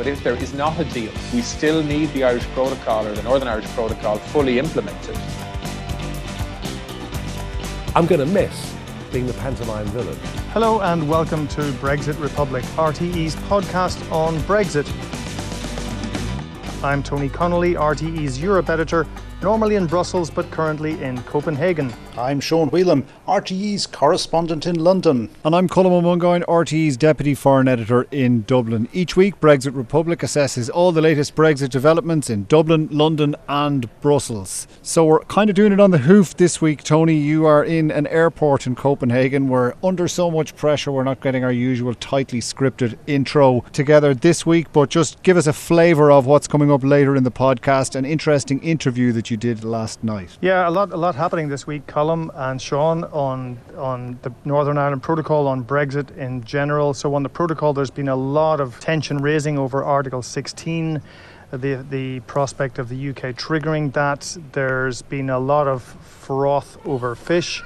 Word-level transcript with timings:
But 0.00 0.06
if 0.06 0.24
there 0.24 0.34
is 0.36 0.54
not 0.54 0.80
a 0.80 0.84
deal, 0.84 1.12
we 1.34 1.42
still 1.42 1.82
need 1.82 2.10
the 2.14 2.24
Irish 2.24 2.44
Protocol 2.54 3.06
or 3.06 3.12
the 3.12 3.22
Northern 3.22 3.48
Irish 3.48 3.66
Protocol 3.66 4.16
fully 4.16 4.58
implemented. 4.58 5.14
I'm 7.94 8.06
going 8.06 8.20
to 8.20 8.24
miss 8.24 8.74
being 9.12 9.26
the 9.26 9.34
pantomime 9.34 9.84
villain. 9.88 10.16
Hello 10.54 10.80
and 10.80 11.06
welcome 11.06 11.46
to 11.48 11.60
Brexit 11.82 12.18
Republic, 12.18 12.64
RTE's 12.76 13.36
podcast 13.36 14.10
on 14.10 14.38
Brexit. 14.44 14.88
I'm 16.82 17.02
Tony 17.02 17.28
Connolly, 17.28 17.74
RTE's 17.74 18.40
Europe 18.40 18.70
editor, 18.70 19.06
normally 19.42 19.76
in 19.76 19.86
Brussels 19.86 20.30
but 20.30 20.50
currently 20.50 21.02
in 21.02 21.20
Copenhagen. 21.22 21.92
I'm 22.18 22.40
Sean 22.40 22.68
Whelan, 22.68 23.06
RTE's 23.26 23.86
correspondent 23.86 24.66
in 24.66 24.76
London. 24.76 25.30
And 25.44 25.54
I'm 25.54 25.68
Colm 25.68 25.86
Ó 25.86 26.02
Mongáin, 26.02 26.44
RTE's 26.44 26.96
Deputy 26.98 27.34
Foreign 27.34 27.68
Editor 27.68 28.06
in 28.10 28.42
Dublin. 28.42 28.88
Each 28.92 29.16
week, 29.16 29.40
Brexit 29.40 29.74
Republic 29.74 30.18
assesses 30.18 30.68
all 30.72 30.92
the 30.92 31.00
latest 31.00 31.34
Brexit 31.34 31.70
developments 31.70 32.28
in 32.28 32.44
Dublin, 32.44 32.88
London, 32.90 33.34
and 33.48 33.88
Brussels. 34.02 34.68
So 34.82 35.06
we're 35.06 35.20
kind 35.20 35.48
of 35.48 35.56
doing 35.56 35.72
it 35.72 35.80
on 35.80 35.92
the 35.92 35.98
hoof 35.98 36.36
this 36.36 36.60
week, 36.60 36.82
Tony. 36.82 37.16
You 37.16 37.46
are 37.46 37.64
in 37.64 37.90
an 37.90 38.06
airport 38.08 38.66
in 38.66 38.74
Copenhagen. 38.74 39.48
We're 39.48 39.74
under 39.82 40.06
so 40.08 40.30
much 40.30 40.54
pressure, 40.56 40.92
we're 40.92 41.04
not 41.04 41.22
getting 41.22 41.44
our 41.44 41.52
usual 41.52 41.94
tightly 41.94 42.40
scripted 42.40 42.98
intro 43.06 43.64
together 43.72 44.12
this 44.12 44.44
week, 44.44 44.72
but 44.72 44.90
just 44.90 45.22
give 45.22 45.36
us 45.38 45.46
a 45.46 45.52
flavour 45.52 46.10
of 46.10 46.26
what's 46.26 46.48
coming 46.48 46.70
up 46.70 46.84
later 46.84 47.16
in 47.16 47.24
the 47.24 47.30
podcast, 47.30 47.94
an 47.94 48.04
interesting 48.04 48.62
interview 48.62 49.12
that 49.12 49.29
you 49.30 49.36
did 49.36 49.64
last 49.64 50.02
night. 50.02 50.36
Yeah, 50.40 50.68
a 50.68 50.70
lot, 50.70 50.92
a 50.92 50.96
lot 50.96 51.14
happening 51.14 51.48
this 51.48 51.66
week, 51.66 51.86
Colm 51.86 52.30
and 52.34 52.60
Sean, 52.60 53.04
on 53.04 53.58
on 53.76 54.18
the 54.22 54.32
Northern 54.44 54.78
Ireland 54.78 55.02
Protocol, 55.02 55.46
on 55.46 55.64
Brexit 55.64 56.16
in 56.16 56.42
general. 56.44 56.94
So 56.94 57.14
on 57.14 57.22
the 57.22 57.28
protocol, 57.28 57.72
there's 57.72 57.90
been 57.90 58.08
a 58.08 58.16
lot 58.16 58.60
of 58.60 58.78
tension 58.80 59.18
raising 59.18 59.58
over 59.58 59.84
Article 59.84 60.22
16 60.22 61.02
the 61.52 61.84
the 61.90 62.20
prospect 62.20 62.78
of 62.78 62.88
the 62.88 63.10
UK 63.10 63.34
triggering 63.34 63.92
that. 63.92 64.36
There's 64.52 65.02
been 65.02 65.30
a 65.30 65.38
lot 65.38 65.66
of 65.66 65.82
froth 65.82 66.78
over 66.86 67.14
fish. 67.14 67.62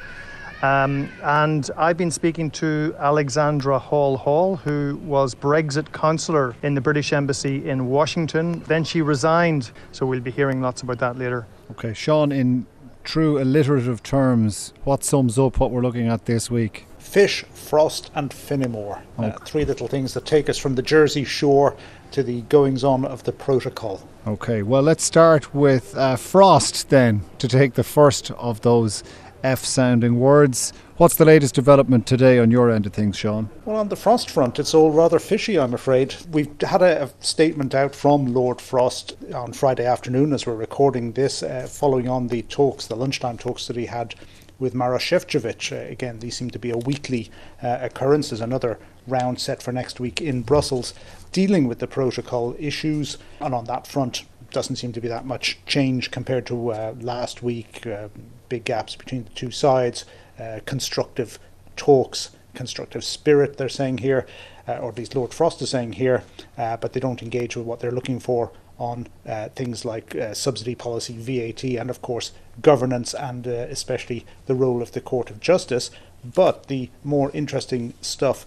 Um, 0.62 1.11
and 1.23 1.71
I've 1.77 1.99
been 1.99 2.11
speaking 2.11 2.51
to 2.53 2.95
Alexandra 2.99 3.78
Hall 3.78 4.17
Hall, 4.17 4.56
who 4.56 4.99
was 5.05 5.34
Brexit 5.34 5.93
counsellor 5.93 6.56
in 6.62 6.75
the 6.75 6.81
British 6.81 7.12
Embassy 7.12 7.69
in 7.69 7.87
Washington. 7.87 8.61
Then 8.61 8.83
she 8.83 9.03
resigned, 9.03 9.73
so 9.93 10.06
we'll 10.06 10.21
be 10.21 10.31
hearing 10.31 10.62
lots 10.62 10.81
about 10.81 10.99
that 11.01 11.19
later. 11.19 11.47
Okay, 11.70 11.95
Sean, 11.95 12.31
in 12.33 12.67
true 13.05 13.41
alliterative 13.41 14.03
terms, 14.03 14.73
what 14.84 15.05
sums 15.05 15.39
up 15.39 15.59
what 15.59 15.71
we're 15.71 15.83
looking 15.83 16.09
at 16.09 16.27
this 16.27 16.51
week? 16.51 16.87
Fish, 16.98 17.45
frost, 17.53 18.11
and 18.15 18.31
Phinnemore. 18.31 19.03
Okay. 19.19 19.29
Uh, 19.29 19.39
three 19.41 19.65
little 19.65 19.89
things 19.89 20.15
that 20.15 20.27
take 20.27 20.48
us 20.48 20.59
from 20.59 20.75
the 20.75 20.83
Jersey 20.83 21.25
shore 21.25 21.77
to 22.11 22.23
the 22.23 22.43
goings 22.43 22.83
on 22.84 23.05
of 23.05 23.25
the 23.25 23.33
protocol. 23.33 24.06
Okay, 24.27 24.62
well, 24.62 24.83
let's 24.83 25.05
start 25.05 25.55
with 25.55 25.97
uh, 25.97 26.17
frost 26.17 26.89
then, 26.89 27.23
to 27.39 27.48
take 27.48 27.75
the 27.75 27.84
first 27.84 28.31
of 28.33 28.62
those 28.62 29.05
F 29.43 29.65
sounding 29.65 30.19
words. 30.19 30.72
What's 30.97 31.16
the 31.16 31.25
latest 31.25 31.56
development 31.56 32.06
today 32.06 32.38
on 32.38 32.53
your 32.53 32.71
end 32.71 32.87
of 32.87 32.93
things, 32.93 33.16
Sean? 33.16 33.50
Well, 33.65 33.78
on 33.78 33.88
the 33.88 33.97
Frost 33.97 34.31
front, 34.31 34.60
it's 34.60 34.75
all 34.75 34.93
rather 34.93 35.19
fishy, 35.19 35.59
I'm 35.59 35.75
afraid. 35.75 36.15
We've 36.31 36.55
had 36.60 36.82
a, 36.82 37.03
a 37.03 37.10
statement 37.19 37.75
out 37.75 37.97
from 37.97 38.27
Lord 38.27 38.60
Frost 38.60 39.16
on 39.34 39.53
Friday 39.55 39.84
afternoon 39.87 40.32
as 40.32 40.47
we're 40.47 40.55
recording 40.55 41.10
this, 41.10 41.43
uh, 41.43 41.66
following 41.69 42.09
on 42.09 42.28
the 42.28 42.43
talks, 42.43 42.87
the 42.87 42.94
lunchtime 42.94 43.38
talks 43.38 43.66
that 43.66 43.75
he 43.75 43.87
had 43.87 44.15
with 44.60 44.72
Maros 44.72 45.03
Šefčovič. 45.03 45.72
Uh, 45.72 45.91
again, 45.91 46.21
these 46.21 46.37
seem 46.37 46.50
to 46.50 46.60
be 46.60 46.71
a 46.71 46.78
weekly 46.78 47.28
uh, 47.61 47.78
occurrence. 47.81 48.31
There's 48.31 48.41
another 48.41 48.78
round 49.09 49.41
set 49.41 49.65
for 49.65 49.72
next 49.72 49.99
week 49.99 50.21
in 50.21 50.43
Brussels 50.43 50.94
dealing 51.32 51.66
with 51.66 51.81
the 51.81 51.88
protocol 51.88 52.55
issues. 52.56 53.19
And 53.41 53.53
on 53.53 53.65
that 53.65 53.88
front, 53.88 54.22
doesn't 54.53 54.76
seem 54.76 54.93
to 54.93 55.00
be 55.00 55.09
that 55.09 55.26
much 55.26 55.59
change 55.66 56.12
compared 56.12 56.47
to 56.47 56.71
uh, 56.71 56.94
last 57.00 57.43
week. 57.43 57.84
Uh, 57.84 58.09
big 58.49 58.65
gaps 58.65 58.94
between 58.94 59.25
the 59.25 59.31
two 59.31 59.50
sides, 59.50 60.05
uh, 60.39 60.61
constructive 60.65 61.39
talks, 61.77 62.31
constructive 62.55 63.05
spirit, 63.05 63.56
they're 63.56 63.69
saying 63.69 63.99
here, 63.99 64.27
uh, 64.67 64.78
or 64.78 64.91
at 64.91 64.99
least 64.99 65.15
Lord 65.15 65.34
Frost 65.34 65.61
is 65.62 65.71
saying 65.71 65.95
here, 65.95 66.25
uh, 66.56 66.77
but 66.77 66.93
they 66.93 67.00
don't 67.00 67.22
engage 67.22 67.56
with 67.56 67.67
what 67.67 67.81
they're 67.81 67.91
looking 67.91 68.21
for 68.21 68.50
on 68.78 69.06
uh, 69.28 69.49
things 69.50 69.84
like 69.84 70.17
uh, 70.17 70.34
subsidy 70.34 70.75
policy, 70.75 71.17
VAT, 71.17 71.62
and 71.65 71.91
of 71.91 72.03
course 72.03 72.33
governance, 72.61 73.15
and 73.15 73.47
uh, 73.47 73.50
especially 73.50 74.27
the 74.47 74.55
role 74.55 74.83
of 74.83 74.93
the 74.93 75.00
Court 75.00 75.31
of 75.31 75.41
Justice. 75.41 75.91
But 76.25 76.67
the 76.67 76.91
more 77.03 77.31
interesting 77.33 77.94
stuff 78.00 78.47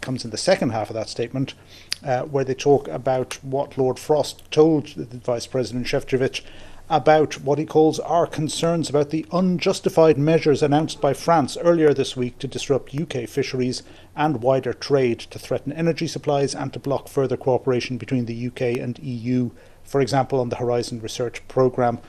comes 0.00 0.24
in 0.24 0.32
the 0.32 0.36
second 0.36 0.70
half 0.70 0.90
of 0.90 0.94
that 0.94 1.08
statement, 1.08 1.54
where 2.02 2.44
they 2.44 2.54
talk 2.54 2.88
about 2.88 3.34
what 3.44 3.78
Lord 3.78 4.00
Frost 4.00 4.50
told 4.50 4.88
Vice 4.88 5.46
President 5.46 5.86
Šefčovič 5.86 6.42
about 6.90 7.40
what 7.40 7.60
he 7.60 7.64
calls 7.64 8.00
our 8.00 8.26
concerns 8.26 8.90
about 8.90 9.10
the 9.10 9.24
unjustified 9.32 10.18
measures 10.18 10.60
announced 10.60 11.00
by 11.00 11.14
France 11.14 11.56
earlier 11.62 11.94
this 11.94 12.16
week 12.16 12.36
to 12.40 12.48
disrupt 12.48 12.94
UK 12.94 13.28
fisheries 13.28 13.84
and 14.16 14.42
wider 14.42 14.72
trade, 14.72 15.20
to 15.20 15.38
threaten 15.38 15.72
energy 15.72 16.08
supplies 16.08 16.52
and 16.52 16.72
to 16.72 16.80
block 16.80 17.06
further 17.06 17.36
cooperation 17.36 17.96
between 17.96 18.26
the 18.26 18.48
UK 18.48 18.76
and 18.76 18.98
EU, 18.98 19.50
for 19.84 20.00
example, 20.00 20.40
on 20.40 20.48
the 20.48 20.56
Horizon 20.56 21.00
Research 21.00 21.46
Programme. 21.46 22.00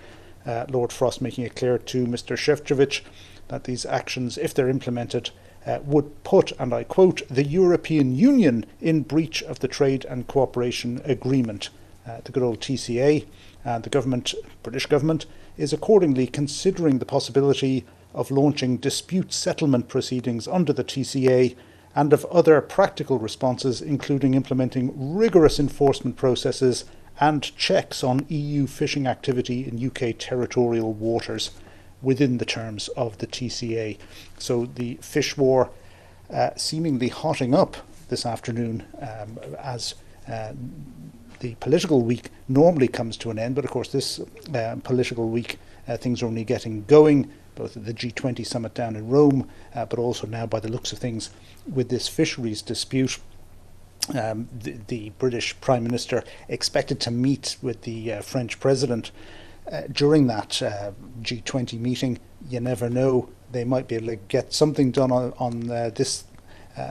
Uh, 0.47 0.65
Lord 0.67 0.91
Frost 0.91 1.21
making 1.21 1.45
it 1.45 1.55
clear 1.55 1.77
to 1.77 2.07
Mr. 2.07 2.35
Šefčovič 2.35 3.01
that 3.49 3.65
these 3.65 3.85
actions, 3.85 4.39
if 4.39 4.51
they're 4.51 4.67
implemented, 4.67 5.29
uh, 5.67 5.77
would 5.83 6.23
put, 6.23 6.53
and 6.53 6.73
I 6.73 6.83
quote, 6.83 7.21
the 7.27 7.45
European 7.45 8.15
Union 8.15 8.65
in 8.79 9.03
breach 9.03 9.43
of 9.43 9.59
the 9.59 9.67
Trade 9.67 10.05
and 10.05 10.27
Cooperation 10.27 11.01
Agreement, 11.05 11.69
uh, 12.07 12.21
the 12.23 12.31
good 12.31 12.41
old 12.41 12.59
TCA. 12.59 13.27
And 13.63 13.83
the 13.83 13.89
government, 13.89 14.33
British 14.63 14.85
government, 14.85 15.25
is 15.57 15.73
accordingly 15.73 16.27
considering 16.27 16.99
the 16.99 17.05
possibility 17.05 17.85
of 18.13 18.31
launching 18.31 18.77
dispute 18.77 19.31
settlement 19.31 19.87
proceedings 19.87 20.47
under 20.47 20.73
the 20.73 20.83
TCA 20.83 21.55
and 21.95 22.13
of 22.13 22.25
other 22.25 22.61
practical 22.61 23.19
responses, 23.19 23.81
including 23.81 24.33
implementing 24.33 25.15
rigorous 25.15 25.59
enforcement 25.59 26.15
processes 26.15 26.85
and 27.19 27.55
checks 27.55 28.03
on 28.03 28.25
EU 28.29 28.65
fishing 28.65 29.05
activity 29.05 29.67
in 29.67 29.85
UK 29.85 30.15
territorial 30.17 30.93
waters 30.93 31.51
within 32.01 32.37
the 32.37 32.45
terms 32.45 32.87
of 32.89 33.17
the 33.19 33.27
TCA. 33.27 33.97
So 34.39 34.65
the 34.65 34.95
fish 35.01 35.37
war 35.37 35.69
uh, 36.31 36.51
seemingly 36.55 37.09
hotting 37.09 37.53
up 37.53 37.77
this 38.07 38.25
afternoon 38.25 38.85
um, 38.99 39.37
as 39.59 39.95
uh, 40.27 40.53
the 41.41 41.55
political 41.55 42.01
week 42.01 42.29
normally 42.47 42.87
comes 42.87 43.17
to 43.17 43.31
an 43.31 43.37
end, 43.37 43.55
but 43.55 43.65
of 43.65 43.71
course, 43.71 43.91
this 43.91 44.21
uh, 44.53 44.75
political 44.83 45.27
week 45.29 45.59
uh, 45.87 45.97
things 45.97 46.21
are 46.21 46.27
only 46.27 46.43
getting 46.43 46.85
going, 46.85 47.29
both 47.55 47.75
at 47.75 47.85
the 47.85 47.93
G20 47.93 48.45
summit 48.45 48.73
down 48.75 48.95
in 48.95 49.09
Rome, 49.09 49.49
uh, 49.75 49.85
but 49.85 49.99
also 49.99 50.27
now, 50.27 50.45
by 50.45 50.59
the 50.59 50.69
looks 50.69 50.93
of 50.93 50.99
things, 50.99 51.31
with 51.71 51.89
this 51.89 52.07
fisheries 52.07 52.61
dispute. 52.61 53.19
Um, 54.15 54.49
the, 54.51 54.77
the, 54.87 55.09
British 55.19 55.59
Prime 55.61 55.83
Minister 55.83 56.23
expected 56.47 56.99
to 57.01 57.11
meet 57.11 57.57
with 57.61 57.83
the 57.83 58.13
uh, 58.13 58.21
French 58.21 58.59
President 58.59 59.11
uh, 59.71 59.83
during 59.91 60.25
that 60.27 60.61
uh, 60.61 60.91
G20 61.21 61.79
meeting. 61.79 62.19
You 62.49 62.61
never 62.61 62.89
know; 62.89 63.29
they 63.51 63.63
might 63.63 63.87
be 63.87 63.95
able 63.95 64.07
to 64.07 64.15
get 64.15 64.53
something 64.53 64.91
done 64.91 65.11
on, 65.11 65.33
on 65.37 65.59
this 65.93 66.25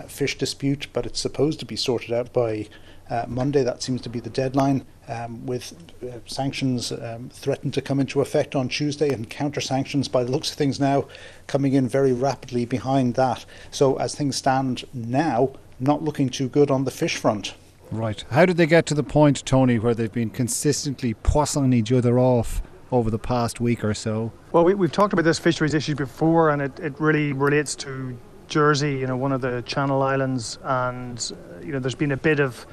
fish 0.06 0.38
dispute, 0.38 0.86
but 0.92 1.04
it's 1.04 1.18
supposed 1.18 1.58
to 1.58 1.66
be 1.66 1.74
sorted 1.74 2.12
out 2.12 2.32
by 2.32 2.68
uh, 3.10 3.24
Monday. 3.28 3.62
That 3.62 3.82
seems 3.82 4.00
to 4.02 4.08
be 4.08 4.20
the 4.20 4.30
deadline, 4.30 4.86
um, 5.08 5.44
with 5.44 5.74
uh, 6.02 6.18
sanctions 6.26 6.92
um, 6.92 7.28
threatened 7.32 7.74
to 7.74 7.82
come 7.82 8.00
into 8.00 8.20
effect 8.20 8.54
on 8.54 8.68
Tuesday 8.68 9.12
and 9.12 9.28
counter 9.28 9.60
sanctions, 9.60 10.08
by 10.08 10.24
the 10.24 10.30
looks 10.30 10.50
of 10.50 10.56
things 10.56 10.80
now, 10.80 11.06
coming 11.46 11.74
in 11.74 11.88
very 11.88 12.12
rapidly 12.12 12.64
behind 12.64 13.14
that. 13.14 13.44
So, 13.70 13.96
as 13.96 14.14
things 14.14 14.36
stand 14.36 14.84
now, 14.94 15.52
not 15.78 16.02
looking 16.02 16.28
too 16.28 16.48
good 16.48 16.70
on 16.70 16.84
the 16.84 16.90
fish 16.90 17.16
front. 17.16 17.54
Right. 17.90 18.24
How 18.30 18.46
did 18.46 18.56
they 18.56 18.66
get 18.66 18.86
to 18.86 18.94
the 18.94 19.02
point, 19.02 19.44
Tony, 19.44 19.78
where 19.78 19.94
they've 19.94 20.12
been 20.12 20.30
consistently 20.30 21.14
poissoning 21.14 21.72
each 21.72 21.90
other 21.90 22.18
off 22.20 22.62
over 22.92 23.10
the 23.10 23.18
past 23.18 23.60
week 23.60 23.84
or 23.84 23.94
so? 23.94 24.32
Well, 24.52 24.64
we, 24.64 24.72
have 24.72 24.92
talked 24.92 25.12
about 25.12 25.24
this 25.24 25.38
fisheries 25.38 25.74
issue 25.74 25.96
before, 25.96 26.50
and 26.50 26.62
it, 26.62 26.78
it 26.78 27.00
really 27.00 27.32
relates 27.32 27.74
to 27.76 28.16
Jersey, 28.46 28.92
you 28.92 29.06
know, 29.06 29.16
one 29.16 29.32
of 29.32 29.40
the 29.40 29.62
Channel 29.62 30.02
Islands, 30.02 30.58
and 30.62 31.32
you 31.62 31.72
know, 31.72 31.78
there's 31.78 31.94
been 31.94 32.12
a 32.12 32.16
bit 32.16 32.40
of 32.40 32.66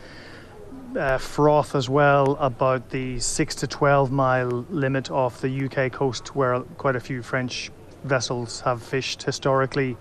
uh, 0.97 1.17
froth 1.17 1.75
as 1.75 1.89
well 1.89 2.35
about 2.39 2.89
the 2.89 3.19
6 3.19 3.55
to 3.55 3.67
12 3.67 4.11
mile 4.11 4.65
limit 4.69 5.11
off 5.11 5.41
the 5.41 5.65
UK 5.65 5.91
coast 5.91 6.35
where 6.35 6.61
quite 6.77 6.95
a 6.95 6.99
few 6.99 7.21
French 7.21 7.71
vessels 8.03 8.61
have 8.61 8.81
fished 8.81 9.23
historically. 9.23 9.95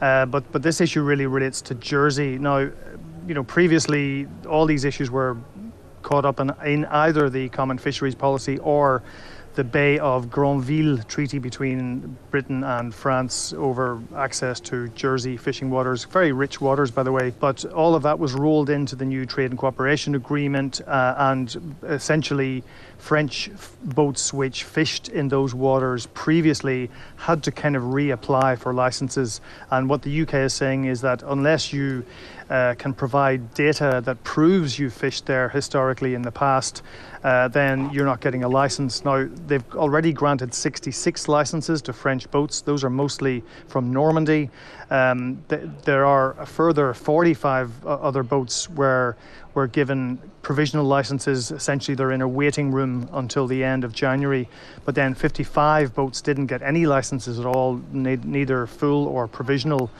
Uh, 0.00 0.26
but 0.26 0.50
but 0.50 0.62
this 0.62 0.80
issue 0.80 1.02
really 1.02 1.26
relates 1.26 1.60
to 1.60 1.74
Jersey. 1.74 2.38
Now, 2.38 2.58
you 2.58 3.34
know, 3.34 3.44
previously 3.44 4.26
all 4.48 4.64
these 4.64 4.84
issues 4.84 5.10
were 5.10 5.36
caught 6.02 6.24
up 6.24 6.40
in, 6.40 6.50
in 6.64 6.86
either 6.86 7.28
the 7.28 7.50
common 7.50 7.76
fisheries 7.76 8.14
policy 8.14 8.58
or 8.58 9.02
the 9.60 9.64
Bay 9.64 9.98
of 9.98 10.30
Granville 10.30 10.96
treaty 11.02 11.38
between 11.38 12.16
Britain 12.30 12.64
and 12.64 12.94
France 12.94 13.52
over 13.52 14.00
access 14.16 14.58
to 14.60 14.88
Jersey 14.88 15.36
fishing 15.36 15.68
waters, 15.68 16.04
very 16.04 16.32
rich 16.32 16.62
waters, 16.62 16.90
by 16.90 17.02
the 17.02 17.12
way. 17.12 17.34
But 17.38 17.66
all 17.66 17.94
of 17.94 18.02
that 18.04 18.18
was 18.18 18.32
rolled 18.32 18.70
into 18.70 18.96
the 18.96 19.04
new 19.04 19.26
trade 19.26 19.50
and 19.50 19.58
cooperation 19.58 20.14
agreement, 20.14 20.80
uh, 20.86 21.14
and 21.18 21.76
essentially, 21.82 22.64
French 23.00 23.50
boats 23.82 24.32
which 24.32 24.64
fished 24.64 25.08
in 25.08 25.28
those 25.28 25.54
waters 25.54 26.06
previously 26.06 26.90
had 27.16 27.42
to 27.42 27.50
kind 27.50 27.76
of 27.76 27.82
reapply 27.82 28.58
for 28.58 28.72
licenses. 28.72 29.40
And 29.70 29.88
what 29.88 30.02
the 30.02 30.22
UK 30.22 30.34
is 30.34 30.54
saying 30.54 30.84
is 30.84 31.00
that 31.00 31.22
unless 31.22 31.72
you 31.72 32.04
uh, 32.50 32.74
can 32.74 32.92
provide 32.92 33.54
data 33.54 34.02
that 34.04 34.22
proves 34.24 34.78
you 34.78 34.90
fished 34.90 35.26
there 35.26 35.48
historically 35.48 36.14
in 36.14 36.22
the 36.22 36.32
past, 36.32 36.82
uh, 37.22 37.48
then 37.48 37.90
you're 37.90 38.04
not 38.04 38.20
getting 38.20 38.44
a 38.44 38.48
license. 38.48 39.04
Now, 39.04 39.28
they've 39.46 39.64
already 39.74 40.12
granted 40.12 40.52
66 40.52 41.28
licenses 41.28 41.80
to 41.82 41.92
French 41.92 42.30
boats. 42.30 42.60
Those 42.60 42.82
are 42.82 42.90
mostly 42.90 43.42
from 43.68 43.92
Normandy. 43.92 44.50
Um, 44.90 45.44
th- 45.48 45.62
there 45.84 46.04
are 46.04 46.32
a 46.40 46.46
further 46.46 46.92
45 46.92 47.86
other 47.86 48.22
boats 48.22 48.68
where 48.68 49.16
were 49.54 49.66
given 49.66 50.18
provisional 50.42 50.84
licenses. 50.84 51.50
Essentially, 51.50 51.94
they're 51.94 52.12
in 52.12 52.22
a 52.22 52.28
waiting 52.28 52.70
room 52.70 53.08
until 53.12 53.46
the 53.46 53.64
end 53.64 53.84
of 53.84 53.92
January. 53.92 54.48
But 54.84 54.94
then 54.94 55.14
55 55.14 55.94
boats 55.94 56.20
didn't 56.20 56.46
get 56.46 56.62
any 56.62 56.86
licenses 56.86 57.38
at 57.38 57.46
all, 57.46 57.80
ne- 57.92 58.16
neither 58.16 58.66
full 58.66 59.06
or 59.06 59.26
provisional. 59.26 59.90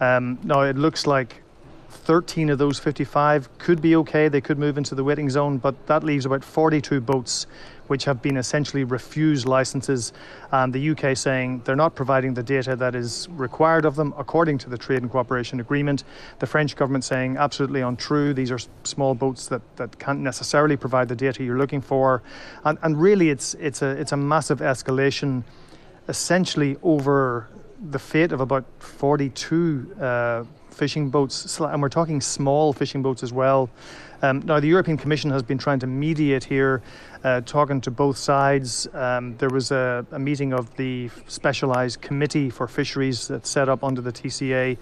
Um, 0.00 0.38
now, 0.44 0.62
it 0.62 0.76
looks 0.76 1.06
like 1.06 1.42
13 1.90 2.50
of 2.50 2.58
those 2.58 2.78
55 2.78 3.58
could 3.58 3.82
be 3.82 3.96
okay. 3.96 4.28
They 4.28 4.40
could 4.40 4.58
move 4.58 4.78
into 4.78 4.94
the 4.94 5.04
waiting 5.04 5.28
zone, 5.30 5.58
but 5.58 5.86
that 5.86 6.04
leaves 6.04 6.26
about 6.26 6.44
42 6.44 7.00
boats 7.00 7.46
which 7.88 8.04
have 8.04 8.22
been 8.22 8.36
essentially 8.36 8.84
refused 8.84 9.46
licenses. 9.46 10.12
And 10.52 10.72
the 10.72 10.90
UK 10.90 11.16
saying 11.16 11.62
they're 11.64 11.76
not 11.76 11.94
providing 11.94 12.34
the 12.34 12.42
data 12.42 12.76
that 12.76 12.94
is 12.94 13.28
required 13.30 13.84
of 13.84 13.96
them 13.96 14.14
according 14.16 14.58
to 14.58 14.70
the 14.70 14.78
Trade 14.78 15.02
and 15.02 15.10
Cooperation 15.10 15.60
Agreement. 15.60 16.04
The 16.38 16.46
French 16.46 16.76
government 16.76 17.04
saying 17.04 17.36
absolutely 17.36 17.80
untrue. 17.80 18.32
These 18.32 18.50
are 18.50 18.58
small 18.84 19.14
boats 19.14 19.48
that, 19.48 19.62
that 19.76 19.98
can't 19.98 20.20
necessarily 20.20 20.76
provide 20.76 21.08
the 21.08 21.16
data 21.16 21.42
you're 21.42 21.58
looking 21.58 21.80
for. 21.80 22.22
And, 22.64 22.78
and 22.82 23.00
really, 23.00 23.30
it's, 23.30 23.54
it's, 23.54 23.82
a, 23.82 23.90
it's 23.90 24.12
a 24.12 24.16
massive 24.16 24.60
escalation 24.60 25.42
essentially 26.08 26.76
over 26.82 27.48
the 27.90 27.98
fate 27.98 28.32
of 28.32 28.40
about 28.40 28.64
42 28.78 29.94
uh, 30.00 30.44
fishing 30.70 31.10
boats, 31.10 31.58
and 31.60 31.82
we're 31.82 31.88
talking 31.88 32.20
small 32.20 32.72
fishing 32.72 33.02
boats 33.02 33.22
as 33.22 33.32
well. 33.32 33.68
Um, 34.20 34.40
now, 34.40 34.58
the 34.58 34.66
European 34.66 34.96
Commission 34.96 35.30
has 35.30 35.42
been 35.42 35.58
trying 35.58 35.78
to 35.78 35.86
mediate 35.86 36.42
here, 36.42 36.82
uh, 37.22 37.40
talking 37.42 37.80
to 37.82 37.90
both 37.90 38.16
sides. 38.16 38.88
Um, 38.92 39.36
there 39.36 39.48
was 39.48 39.70
a, 39.70 40.04
a, 40.10 40.18
meeting 40.18 40.52
of 40.52 40.74
the 40.76 41.08
specialised 41.28 42.00
committee 42.00 42.50
for 42.50 42.66
fisheries 42.66 43.28
that's 43.28 43.48
set 43.48 43.68
up 43.68 43.84
under 43.84 44.00
the 44.00 44.10
TCA 44.10 44.76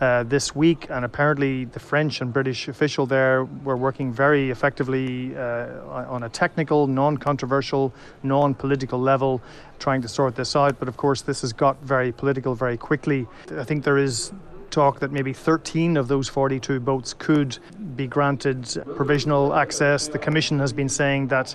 uh, 0.00 0.22
this 0.22 0.54
week, 0.54 0.86
and 0.88 1.04
apparently 1.04 1.66
the 1.66 1.80
French 1.80 2.22
and 2.22 2.32
British 2.32 2.68
official 2.68 3.04
there 3.04 3.44
were 3.44 3.76
working 3.76 4.10
very 4.10 4.50
effectively 4.50 5.36
uh, 5.36 5.84
on 6.08 6.22
a 6.22 6.28
technical, 6.30 6.86
non-controversial, 6.86 7.92
non-political 8.22 8.98
level, 8.98 9.42
trying 9.78 10.00
to 10.00 10.08
sort 10.08 10.34
this 10.34 10.56
out. 10.56 10.78
But 10.78 10.88
of 10.88 10.96
course, 10.96 11.20
this 11.20 11.42
has 11.42 11.52
got 11.52 11.76
very 11.82 12.12
political 12.12 12.54
very 12.54 12.78
quickly. 12.78 13.26
I 13.54 13.64
think 13.64 13.84
there 13.84 13.98
is 13.98 14.32
talk 14.70 15.00
that 15.00 15.12
maybe 15.12 15.32
13 15.32 15.96
of 15.96 16.08
those 16.08 16.28
42 16.28 16.80
boats 16.80 17.14
could 17.14 17.58
be 17.96 18.06
granted 18.06 18.66
provisional 18.96 19.54
access. 19.54 20.08
The 20.08 20.18
Commission 20.18 20.58
has 20.58 20.72
been 20.72 20.88
saying 20.88 21.28
that 21.28 21.54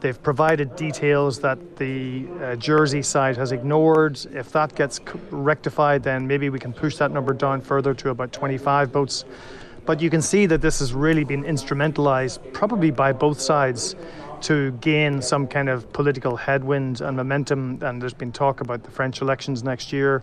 they've 0.00 0.22
provided 0.22 0.76
details 0.76 1.40
that 1.40 1.76
the 1.76 2.26
uh, 2.42 2.56
Jersey 2.56 3.02
side 3.02 3.36
has 3.36 3.52
ignored. 3.52 4.18
If 4.32 4.52
that 4.52 4.74
gets 4.74 5.00
rectified, 5.30 6.02
then 6.02 6.26
maybe 6.26 6.50
we 6.50 6.58
can 6.58 6.72
push 6.72 6.96
that 6.96 7.10
number 7.10 7.32
down 7.32 7.60
further 7.60 7.94
to 7.94 8.10
about 8.10 8.32
25 8.32 8.92
boats. 8.92 9.24
But 9.86 10.00
you 10.00 10.10
can 10.10 10.22
see 10.22 10.46
that 10.46 10.60
this 10.60 10.78
has 10.78 10.92
really 10.92 11.24
been 11.24 11.44
instrumentalized, 11.44 12.52
probably 12.52 12.90
by 12.90 13.12
both 13.12 13.40
sides, 13.40 13.96
to 14.42 14.72
gain 14.80 15.20
some 15.20 15.46
kind 15.46 15.68
of 15.68 15.90
political 15.92 16.36
headwind 16.36 17.00
and 17.00 17.16
momentum. 17.16 17.78
And 17.82 18.00
there's 18.00 18.14
been 18.14 18.32
talk 18.32 18.60
about 18.60 18.82
the 18.82 18.90
French 18.90 19.20
elections 19.20 19.62
next 19.62 19.92
year. 19.92 20.22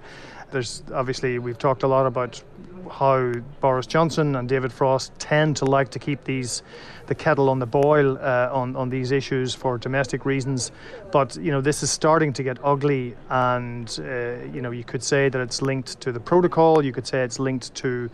There's 0.52 0.84
obviously, 0.94 1.40
we've 1.40 1.58
talked 1.58 1.84
a 1.84 1.88
lot 1.88 2.06
about 2.06 2.42
how 2.90 3.34
Boris 3.60 3.88
Johnson 3.88 4.36
and 4.36 4.48
David 4.48 4.72
Frost 4.72 5.12
tend 5.20 5.58
to 5.58 5.66
like 5.66 5.90
to 5.90 6.00
keep 6.00 6.24
these 6.24 6.64
the 7.08 7.16
kettle 7.16 7.50
on 7.50 7.60
the 7.60 7.66
boil 7.66 8.18
uh, 8.18 8.50
on 8.52 8.76
on 8.76 8.90
these 8.90 9.12
issues 9.12 9.54
for 9.54 9.78
domestic 9.78 10.26
reasons. 10.26 10.72
But 11.12 11.36
you 11.38 11.52
know 11.52 11.62
this 11.62 11.84
is 11.84 11.92
starting 11.92 12.34
to 12.34 12.44
get 12.44 12.58
ugly, 12.64 13.16
and 13.30 13.88
uh, 14.00 14.46
you 14.54 14.62
know 14.62 14.72
you 14.72 14.84
could 14.84 15.04
say 15.04 15.30
that 15.30 15.42
it's 15.42 15.62
linked 15.62 16.00
to 16.02 16.12
the 16.12 16.20
protocol. 16.20 16.84
You 16.84 16.94
could 16.94 17.08
say 17.08 17.24
it's 17.24 17.40
linked 17.40 17.74
to 17.76 18.10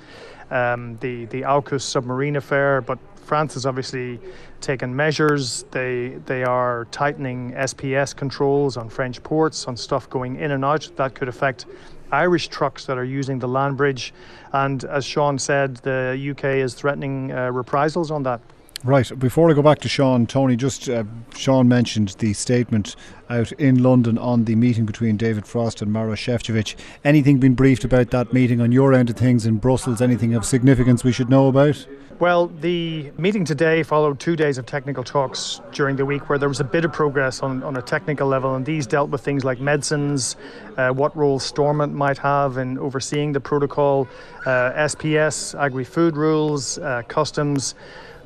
um, 0.51 0.97
the 0.99 1.25
the 1.25 1.41
AUKUS 1.41 1.81
submarine 1.81 2.35
affair. 2.35 2.81
But 2.81 2.99
France 3.15 3.53
has 3.55 3.65
obviously 3.65 4.19
taken 4.61 4.95
measures. 4.95 5.63
They 5.71 6.19
they 6.25 6.43
are 6.43 6.85
tightening 6.91 7.53
SPS 7.53 8.15
controls 8.15 8.77
on 8.77 8.89
French 8.89 9.21
ports 9.23 9.67
on 9.67 9.75
stuff 9.77 10.09
going 10.09 10.37
in 10.37 10.51
and 10.51 10.63
out 10.63 10.89
that 10.95 11.15
could 11.15 11.27
affect 11.27 11.65
Irish 12.13 12.47
trucks 12.47 12.85
that 12.85 12.97
are 12.97 13.03
using 13.03 13.39
the 13.39 13.47
land 13.47 13.75
bridge. 13.75 14.13
And 14.53 14.83
as 14.85 15.03
Sean 15.03 15.39
said, 15.39 15.77
the 15.77 16.15
UK 16.31 16.45
is 16.63 16.75
threatening 16.75 17.31
uh, 17.31 17.51
reprisals 17.51 18.11
on 18.11 18.23
that. 18.23 18.39
Right. 18.83 19.17
Before 19.17 19.49
I 19.49 19.53
go 19.53 19.61
back 19.61 19.79
to 19.79 19.87
Sean, 19.87 20.27
Tony, 20.27 20.57
just 20.57 20.89
uh, 20.89 21.05
Sean 21.37 21.69
mentioned 21.69 22.15
the 22.19 22.33
statement 22.33 22.97
out 23.29 23.53
in 23.53 23.81
London 23.81 24.17
on 24.17 24.43
the 24.43 24.55
meeting 24.55 24.85
between 24.85 25.15
David 25.15 25.47
Frost 25.47 25.81
and 25.81 25.89
Maros 25.89 26.19
Sefcovic. 26.19 26.75
Anything 27.05 27.39
been 27.39 27.53
briefed 27.53 27.85
about 27.85 28.11
that 28.11 28.33
meeting 28.33 28.59
on 28.59 28.73
your 28.73 28.93
end 28.93 29.09
of 29.09 29.15
things 29.15 29.45
in 29.45 29.57
Brussels? 29.57 30.01
Anything 30.01 30.33
of 30.33 30.43
significance 30.43 31.01
we 31.01 31.13
should 31.13 31.29
know 31.29 31.47
about? 31.47 31.87
Well, 32.19 32.47
the 32.47 33.11
meeting 33.17 33.45
today 33.45 33.83
followed 33.83 34.19
two 34.19 34.35
days 34.35 34.57
of 34.57 34.65
technical 34.65 35.03
talks 35.03 35.61
during 35.71 35.95
the 35.95 36.05
week 36.05 36.27
where 36.27 36.37
there 36.37 36.49
was 36.49 36.59
a 36.59 36.65
bit 36.65 36.83
of 36.83 36.91
progress 36.91 37.41
on, 37.41 37.63
on 37.63 37.77
a 37.77 37.81
technical 37.81 38.27
level, 38.27 38.55
and 38.55 38.65
these 38.65 38.85
dealt 38.85 39.09
with 39.09 39.21
things 39.21 39.45
like 39.45 39.61
medicines, 39.61 40.35
uh, 40.77 40.89
what 40.89 41.15
role 41.15 41.39
Stormont 41.39 41.93
might 41.93 42.17
have 42.17 42.57
in 42.57 42.77
overseeing 42.77 43.31
the 43.31 43.39
protocol, 43.39 44.09
uh, 44.45 44.71
SPS, 44.73 45.57
agri 45.57 45.85
food 45.85 46.17
rules, 46.17 46.77
uh, 46.79 47.01
customs. 47.07 47.75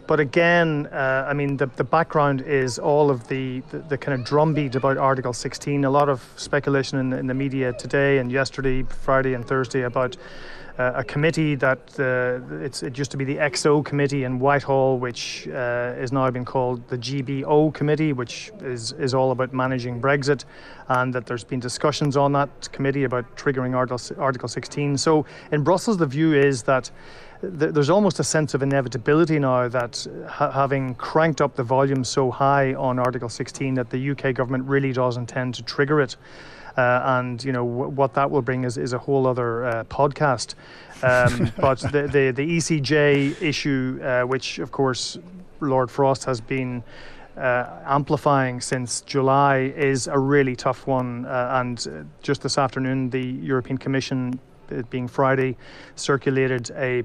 But 0.08 0.22
again, 0.22 0.88
uh, 0.88 1.26
I 1.28 1.34
mean, 1.34 1.58
the, 1.58 1.66
the 1.66 1.84
background 1.84 2.42
is 2.42 2.80
all 2.80 3.10
of 3.10 3.28
the, 3.28 3.60
the, 3.72 3.80
the, 3.80 3.98
kind 3.98 4.18
of 4.18 4.26
drumbeat 4.26 4.76
about 4.76 4.98
Article 4.98 5.34
16. 5.34 5.84
A 5.84 5.90
lot 5.90 6.08
of 6.08 6.24
speculation 6.38 6.98
in, 6.98 7.12
in 7.12 7.28
the 7.28 7.34
media 7.34 7.74
today 7.74 8.20
and 8.20 8.32
yesterday, 8.32 8.84
Friday 8.84 9.34
and 9.34 9.46
Thursday 9.46 9.82
about 9.82 10.16
a 10.78 11.04
committee 11.04 11.56
that 11.56 11.80
uh, 12.00 12.56
it 12.64 12.98
used 12.98 13.10
to 13.12 13.18
be 13.18 13.26
the 13.26 13.38
XO 13.38 13.84
committee 13.84 14.26
in 14.26 14.38
Whitehall, 14.38 15.00
which 15.00 15.48
uh, 15.48 15.96
is 15.98 16.12
now 16.12 16.30
been 16.30 16.46
called 16.46 16.88
the 16.88 16.98
GBO 16.98 17.74
committee, 17.74 18.14
which 18.14 18.52
is, 18.62 18.92
is 18.94 19.14
all 19.16 19.32
about 19.32 19.54
managing 19.54 20.00
Brexit, 20.00 20.46
and 20.90 21.14
that 21.16 21.26
there's 21.26 21.44
been 21.44 21.60
discussions 21.60 22.16
on 22.16 22.32
that 22.34 22.72
committee 22.72 23.06
about 23.06 23.36
triggering 23.36 23.76
Article, 23.76 24.00
Article 24.22 24.48
16. 24.48 24.98
So 24.98 25.26
in 25.52 25.64
Brussels, 25.64 25.98
the 25.98 26.06
view 26.06 26.34
is 26.34 26.64
that 26.64 26.92
there's 27.42 27.90
almost 27.90 28.20
a 28.20 28.24
sense 28.24 28.54
of 28.54 28.64
inevitability 28.64 29.40
now 29.40 29.68
that 29.68 30.06
ha- 30.28 30.52
having 30.52 30.96
cranked 30.96 31.42
up 31.42 31.56
the 31.56 31.64
volume 31.64 32.04
so 32.04 32.32
high 32.32 32.74
on 32.74 33.00
Article 33.00 33.30
16 33.30 33.76
that 33.76 33.90
the 33.90 34.12
UK 34.12 34.34
government 34.34 34.66
really 34.66 34.92
does 34.92 35.18
intend 35.18 35.56
to 35.56 35.64
trigger 35.64 36.02
it. 36.02 36.16
Uh, 36.78 37.02
and 37.18 37.44
you 37.44 37.52
know 37.52 37.66
w- 37.66 37.90
what 37.90 38.14
that 38.14 38.30
will 38.30 38.44
bring 38.44 38.64
is, 38.64 38.78
is 38.78 38.94
a 38.94 39.00
whole 39.00 39.26
other 39.26 39.66
uh, 39.66 39.84
podcast. 39.86 40.54
Um, 41.02 41.52
but 41.60 41.80
the, 41.80 42.04
the, 42.04 42.32
the 42.32 42.58
ECJ 42.58 43.42
issue, 43.42 44.00
uh, 44.04 44.22
which 44.24 44.60
of 44.60 44.72
course 44.72 45.18
Lord 45.60 45.90
Frost 45.90 46.26
has 46.26 46.40
been 46.40 46.84
uh, 47.36 47.66
amplifying 47.86 48.62
since 48.62 49.02
July, 49.02 49.74
is 49.76 50.08
a 50.08 50.18
really 50.18 50.56
tough 50.56 50.86
one. 50.88 51.26
Uh, 51.26 51.62
and 51.62 52.08
just 52.22 52.42
this 52.42 52.58
afternoon, 52.58 53.10
the 53.10 53.24
European 53.24 53.78
Commission, 53.78 54.40
it 54.70 54.90
being 54.90 55.08
Friday, 55.08 55.58
circulated 55.96 56.72
a 56.76 57.04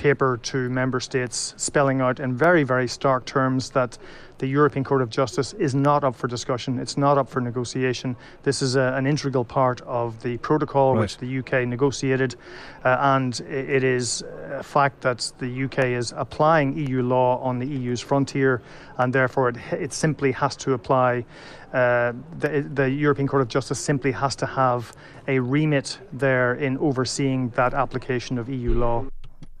paper 0.00 0.38
to 0.42 0.70
member 0.70 0.98
states, 0.98 1.52
spelling 1.58 2.00
out 2.00 2.20
in 2.20 2.34
very, 2.34 2.62
very 2.62 2.88
stark 2.88 3.26
terms 3.26 3.68
that 3.70 3.98
the 4.38 4.46
European 4.46 4.82
Court 4.82 5.02
of 5.02 5.10
Justice 5.10 5.52
is 5.52 5.74
not 5.74 6.02
up 6.02 6.16
for 6.16 6.26
discussion. 6.26 6.78
It's 6.78 6.96
not 6.96 7.18
up 7.18 7.28
for 7.28 7.42
negotiation. 7.42 8.16
This 8.42 8.62
is 8.62 8.76
a, 8.76 8.94
an 8.96 9.06
integral 9.06 9.44
part 9.44 9.82
of 9.82 10.22
the 10.22 10.38
protocol 10.38 10.94
right. 10.94 11.00
which 11.00 11.18
the 11.18 11.38
UK 11.40 11.68
negotiated, 11.68 12.36
uh, 12.82 12.96
and 13.00 13.38
it 13.40 13.84
is 13.84 14.24
a 14.50 14.62
fact 14.62 15.02
that 15.02 15.30
the 15.38 15.64
UK 15.64 15.78
is 16.00 16.14
applying 16.16 16.78
EU 16.78 17.02
law 17.02 17.38
on 17.42 17.58
the 17.58 17.66
EU's 17.66 18.00
frontier, 18.00 18.62
and 18.96 19.12
therefore 19.12 19.50
it, 19.50 19.56
it 19.72 19.92
simply 19.92 20.32
has 20.32 20.56
to 20.56 20.72
apply. 20.72 21.26
Uh, 21.74 22.14
the, 22.38 22.66
the 22.72 22.88
European 22.88 23.28
Court 23.28 23.42
of 23.42 23.48
Justice 23.48 23.78
simply 23.78 24.12
has 24.12 24.34
to 24.36 24.46
have 24.46 24.94
a 25.28 25.38
remit 25.38 25.98
there 26.10 26.54
in 26.54 26.78
overseeing 26.78 27.50
that 27.50 27.74
application 27.74 28.38
of 28.38 28.48
EU 28.48 28.72
law. 28.72 29.04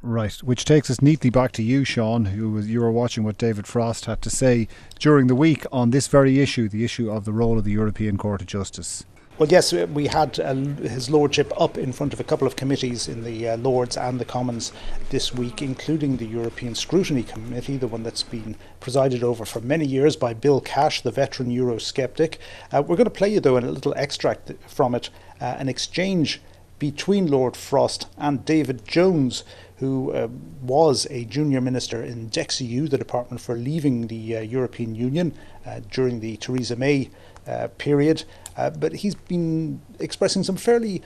Right, 0.02 0.32
which 0.42 0.64
takes 0.64 0.90
us 0.90 1.02
neatly 1.02 1.28
back 1.28 1.52
to 1.52 1.62
you, 1.62 1.84
Sean, 1.84 2.24
who 2.26 2.50
was, 2.50 2.70
you 2.70 2.80
were 2.80 2.90
watching 2.90 3.22
what 3.22 3.36
David 3.36 3.66
Frost 3.66 4.06
had 4.06 4.22
to 4.22 4.30
say 4.30 4.66
during 4.98 5.26
the 5.26 5.34
week 5.34 5.66
on 5.70 5.90
this 5.90 6.08
very 6.08 6.40
issue, 6.40 6.70
the 6.70 6.84
issue 6.84 7.10
of 7.10 7.26
the 7.26 7.32
role 7.32 7.58
of 7.58 7.64
the 7.64 7.72
European 7.72 8.16
Court 8.16 8.40
of 8.40 8.46
Justice. 8.46 9.04
Well, 9.36 9.50
yes, 9.50 9.72
we 9.72 10.06
had 10.06 10.40
uh, 10.40 10.54
His 10.54 11.10
Lordship 11.10 11.52
up 11.58 11.76
in 11.76 11.92
front 11.92 12.14
of 12.14 12.20
a 12.20 12.24
couple 12.24 12.46
of 12.46 12.56
committees 12.56 13.08
in 13.08 13.24
the 13.24 13.50
uh, 13.50 13.56
Lords 13.58 13.96
and 13.98 14.18
the 14.18 14.24
Commons 14.24 14.72
this 15.10 15.34
week, 15.34 15.60
including 15.60 16.16
the 16.16 16.26
European 16.26 16.74
Scrutiny 16.74 17.22
Committee, 17.22 17.76
the 17.76 17.86
one 17.86 18.02
that's 18.02 18.22
been 18.22 18.56
presided 18.80 19.22
over 19.22 19.44
for 19.44 19.60
many 19.60 19.86
years 19.86 20.16
by 20.16 20.32
Bill 20.32 20.62
Cash, 20.62 21.02
the 21.02 21.10
veteran 21.10 21.50
Eurosceptic. 21.50 22.36
Uh, 22.72 22.82
we're 22.82 22.96
going 22.96 23.04
to 23.04 23.10
play 23.10 23.28
you, 23.28 23.40
though, 23.40 23.58
a 23.58 23.60
little 23.60 23.94
extract 23.96 24.52
from 24.66 24.94
it, 24.94 25.10
uh, 25.42 25.56
an 25.58 25.68
exchange 25.68 26.40
between 26.78 27.26
Lord 27.26 27.56
Frost 27.56 28.08
and 28.18 28.44
David 28.44 28.86
Jones, 28.86 29.44
who 29.80 30.12
uh, 30.12 30.28
was 30.60 31.06
a 31.10 31.24
junior 31.24 31.60
minister 31.60 32.04
in 32.04 32.28
DexEU, 32.28 32.88
the 32.88 32.98
department 32.98 33.40
for 33.40 33.56
leaving 33.56 34.08
the 34.08 34.36
uh, 34.36 34.40
European 34.40 34.94
Union 34.94 35.34
uh, 35.64 35.80
during 35.90 36.20
the 36.20 36.36
Theresa 36.36 36.76
May 36.76 37.08
uh, 37.46 37.68
period. 37.78 38.24
Uh, 38.58 38.68
but 38.68 38.92
he's 38.92 39.14
been 39.14 39.80
expressing 39.98 40.44
some 40.44 40.56
fairly 40.56 41.00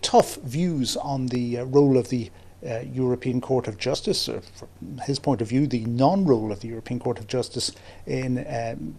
tough 0.00 0.36
views 0.36 0.96
on 0.96 1.26
the 1.26 1.58
uh, 1.58 1.64
role 1.64 1.98
of 1.98 2.08
the 2.08 2.30
European 2.92 3.40
Court 3.40 3.66
of 3.66 3.76
Justice, 3.76 4.26
from 4.26 4.68
his 5.04 5.18
point 5.18 5.42
of 5.42 5.48
view, 5.48 5.66
the 5.66 5.84
non 5.84 6.24
role 6.24 6.52
of 6.52 6.60
the 6.60 6.68
European 6.68 7.00
Court 7.00 7.18
of 7.18 7.26
Justice 7.26 7.72
in 8.06 8.46
um, 8.46 8.94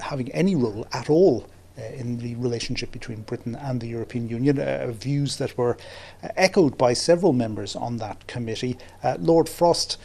having 0.00 0.30
any 0.30 0.54
role 0.54 0.86
at 0.92 1.10
all 1.10 1.48
in 1.76 2.18
the 2.18 2.34
relationship 2.36 2.92
between 2.92 3.22
Britain 3.22 3.54
and 3.54 3.80
the 3.80 3.88
European 3.88 4.28
Union, 4.28 4.58
uh, 4.58 4.90
views 4.92 5.36
that 5.38 5.56
were 5.56 5.76
uh, 6.22 6.28
echoed 6.36 6.76
by 6.76 6.92
several 6.92 7.32
members 7.32 7.74
on 7.76 7.96
that 7.98 8.26
committee. 8.26 8.76
Uh, 9.02 9.16
Lord 9.18 9.48
Frost, 9.48 9.98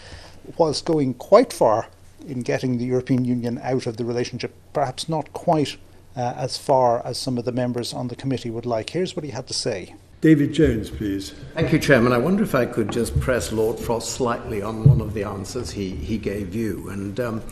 whilst 0.57 0.85
going 0.85 1.13
quite 1.13 1.51
far 1.51 1.87
in 2.27 2.41
getting 2.41 2.77
the 2.77 2.85
European 2.85 3.25
Union 3.25 3.59
out 3.63 3.85
of 3.87 3.97
the 3.97 4.05
relationship, 4.05 4.53
perhaps 4.73 5.09
not 5.09 5.33
quite 5.33 5.77
uh, 6.15 6.33
as 6.35 6.57
far 6.57 7.05
as 7.05 7.17
some 7.17 7.37
of 7.37 7.45
the 7.45 7.51
members 7.51 7.93
on 7.93 8.07
the 8.07 8.15
committee 8.15 8.49
would 8.49 8.65
like. 8.65 8.89
Here's 8.89 9.15
what 9.15 9.23
he 9.23 9.31
had 9.31 9.47
to 9.47 9.53
say. 9.53 9.95
David 10.19 10.51
Jones, 10.51 10.89
please. 10.89 11.35
Thank 11.53 11.71
you, 11.71 11.77
Chairman. 11.77 12.11
I 12.11 12.17
wonder 12.17 12.43
if 12.43 12.55
I 12.55 12.65
could 12.65 12.91
just 12.91 13.19
press 13.19 13.51
Lord 13.51 13.77
Frost 13.77 14.09
slightly 14.09 14.63
on 14.63 14.83
one 14.83 14.99
of 14.99 15.13
the 15.13 15.23
answers 15.23 15.69
he, 15.69 15.91
he 15.91 16.17
gave 16.17 16.55
you. 16.55 16.89
And 16.89 17.19
um, 17.19 17.43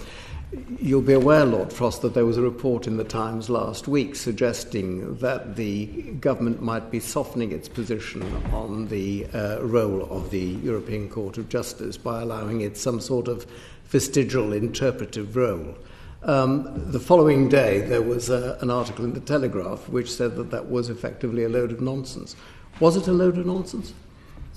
You'll 0.80 1.02
be 1.02 1.14
aware, 1.14 1.44
Lord 1.44 1.74
Frost, 1.74 2.02
that 2.04 2.14
there 2.14 2.26
was 2.26 2.38
a 2.38 2.42
report 2.42 2.86
in 2.86 2.98
the 2.98 3.04
Times 3.04 3.50
last 3.50 3.88
week 3.88 4.16
suggesting 4.16 5.18
that 5.18 5.56
the 5.56 5.86
government 6.22 6.62
might 6.62 6.92
be 6.92 7.00
softening 7.00 7.52
its 7.52 7.68
position 7.68 8.22
on 8.54 8.88
the 8.88 9.26
uh, 9.34 9.60
role 9.62 10.04
of 10.04 10.30
the 10.30 10.40
European 10.40 11.10
Court 11.10 11.40
of 11.40 11.50
Justice 11.50 11.98
by 11.98 12.22
allowing 12.22 12.62
it 12.62 12.78
some 12.78 13.02
sort 13.02 13.28
of 13.28 13.48
vestigial 13.86 14.54
interpretive 14.54 15.36
role. 15.36 15.76
Um, 16.22 16.92
the 16.92 17.00
following 17.00 17.50
day, 17.50 17.82
there 17.82 18.02
was 18.02 18.30
uh, 18.30 18.58
an 18.62 18.70
article 18.70 19.04
in 19.04 19.14
the 19.14 19.20
Telegraph 19.20 19.90
which 19.90 20.12
said 20.12 20.36
that 20.36 20.52
that 20.52 20.70
was 20.70 20.90
effectively 20.90 21.44
a 21.44 21.50
load 21.50 21.72
of 21.72 21.82
nonsense. 21.82 22.36
Was 22.80 22.98
it 22.98 23.08
a 23.08 23.14
load 23.14 23.38
of 23.38 23.46
nonsense? 23.46 23.94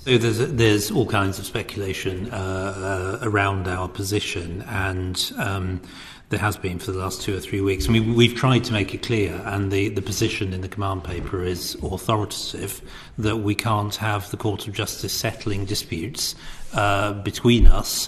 So 0.05 0.17
there's 0.17 0.37
there's 0.37 0.91
all 0.91 1.05
kinds 1.05 1.39
of 1.39 1.45
speculation 1.45 2.29
uh, 2.31 3.19
uh, 3.21 3.27
around 3.27 3.67
our 3.67 3.89
position, 3.89 4.63
and 4.69 5.31
um, 5.37 5.81
there 6.29 6.39
has 6.39 6.55
been 6.55 6.79
for 6.79 6.93
the 6.93 6.99
last 6.99 7.21
two 7.21 7.35
or 7.35 7.41
three 7.41 7.59
weeks. 7.59 7.89
I 7.89 7.91
mean, 7.91 8.15
we've 8.15 8.33
tried 8.33 8.63
to 8.65 8.73
make 8.73 8.93
it 8.93 9.03
clear, 9.03 9.41
and 9.43 9.73
the, 9.73 9.89
the 9.89 10.01
position 10.01 10.53
in 10.53 10.61
the 10.61 10.69
command 10.69 11.03
paper 11.03 11.43
is 11.43 11.75
authoritative 11.83 12.81
that 13.17 13.37
we 13.37 13.55
can't 13.55 13.93
have 13.97 14.31
the 14.31 14.37
Court 14.37 14.65
of 14.69 14.73
Justice 14.73 15.11
settling 15.11 15.65
disputes 15.65 16.33
uh, 16.73 17.11
between 17.11 17.67
us 17.67 18.07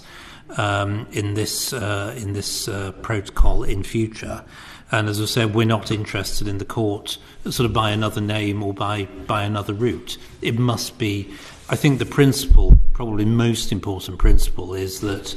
um, 0.56 1.06
in 1.12 1.34
this 1.34 1.74
uh, 1.74 2.14
in 2.16 2.32
this 2.32 2.68
uh, 2.68 2.92
protocol 3.02 3.64
in 3.64 3.82
future. 3.82 4.42
And 4.92 5.08
as 5.08 5.22
I 5.22 5.24
said, 5.24 5.54
we're 5.54 5.66
not 5.66 5.90
interested 5.90 6.46
in 6.46 6.58
the 6.58 6.66
court 6.66 7.16
sort 7.46 7.64
of 7.64 7.72
by 7.72 7.92
another 7.92 8.20
name 8.20 8.62
or 8.62 8.74
by, 8.74 9.06
by 9.26 9.42
another 9.42 9.72
route. 9.72 10.18
It 10.42 10.58
must 10.58 10.98
be 10.98 11.32
I 11.72 11.74
think 11.74 11.98
the 11.98 12.04
principle, 12.04 12.76
probably 12.92 13.24
most 13.24 13.72
important 13.72 14.18
principle, 14.18 14.74
is 14.74 15.00
that 15.00 15.34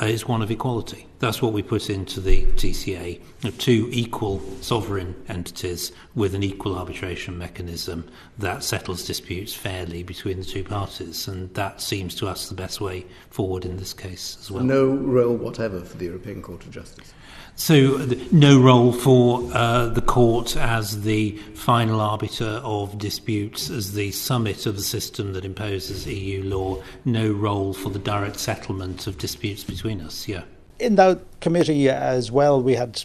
uh, 0.00 0.04
is 0.04 0.28
one 0.28 0.40
of 0.40 0.48
equality. 0.48 1.08
That's 1.22 1.40
what 1.40 1.52
we 1.52 1.62
put 1.62 1.88
into 1.88 2.18
the 2.18 2.46
TCA. 2.46 3.20
Two 3.58 3.88
equal 3.92 4.42
sovereign 4.60 5.14
entities 5.28 5.92
with 6.16 6.34
an 6.34 6.42
equal 6.42 6.76
arbitration 6.76 7.38
mechanism 7.38 8.08
that 8.38 8.64
settles 8.64 9.06
disputes 9.06 9.54
fairly 9.54 10.02
between 10.02 10.40
the 10.40 10.44
two 10.44 10.64
parties. 10.64 11.28
And 11.28 11.54
that 11.54 11.80
seems 11.80 12.16
to 12.16 12.26
us 12.26 12.48
the 12.48 12.56
best 12.56 12.80
way 12.80 13.06
forward 13.30 13.64
in 13.64 13.76
this 13.76 13.92
case 13.92 14.36
as 14.40 14.50
well. 14.50 14.64
No 14.64 14.86
role 14.88 15.36
whatever 15.36 15.82
for 15.82 15.96
the 15.96 16.06
European 16.06 16.42
Court 16.42 16.64
of 16.64 16.72
Justice. 16.72 17.14
So, 17.54 18.04
no 18.32 18.60
role 18.60 18.92
for 18.92 19.48
uh, 19.52 19.90
the 19.90 20.00
court 20.00 20.56
as 20.56 21.02
the 21.02 21.36
final 21.54 22.00
arbiter 22.00 22.60
of 22.64 22.98
disputes, 22.98 23.70
as 23.70 23.92
the 23.92 24.10
summit 24.10 24.66
of 24.66 24.74
the 24.74 24.82
system 24.82 25.34
that 25.34 25.44
imposes 25.44 26.04
EU 26.04 26.42
law. 26.42 26.82
No 27.04 27.30
role 27.30 27.74
for 27.74 27.90
the 27.90 28.00
direct 28.00 28.40
settlement 28.40 29.06
of 29.06 29.18
disputes 29.18 29.62
between 29.62 30.00
us. 30.00 30.26
Yeah. 30.26 30.42
In 30.82 30.96
that 30.96 31.20
committee 31.40 31.88
as 31.88 32.32
well, 32.32 32.60
we 32.60 32.74
had 32.74 33.04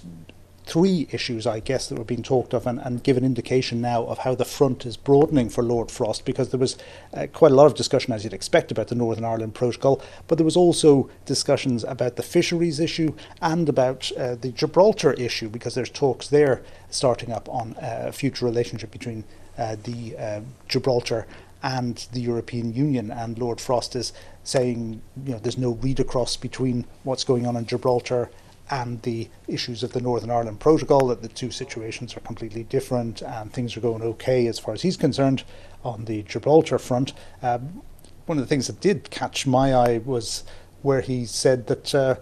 three 0.66 1.08
issues, 1.12 1.46
I 1.46 1.60
guess, 1.60 1.88
that 1.88 1.98
were 2.00 2.04
being 2.04 2.24
talked 2.24 2.56
of 2.56 2.66
and, 2.66 2.80
and 2.80 3.04
give 3.04 3.18
an 3.18 3.24
indication 3.24 3.82
now 3.82 4.04
of 4.06 4.18
how 4.18 4.34
the 4.34 4.46
front 4.46 4.84
is 4.84 4.98
broadening 4.98 5.48
for 5.48 5.64
Lord 5.64 5.92
Frost 5.92 6.26
because 6.26 6.50
there 6.50 6.60
was 6.60 6.76
uh, 7.14 7.28
quite 7.32 7.52
a 7.52 7.56
lot 7.56 7.68
of 7.68 7.76
discussion, 7.76 8.14
as 8.14 8.24
you'd 8.24 8.34
expect, 8.34 8.72
about 8.72 8.88
the 8.88 8.96
Northern 8.96 9.26
Ireland 9.26 9.54
Protocol, 9.54 10.02
but 10.28 10.40
there 10.40 10.46
was 10.46 10.58
also 10.58 11.08
discussions 11.28 11.84
about 11.84 12.16
the 12.16 12.24
fisheries 12.24 12.80
issue 12.80 13.14
and 13.44 13.70
about 13.70 14.12
uh, 14.18 14.34
the 14.34 14.52
Gibraltar 14.52 15.14
issue 15.14 15.48
because 15.48 15.76
there's 15.76 15.92
talks 15.92 16.30
there 16.30 16.64
starting 16.90 17.32
up 17.32 17.48
on 17.48 17.76
uh, 17.76 18.06
a 18.08 18.12
future 18.12 18.46
relationship 18.46 18.90
between 18.90 19.24
uh, 19.60 19.76
the 19.84 20.18
uh, 20.18 20.42
Gibraltar 20.68 21.28
and 21.64 22.08
the 22.12 22.22
European 22.22 22.74
Union. 22.74 23.12
And 23.12 23.38
Lord 23.38 23.60
Frost 23.60 23.96
is 23.96 24.14
saying, 24.44 25.02
you 25.26 25.34
know, 25.34 25.40
there's 25.40 25.58
no 25.58 25.72
read 25.72 26.00
across 26.00 26.38
between 26.38 26.86
what's 27.04 27.24
going 27.24 27.46
on 27.46 27.56
in 27.56 27.66
Gibraltar 27.66 28.30
and 28.70 29.02
the 29.04 29.30
issues 29.48 29.84
of 29.84 29.94
the 29.94 30.02
Northern 30.02 30.30
Ireland 30.30 30.60
Protocol, 30.60 31.08
that 31.08 31.22
the 31.22 31.30
two 31.30 31.52
situations 31.52 32.18
are 32.18 32.22
completely 32.22 32.64
different 32.64 33.22
and 33.22 33.52
things 33.52 33.78
are 33.78 33.82
going 33.82 34.02
okay 34.02 34.48
as 34.48 34.60
far 34.60 34.74
as 34.74 34.82
he's 34.82 34.98
concerned 34.98 35.44
on 35.84 36.06
the 36.06 36.24
Gibraltar 36.24 36.78
front. 36.78 37.14
Um, 37.42 37.82
one 38.26 38.38
of 38.38 38.44
the 38.44 38.48
things 38.48 38.68
that 38.68 38.82
did 38.82 39.10
catch 39.10 39.48
my 39.48 39.74
eye 39.74 40.00
was 40.00 40.44
where 40.82 41.02
he 41.02 41.26
said 41.26 41.68
that 41.68 41.96
uh, 41.96 42.16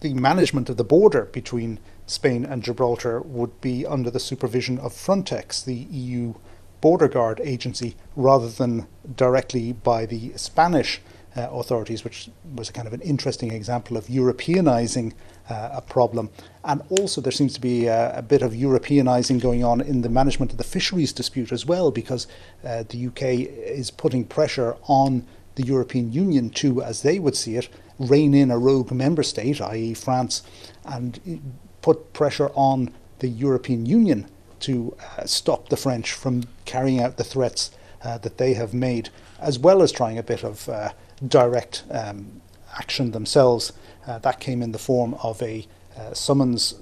the 0.00 0.14
management 0.14 0.68
of 0.68 0.76
the 0.76 0.84
border 0.84 1.24
between 1.24 1.80
Spain 2.06 2.44
and 2.44 2.62
Gibraltar 2.62 3.20
would 3.20 3.60
be 3.60 3.84
under 3.84 4.10
the 4.10 4.20
supervision 4.20 4.78
of 4.78 4.92
Frontex, 4.92 5.64
the 5.64 5.74
EU 5.74 6.34
border 6.80 7.08
guard 7.08 7.40
agency, 7.42 7.96
rather 8.16 8.48
than 8.48 8.86
directly 9.16 9.72
by 9.72 10.06
the 10.06 10.32
Spanish 10.36 11.00
uh, 11.36 11.48
authorities, 11.50 12.04
which 12.04 12.30
was 12.54 12.68
a 12.68 12.72
kind 12.72 12.86
of 12.86 12.92
an 12.92 13.00
interesting 13.02 13.52
example 13.52 13.96
of 13.96 14.06
Europeanizing 14.06 15.12
uh, 15.48 15.70
a 15.72 15.80
problem. 15.80 16.30
And 16.64 16.82
also, 16.90 17.20
there 17.20 17.32
seems 17.32 17.54
to 17.54 17.60
be 17.60 17.86
a, 17.86 18.18
a, 18.18 18.22
bit 18.22 18.42
of 18.42 18.52
Europeanizing 18.52 19.40
going 19.40 19.64
on 19.64 19.80
in 19.80 20.02
the 20.02 20.08
management 20.08 20.52
of 20.52 20.58
the 20.58 20.64
fisheries 20.64 21.12
dispute 21.12 21.52
as 21.52 21.64
well, 21.64 21.90
because 21.90 22.26
uh, 22.64 22.84
the 22.88 23.06
UK 23.06 23.22
is 23.22 23.90
putting 23.90 24.24
pressure 24.24 24.76
on 24.84 25.26
the 25.54 25.64
European 25.64 26.12
Union 26.12 26.50
to, 26.50 26.82
as 26.82 27.02
they 27.02 27.18
would 27.18 27.36
see 27.36 27.56
it, 27.56 27.68
rein 27.98 28.34
in 28.34 28.50
a 28.50 28.58
rogue 28.58 28.92
member 28.92 29.22
state, 29.22 29.60
i.e., 29.60 29.94
France, 29.94 30.42
and 30.84 31.40
put 31.82 32.12
pressure 32.12 32.50
on 32.54 32.92
the 33.18 33.28
European 33.28 33.86
Union 33.86 34.28
to 34.60 34.96
uh, 35.00 35.24
stop 35.24 35.68
the 35.68 35.76
French 35.76 36.12
from 36.12 36.44
carrying 36.64 37.00
out 37.00 37.16
the 37.16 37.24
threats 37.24 37.70
uh, 38.02 38.18
that 38.18 38.38
they 38.38 38.54
have 38.54 38.74
made, 38.74 39.10
as 39.40 39.58
well 39.58 39.82
as 39.82 39.92
trying 39.92 40.18
a 40.18 40.22
bit 40.22 40.44
of 40.44 40.68
uh, 40.68 40.92
direct 41.26 41.84
um, 41.90 42.40
action 42.76 43.10
themselves. 43.10 43.72
Uh, 44.06 44.18
that 44.18 44.40
came 44.40 44.62
in 44.62 44.72
the 44.72 44.78
form 44.78 45.14
of 45.22 45.42
a 45.42 45.66
uh, 45.96 46.14
summons 46.14 46.74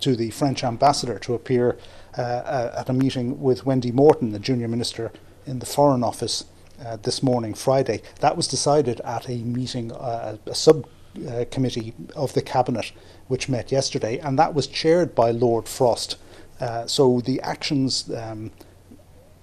to 0.00 0.16
the 0.16 0.30
French 0.30 0.64
ambassador 0.64 1.18
to 1.18 1.34
appear 1.34 1.76
uh, 2.18 2.22
uh, 2.22 2.74
at 2.78 2.88
a 2.88 2.92
meeting 2.92 3.40
with 3.40 3.66
Wendy 3.66 3.92
Morton, 3.92 4.32
the 4.32 4.38
junior 4.38 4.68
minister 4.68 5.12
in 5.46 5.58
the 5.58 5.66
Foreign 5.66 6.02
Office 6.02 6.44
uh, 6.84 6.96
this 6.96 7.22
morning, 7.22 7.54
Friday. 7.54 8.02
That 8.20 8.36
was 8.36 8.48
decided 8.48 9.00
at 9.00 9.28
a 9.28 9.38
meeting, 9.38 9.92
uh, 9.92 10.36
a 10.46 10.54
subcommittee 10.54 11.94
of 12.16 12.32
the 12.34 12.42
Cabinet, 12.42 12.92
which 13.28 13.48
met 13.48 13.70
yesterday, 13.70 14.18
and 14.18 14.38
that 14.38 14.54
was 14.54 14.66
chaired 14.66 15.14
by 15.14 15.30
Lord 15.30 15.68
Frost. 15.68 16.16
Uh, 16.60 16.86
so 16.86 17.20
the 17.20 17.40
actions 17.40 18.10
um, 18.14 18.50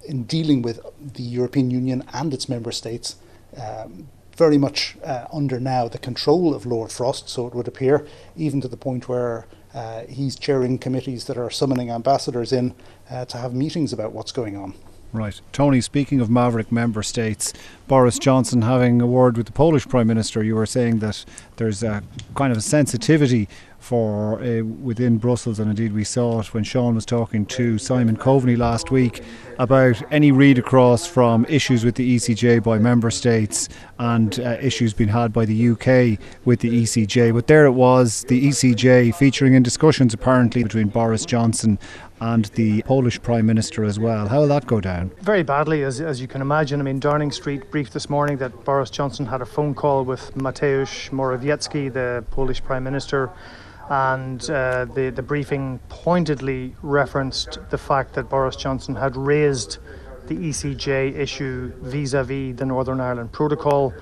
in 0.06 0.24
dealing 0.24 0.62
with 0.62 0.80
the 1.14 1.24
European 1.24 1.72
Union 1.72 2.04
and 2.14 2.34
its 2.34 2.48
member 2.48 2.72
states 2.72 3.18
um, 3.62 4.08
very 4.36 4.58
much 4.58 4.96
uh, 5.04 5.26
under 5.34 5.60
now 5.60 5.88
the 5.88 5.98
control 5.98 6.54
of 6.54 6.66
Lord 6.66 6.92
Frost, 6.92 7.28
so 7.28 7.48
it 7.48 7.56
would 7.56 7.68
appear, 7.68 8.06
even 8.36 8.62
to 8.62 8.68
the 8.68 8.78
point 8.78 9.10
where 9.10 9.48
uh, 9.74 10.04
he's 10.04 10.38
chairing 10.38 10.78
committees 10.78 11.26
that 11.26 11.38
are 11.38 11.50
summoning 11.50 11.90
ambassadors 11.90 12.54
in 12.54 12.76
uh, 13.10 13.26
to 13.26 13.38
have 13.38 13.54
meetings 13.54 13.92
about 13.92 14.12
what's 14.12 14.32
going 14.32 14.56
on. 14.56 14.76
Right. 15.14 15.40
Tony, 15.54 15.82
speaking 15.82 16.20
of 16.20 16.30
maverick 16.30 16.72
member 16.72 17.02
states, 17.02 17.54
Boris 17.88 18.20
Johnson 18.20 18.62
having 18.62 19.02
a 19.02 19.08
word 19.08 19.38
with 19.38 19.46
the 19.46 19.54
Polish 19.54 19.88
Prime 19.88 20.06
Minister, 20.08 20.44
you 20.44 20.56
were 20.56 20.66
saying 20.66 21.00
that 21.00 21.26
there's 21.56 21.82
a 21.82 22.04
kind 22.36 22.52
of 22.52 22.58
a 22.58 22.62
sensitivity 22.62 23.48
for 23.80 24.42
uh, 24.42 24.64
within 24.64 25.18
Brussels, 25.18 25.60
and 25.60 25.70
indeed 25.70 25.94
we 25.94 26.04
saw 26.04 26.40
it 26.40 26.54
when 26.54 26.64
Sean 26.64 26.96
was 26.96 27.06
talking 27.06 27.46
to 27.46 27.78
Simon 27.78 28.18
Coveney 28.18 28.58
last 28.58 28.92
week 28.92 29.24
about 29.60 30.02
any 30.12 30.32
read 30.32 30.58
across 30.58 31.08
from 31.08 31.46
issues 31.46 31.86
with 31.86 31.96
the 31.96 32.16
ECJ 32.16 32.64
by 32.64 32.78
member 32.78 33.10
states 33.10 33.70
and 34.00 34.40
uh, 34.40 34.58
issues 34.62 34.94
being 34.94 35.10
had 35.10 35.34
by 35.34 35.46
the 35.46 35.70
UK 35.70 36.20
with 36.46 36.60
the 36.60 36.84
ECJ. 36.84 37.34
But 37.34 37.48
there 37.48 37.66
it 37.66 37.72
was, 37.72 38.24
the 38.28 38.48
ECJ 38.48 39.16
featuring 39.16 39.54
in 39.54 39.64
discussions 39.64 40.14
apparently 40.14 40.64
between 40.64 40.88
Boris 40.88 41.26
Johnson 41.26 41.80
and 42.20 42.46
the 42.56 42.82
Polish 42.84 43.22
Prime 43.22 43.46
Minister 43.46 43.84
as 43.84 44.00
well. 44.00 44.28
How 44.28 44.40
will 44.42 44.48
that 44.48 44.66
go 44.66 44.82
down? 44.82 45.12
Very 45.22 45.44
badly, 45.44 45.84
as, 45.84 46.02
as 46.02 46.20
you 46.20 46.28
can 46.28 46.42
imagine. 46.42 46.80
I 46.80 46.84
mean, 46.84 47.00
Downing 47.00 47.32
Street 47.32 47.70
briefed 47.72 47.94
this 47.94 48.10
morning 48.10 48.38
that 48.38 48.66
Boris 48.66 48.90
Johnson 48.90 49.26
had 49.26 49.42
a 49.42 49.46
phone 49.46 49.76
call 49.76 50.04
with 50.04 50.34
Mateusz 50.36 51.10
Morawiecki, 51.12 51.94
the 51.94 52.24
Polish 52.32 52.64
Prime 52.64 52.84
Minister, 52.84 53.32
and 53.90 54.50
uh, 54.50 54.86
the, 54.86 55.12
the 55.12 55.22
briefing 55.22 55.80
pointedly 55.90 56.76
referenced 56.82 57.60
the 57.70 57.78
fact 57.78 58.14
that 58.16 58.30
Boris 58.30 58.56
Johnson 58.56 58.96
had 58.96 59.16
raised 59.16 59.78
the 60.28 60.36
ECJ 60.36 61.16
issue 61.16 61.72
vis 61.82 62.14
a 62.14 62.24
vis 62.24 62.56
the 62.56 62.66
Northern 62.66 63.00
Ireland 63.00 63.32
Protocol. 63.32 63.94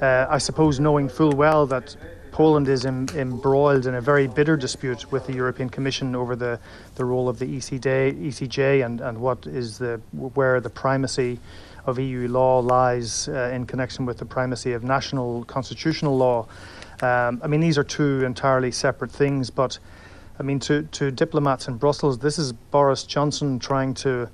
Uh, 0.00 0.26
I 0.28 0.38
suppose 0.38 0.80
knowing 0.80 1.08
full 1.08 1.32
well 1.32 1.66
that 1.66 1.96
Poland 2.32 2.68
is 2.68 2.84
em- 2.84 3.06
embroiled 3.14 3.86
in 3.86 3.94
a 3.94 4.00
very 4.00 4.26
bitter 4.26 4.56
dispute 4.56 5.12
with 5.12 5.26
the 5.26 5.32
European 5.32 5.68
Commission 5.68 6.16
over 6.16 6.34
the, 6.34 6.58
the 6.96 7.04
role 7.04 7.28
of 7.28 7.38
the 7.38 7.46
ECJ, 7.46 8.26
ECJ 8.26 8.84
and, 8.84 9.00
and 9.00 9.18
what 9.18 9.46
is 9.46 9.78
the 9.78 10.00
where 10.12 10.60
the 10.60 10.70
primacy 10.70 11.38
of 11.86 11.98
EU 11.98 12.26
law 12.28 12.58
lies 12.58 13.28
uh, 13.28 13.50
in 13.52 13.66
connection 13.66 14.06
with 14.06 14.18
the 14.18 14.24
primacy 14.24 14.72
of 14.72 14.82
national 14.82 15.44
constitutional 15.44 16.16
law. 16.16 16.46
Um, 17.02 17.40
I 17.42 17.46
mean, 17.46 17.60
these 17.60 17.78
are 17.78 17.84
two 17.84 18.24
entirely 18.24 18.72
separate 18.72 19.12
things, 19.12 19.50
but 19.50 19.78
I 20.38 20.42
mean, 20.42 20.58
to, 20.60 20.82
to 20.82 21.10
diplomats 21.10 21.68
in 21.68 21.76
Brussels, 21.76 22.18
this 22.18 22.38
is 22.38 22.52
Boris 22.52 23.04
Johnson 23.04 23.58
trying 23.58 23.94
to 23.94 24.28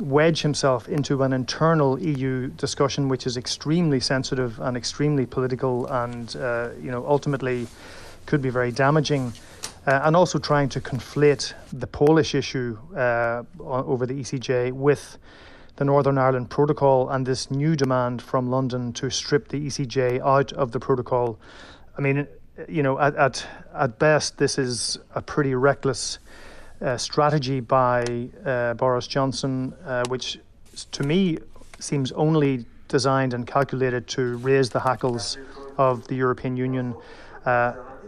wedge 0.00 0.42
himself 0.42 0.88
into 0.88 1.22
an 1.22 1.32
internal 1.32 1.98
EU 1.98 2.48
discussion, 2.48 3.08
which 3.08 3.26
is 3.26 3.36
extremely 3.36 4.00
sensitive 4.00 4.60
and 4.60 4.76
extremely 4.76 5.26
political, 5.26 5.86
and 5.86 6.36
uh, 6.36 6.70
you 6.80 6.90
know, 6.90 7.06
ultimately 7.06 7.66
could 8.26 8.42
be 8.42 8.50
very 8.50 8.72
damaging. 8.72 9.32
Uh, 9.86 10.00
and 10.02 10.16
also 10.16 10.36
trying 10.36 10.68
to 10.68 10.80
conflate 10.80 11.54
the 11.72 11.86
Polish 11.86 12.34
issue 12.34 12.76
uh, 12.96 13.44
over 13.60 14.04
the 14.04 14.14
ECJ 14.14 14.72
with 14.72 15.16
the 15.76 15.84
Northern 15.84 16.18
Ireland 16.18 16.50
Protocol 16.50 17.08
and 17.10 17.24
this 17.24 17.50
new 17.52 17.76
demand 17.76 18.20
from 18.20 18.50
London 18.50 18.92
to 18.94 19.10
strip 19.10 19.48
the 19.48 19.66
ECJ 19.66 20.20
out 20.20 20.52
of 20.54 20.72
the 20.72 20.80
protocol. 20.80 21.38
I 21.96 22.00
mean, 22.00 22.26
you 22.68 22.82
know, 22.82 22.98
at, 22.98 23.14
at, 23.14 23.46
at 23.74 23.98
best, 23.98 24.38
this 24.38 24.58
is 24.58 24.98
a 25.14 25.22
pretty 25.22 25.54
reckless 25.54 26.18
uh, 26.80 26.96
strategy 26.96 27.60
by 27.60 28.28
uh, 28.44 28.74
Boris 28.74 29.06
Johnson, 29.06 29.74
uh, 29.84 30.04
which 30.08 30.38
to 30.92 31.02
me 31.02 31.38
seems 31.78 32.12
only 32.12 32.64
designed 32.88 33.34
and 33.34 33.46
calculated 33.46 34.06
to 34.08 34.36
raise 34.38 34.70
the 34.70 34.80
hackles 34.80 35.38
of 35.78 36.06
the 36.08 36.14
European 36.14 36.56
Union. 36.56 36.94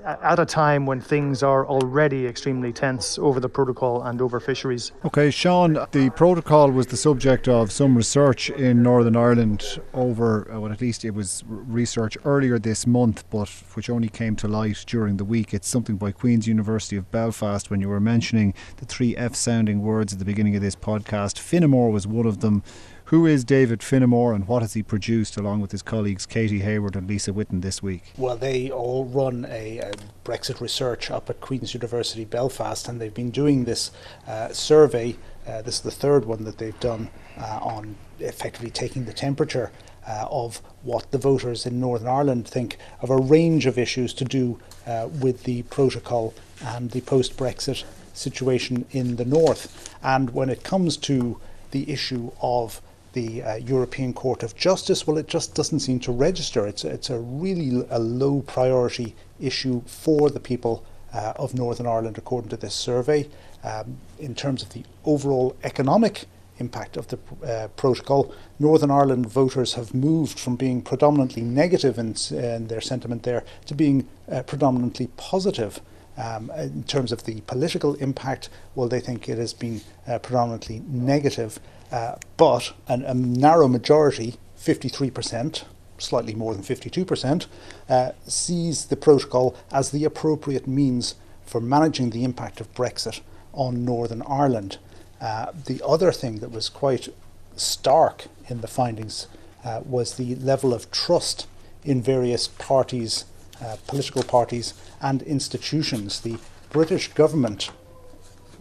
At 0.05 0.38
a 0.38 0.47
time 0.47 0.87
when 0.87 1.00
things 1.00 1.43
are 1.43 1.67
already 1.67 2.26
extremely 2.26 2.73
tense 2.73 3.19
over 3.19 3.40
the 3.40 3.49
protocol 3.49 4.02
and 4.02 4.21
over 4.21 4.40
fisheries. 4.40 4.92
Okay, 5.05 5.31
Sean, 5.31 5.79
the 5.92 6.11
protocol 6.11 6.70
was 6.70 6.87
the 6.87 6.96
subject 6.96 7.49
of 7.49 7.70
some 7.70 7.96
research 7.96 8.51
in 8.51 8.83
Northern 8.83 9.16
Ireland 9.16 9.81
over, 9.94 10.51
uh, 10.53 10.61
well, 10.61 10.72
at 10.72 10.81
least 10.81 11.05
it 11.05 11.11
was 11.11 11.44
research 11.46 12.16
earlier 12.25 12.59
this 12.59 12.87
month, 12.87 13.25
but 13.31 13.49
which 13.75 13.90
only 13.90 14.09
came 14.09 14.37
to 14.37 14.49
light 14.49 14.85
during 14.87 15.16
the 15.16 15.25
week. 15.25 15.53
It's 15.53 15.68
something 15.68 15.96
by 15.96 16.12
Queen's 16.12 16.46
University 16.46 16.96
of 16.96 17.11
Belfast 17.11 17.70
when 17.70 17.81
you 17.81 17.88
were 17.88 18.01
mentioning 18.01 18.55
the 18.77 18.87
three 18.87 19.16
F 19.16 19.35
sounding 19.35 19.83
words 19.83 20.12
at 20.12 20.18
the 20.18 20.25
beginning 20.25 20.57
of 20.57 20.62
this 20.62 20.77
podcast. 20.77 21.37
Phinnemore 21.37 21.92
was 21.92 22.07
one 22.07 22.27
of 22.27 22.40
them. 22.40 22.62
Who 23.09 23.25
is 23.25 23.42
David 23.42 23.81
Phinnemore 23.81 24.35
and 24.35 24.47
what 24.47 24.61
has 24.61 24.75
he 24.75 24.83
produced 24.83 25.38
along 25.38 25.62
with 25.62 25.73
his 25.73 25.81
colleagues 25.81 26.27
Katie 26.27 26.59
Hayward 26.59 26.94
and 26.94 27.09
Lisa 27.09 27.33
Whitten 27.33 27.62
this 27.62 27.83
week? 27.83 28.12
Well, 28.18 28.37
they 28.37 28.71
all 28.71 29.07
run 29.07 29.47
a, 29.49 29.79
a 29.79 29.92
Brexit 30.27 30.61
research 30.61 31.11
up 31.11 31.31
at 31.31 31.40
Queen's 31.40 31.73
University 31.73 32.27
Belfast 32.27 32.87
and 32.87 33.01
they've 33.01 33.14
been 33.14 33.31
doing 33.31 33.64
this 33.64 33.92
uh, 34.27 34.53
survey. 34.53 35.16
Uh, 35.47 35.62
this 35.62 35.77
is 35.77 35.81
the 35.81 35.90
third 35.90 36.27
one 36.27 36.44
that 36.44 36.59
they've 36.59 36.79
done 36.81 37.09
uh, 37.38 37.61
on 37.62 37.97
effectively 38.18 38.68
taking 38.68 39.07
the 39.07 39.14
temperature 39.14 39.73
uh, 40.07 40.29
of 40.31 40.61
what 40.83 41.11
the 41.11 41.16
voters 41.16 41.64
in 41.64 41.81
Northern 41.81 42.09
Ireland 42.09 42.47
think 42.47 42.77
of 43.01 43.09
a 43.09 43.16
range 43.16 43.64
of 43.64 43.79
issues 43.79 44.12
to 44.12 44.27
do 44.27 44.61
uh, 44.87 45.09
with 45.18 45.44
the 45.44 45.62
protocol 45.62 46.35
and 46.62 46.90
the 46.90 47.01
post 47.01 47.38
Brexit 47.38 47.85
situation 48.12 48.85
in 48.90 49.16
the 49.16 49.25
North. 49.25 49.97
And 50.03 50.35
when 50.35 50.51
it 50.51 50.62
comes 50.62 50.99
to 50.99 51.40
the 51.71 51.90
issue 51.90 52.33
of 52.42 52.83
the 53.12 53.42
uh, 53.42 53.55
European 53.57 54.12
Court 54.12 54.42
of 54.42 54.55
Justice, 54.57 55.07
well, 55.07 55.18
it 55.18 55.29
just 55.29 55.55
doesn't 55.55 55.81
seem 55.81 56.01
to 56.01 56.12
register. 56.12 56.66
It's, 56.66 56.85
it's 56.85 57.11
a 57.11 57.18
really 57.18 57.87
a 57.90 57.99
low 57.99 58.42
priority 58.42 59.14
issue 59.40 59.83
for 59.87 60.31
the 60.31 60.40
people 60.40 60.85
uh, 61.12 61.33
of 61.37 61.55
Northern 61.55 61.87
Ireland, 61.87 62.18
according 62.18 62.51
to 62.51 62.57
this 62.57 62.75
survey. 62.75 63.29
Um, 63.64 63.99
in 64.18 64.35
terms 64.35 64.62
of 64.62 64.71
the 64.71 64.85
overall 65.05 65.57
economic 65.64 66.27
impact 66.59 66.97
of 66.97 67.09
the 67.09 67.18
uh, 67.47 67.68
protocol, 67.68 68.33
Northern 68.59 68.90
Ireland 68.90 69.27
voters 69.27 69.75
have 69.75 69.94
moved 69.94 70.38
from 70.38 70.57
being 70.57 70.83
predominantly 70.83 71.42
negative 71.42 71.99
in, 71.99 72.14
in 72.31 72.66
their 72.66 72.81
sentiment 72.81 73.23
there 73.23 73.44
to 73.66 73.75
being 73.75 74.09
uh, 74.31 74.42
predominantly 74.42 75.09
positive. 75.16 75.81
Um, 76.16 76.51
in 76.57 76.83
terms 76.83 77.12
of 77.12 77.25
the 77.25 77.42
political 77.42 77.94
impact, 77.94 78.49
well, 78.75 78.88
they 78.88 78.99
think 78.99 79.29
it 79.29 79.38
has 79.38 79.55
been 79.55 79.81
uh, 80.07 80.18
predominantly 80.18 80.83
negative. 80.88 81.61
Uh, 81.90 82.16
but 82.37 82.72
an, 82.87 83.03
a 83.05 83.14
narrow 83.14 83.68
majority, 83.68 84.37
53%, 84.59 85.64
slightly 85.98 86.35
more 86.35 86.55
than 86.55 86.62
52%, 86.62 87.46
uh, 87.88 88.12
sees 88.27 88.87
the 88.87 88.96
protocol 88.96 89.57
as 89.72 89.90
the 89.90 90.05
appropriate 90.05 90.66
means 90.66 91.14
for 91.44 91.61
managing 91.61 92.11
the 92.11 92.24
impact 92.24 92.61
of 92.61 92.72
Brexit 92.74 93.20
on 93.53 93.85
Northern 93.85 94.22
Ireland. 94.22 94.79
Uh, 95.20 95.53
the 95.66 95.83
other 95.85 96.12
thing 96.12 96.38
that 96.38 96.51
was 96.51 96.68
quite 96.68 97.09
stark 97.57 98.27
in 98.48 98.61
the 98.61 98.68
findings 98.68 99.27
uh, 99.64 99.81
was 99.85 100.16
the 100.16 100.37
level 100.37 100.72
of 100.72 100.90
trust 100.90 101.46
in 101.85 102.03
various 102.03 102.48
parties, 102.48 103.24
uh, 103.62 103.77
political 103.87 104.22
parties, 104.22 104.74
and 105.01 105.22
institutions. 105.22 106.20
The 106.20 106.38
British 106.70 107.09
government 107.14 107.70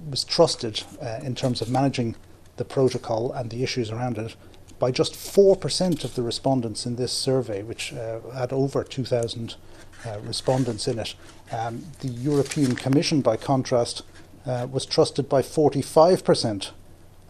was 0.09 0.23
trusted 0.23 0.83
uh, 1.01 1.19
in 1.23 1.35
terms 1.35 1.61
of 1.61 1.69
managing 1.69 2.15
the 2.57 2.65
protocol 2.65 3.31
and 3.31 3.49
the 3.49 3.63
issues 3.63 3.89
around 3.91 4.17
it 4.17 4.35
by 4.79 4.91
just 4.91 5.13
4% 5.13 6.03
of 6.03 6.15
the 6.15 6.21
respondents 6.21 6.85
in 6.85 6.97
this 6.97 7.11
survey, 7.11 7.63
which 7.63 7.93
uh, 7.93 8.19
had 8.35 8.53
over 8.53 8.83
2,000 8.83 9.55
uh, 10.05 10.19
respondents 10.23 10.87
in 10.87 10.99
it. 10.99 11.15
Um, 11.51 11.83
the 12.01 12.09
European 12.09 12.75
Commission, 12.75 13.21
by 13.21 13.37
contrast, 13.37 14.03
uh, 14.45 14.67
was 14.71 14.85
trusted 14.85 15.27
by 15.27 15.41
45% 15.41 16.71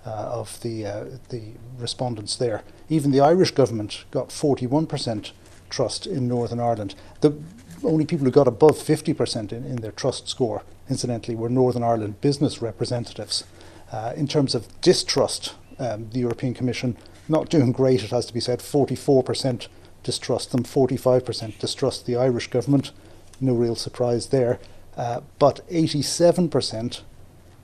uh, 0.05 0.09
of 0.09 0.61
the, 0.61 0.85
uh, 0.85 1.05
the 1.29 1.53
respondents 1.77 2.35
there. 2.35 2.63
Even 2.89 3.11
the 3.11 3.21
Irish 3.21 3.51
government 3.51 4.05
got 4.11 4.29
41% 4.29 5.31
trust 5.69 6.07
in 6.07 6.27
Northern 6.27 6.59
Ireland. 6.59 6.95
The 7.21 7.37
only 7.83 8.05
people 8.05 8.25
who 8.25 8.31
got 8.31 8.47
above 8.47 8.77
50% 8.77 9.51
in, 9.51 9.65
in 9.65 9.77
their 9.77 9.91
trust 9.91 10.27
score, 10.29 10.63
incidentally, 10.89 11.35
were 11.35 11.49
Northern 11.49 11.83
Ireland 11.83 12.21
business 12.21 12.61
representatives. 12.61 13.43
Uh, 13.91 14.13
in 14.15 14.27
terms 14.27 14.53
of 14.53 14.67
distrust, 14.81 15.55
um, 15.79 16.09
the 16.11 16.19
European 16.19 16.53
Commission 16.53 16.97
not 17.29 17.49
doing 17.49 17.71
great, 17.71 18.03
it 18.03 18.11
has 18.11 18.25
to 18.25 18.33
be 18.33 18.39
said. 18.39 18.59
44% 18.59 19.67
distrust 20.03 20.51
them, 20.51 20.63
45% 20.63 21.59
distrust 21.59 22.05
the 22.05 22.15
Irish 22.15 22.49
government. 22.49 22.91
No 23.39 23.53
real 23.53 23.75
surprise 23.75 24.27
there. 24.27 24.59
Uh, 24.95 25.21
but 25.37 25.67
87% 25.69 27.01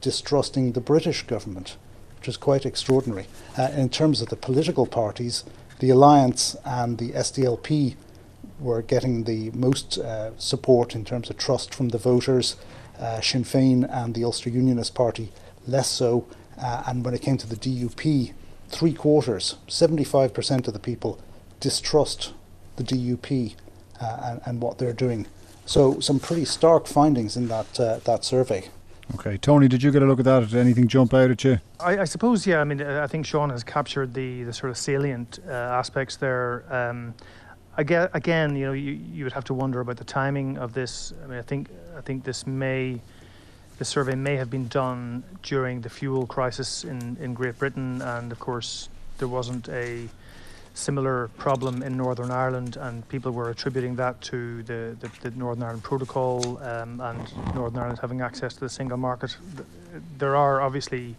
distrusting 0.01 0.73
the 0.73 0.81
British 0.81 1.23
government, 1.23 1.77
which 2.17 2.27
is 2.27 2.37
quite 2.37 2.65
extraordinary. 2.65 3.27
Uh, 3.57 3.69
in 3.75 3.89
terms 3.89 4.21
of 4.21 4.29
the 4.29 4.35
political 4.35 4.85
parties, 4.85 5.43
the 5.79 5.89
Alliance 5.89 6.55
and 6.63 6.97
the 6.97 7.11
SDLP 7.11 7.95
were 8.59 8.81
getting 8.81 9.23
the 9.23 9.49
most 9.51 9.97
uh, 9.97 10.37
support 10.37 10.93
in 10.93 11.03
terms 11.03 11.29
of 11.29 11.37
trust 11.37 11.73
from 11.73 11.89
the 11.89 11.97
voters. 11.97 12.55
Uh, 12.99 13.19
Sinn 13.19 13.43
Féin 13.43 13.89
and 13.91 14.13
the 14.13 14.23
Ulster 14.23 14.49
Unionist 14.49 14.93
Party 14.93 15.31
less 15.67 15.89
so. 15.89 16.27
Uh, 16.61 16.83
and 16.87 17.03
when 17.03 17.13
it 17.13 17.21
came 17.21 17.37
to 17.37 17.47
the 17.47 17.55
DUP, 17.55 18.33
three 18.69 18.93
quarters, 18.93 19.55
75% 19.67 20.67
of 20.67 20.73
the 20.73 20.79
people 20.79 21.19
distrust 21.59 22.33
the 22.75 22.83
DUP 22.83 23.55
uh, 24.01 24.19
and, 24.23 24.41
and, 24.45 24.61
what 24.61 24.77
they're 24.77 24.93
doing. 24.93 25.27
So 25.65 25.99
some 25.99 26.19
pretty 26.19 26.45
stark 26.45 26.87
findings 26.87 27.37
in 27.37 27.47
that 27.47 27.79
uh, 27.79 27.99
that 28.05 28.25
survey. 28.25 28.69
Okay, 29.15 29.37
Tony, 29.37 29.67
did 29.67 29.83
you 29.83 29.91
get 29.91 30.01
a 30.01 30.05
look 30.05 30.19
at 30.19 30.25
that? 30.25 30.49
Did 30.49 30.55
anything 30.55 30.87
jump 30.87 31.13
out 31.13 31.29
at 31.29 31.43
you? 31.43 31.59
I, 31.79 31.99
I 31.99 32.03
suppose, 32.05 32.47
yeah. 32.47 32.61
I 32.61 32.63
mean, 32.63 32.81
I 32.81 33.05
think 33.05 33.25
Sean 33.25 33.49
has 33.49 33.63
captured 33.63 34.13
the, 34.13 34.43
the 34.43 34.53
sort 34.53 34.69
of 34.71 34.77
salient 34.77 35.39
uh, 35.47 35.51
aspects 35.51 36.15
there. 36.15 36.63
Um, 36.69 37.13
again, 37.77 38.09
again, 38.13 38.55
you 38.55 38.65
know, 38.65 38.73
you, 38.73 38.93
you 38.93 39.23
would 39.25 39.33
have 39.33 39.43
to 39.45 39.53
wonder 39.53 39.81
about 39.81 39.97
the 39.97 40.03
timing 40.03 40.57
of 40.57 40.73
this. 40.73 41.13
I 41.23 41.27
mean, 41.27 41.37
I 41.37 41.41
think 41.41 41.69
I 41.97 42.01
think 42.01 42.23
this 42.23 42.47
may, 42.47 43.01
the 43.83 43.89
survey 43.89 44.15
may 44.15 44.37
have 44.37 44.49
been 44.49 44.69
done 44.69 45.21
during 45.41 45.81
the 45.81 45.89
fuel 45.89 46.25
crisis 46.25 46.85
in, 46.85 47.17
in 47.19 47.33
Great 47.33 47.59
Britain, 47.59 48.01
and 48.01 48.31
of 48.31 48.39
course, 48.39 48.87
there 49.17 49.27
wasn't 49.27 49.67
a 49.67 50.07
similar 50.73 51.27
problem 51.37 51.83
in 51.83 51.97
Northern 51.97 52.31
Ireland, 52.31 52.77
and 52.79 53.05
people 53.09 53.33
were 53.33 53.49
attributing 53.49 53.97
that 53.97 54.21
to 54.21 54.63
the, 54.63 54.95
the, 55.01 55.11
the 55.23 55.31
Northern 55.31 55.63
Ireland 55.63 55.83
Protocol 55.83 56.63
um, 56.63 57.01
and 57.01 57.53
Northern 57.53 57.79
Ireland 57.81 57.99
having 57.99 58.21
access 58.21 58.53
to 58.53 58.61
the 58.61 58.69
single 58.69 58.95
market. 58.95 59.35
There 60.17 60.37
are 60.37 60.61
obviously 60.61 61.17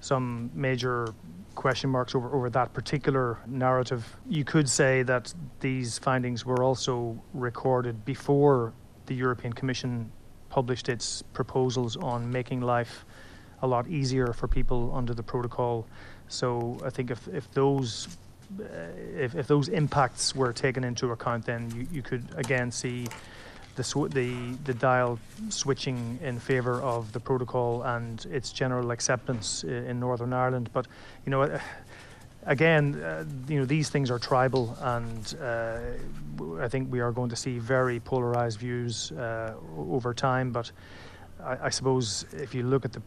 some 0.00 0.52
major 0.54 1.12
question 1.56 1.90
marks 1.90 2.14
over, 2.14 2.32
over 2.32 2.48
that 2.50 2.72
particular 2.72 3.36
narrative. 3.48 4.16
You 4.28 4.44
could 4.44 4.68
say 4.68 5.02
that 5.02 5.34
these 5.58 5.98
findings 5.98 6.46
were 6.46 6.62
also 6.62 7.20
recorded 7.34 8.04
before 8.04 8.72
the 9.06 9.16
European 9.16 9.52
Commission 9.52 10.12
published 10.56 10.88
its 10.88 11.22
proposals 11.34 11.98
on 11.98 12.18
making 12.32 12.62
life 12.62 13.04
a 13.60 13.66
lot 13.66 13.84
easier 13.88 14.32
for 14.32 14.48
people 14.48 14.80
under 15.00 15.12
the 15.20 15.22
protocol. 15.22 15.84
So 16.28 16.46
I 16.88 16.90
think 16.94 17.10
if, 17.10 17.28
if 17.28 17.44
those 17.52 18.08
uh, 18.60 18.64
if, 19.26 19.34
if 19.34 19.46
those 19.46 19.68
impacts 19.68 20.34
were 20.34 20.52
taken 20.52 20.82
into 20.84 21.10
account, 21.10 21.44
then 21.44 21.60
you, 21.76 21.86
you 21.96 22.02
could 22.02 22.24
again 22.36 22.70
see 22.70 23.06
the, 23.74 23.84
sw- 23.84 24.10
the 24.20 24.30
the 24.64 24.74
dial 24.88 25.18
switching 25.50 26.18
in 26.22 26.38
favour 26.38 26.80
of 26.94 27.12
the 27.12 27.20
protocol 27.20 27.82
and 27.82 28.24
its 28.38 28.48
general 28.60 28.90
acceptance 28.92 29.64
in 29.64 30.00
Northern 30.00 30.32
Ireland. 30.32 30.70
But 30.72 30.86
you 31.24 31.30
know. 31.32 31.42
Uh, 31.42 31.58
again, 32.46 32.94
uh, 33.02 33.24
you 33.48 33.58
know 33.58 33.64
these 33.64 33.90
things 33.90 34.10
are 34.10 34.18
tribal, 34.18 34.76
and 34.80 35.36
uh, 35.40 35.78
I 36.60 36.68
think 36.68 36.90
we 36.90 37.00
are 37.00 37.12
going 37.12 37.28
to 37.30 37.36
see 37.36 37.58
very 37.58 38.00
polarized 38.00 38.58
views 38.58 39.12
uh, 39.12 39.54
over 39.76 40.14
time. 40.14 40.52
But 40.52 40.70
I, 41.42 41.66
I, 41.66 41.70
suppose 41.70 42.24
if 42.32 42.54
you 42.54 42.62
look 42.62 42.84
at 42.84 42.92
the 42.92 43.02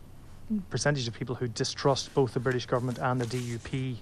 percentage 0.69 1.07
of 1.07 1.13
people 1.13 1.35
who 1.35 1.47
distrust 1.47 2.13
both 2.13 2.33
the 2.33 2.39
British 2.39 2.65
government 2.65 2.99
and 2.99 3.19
the 3.19 3.25
DUP, 3.25 3.95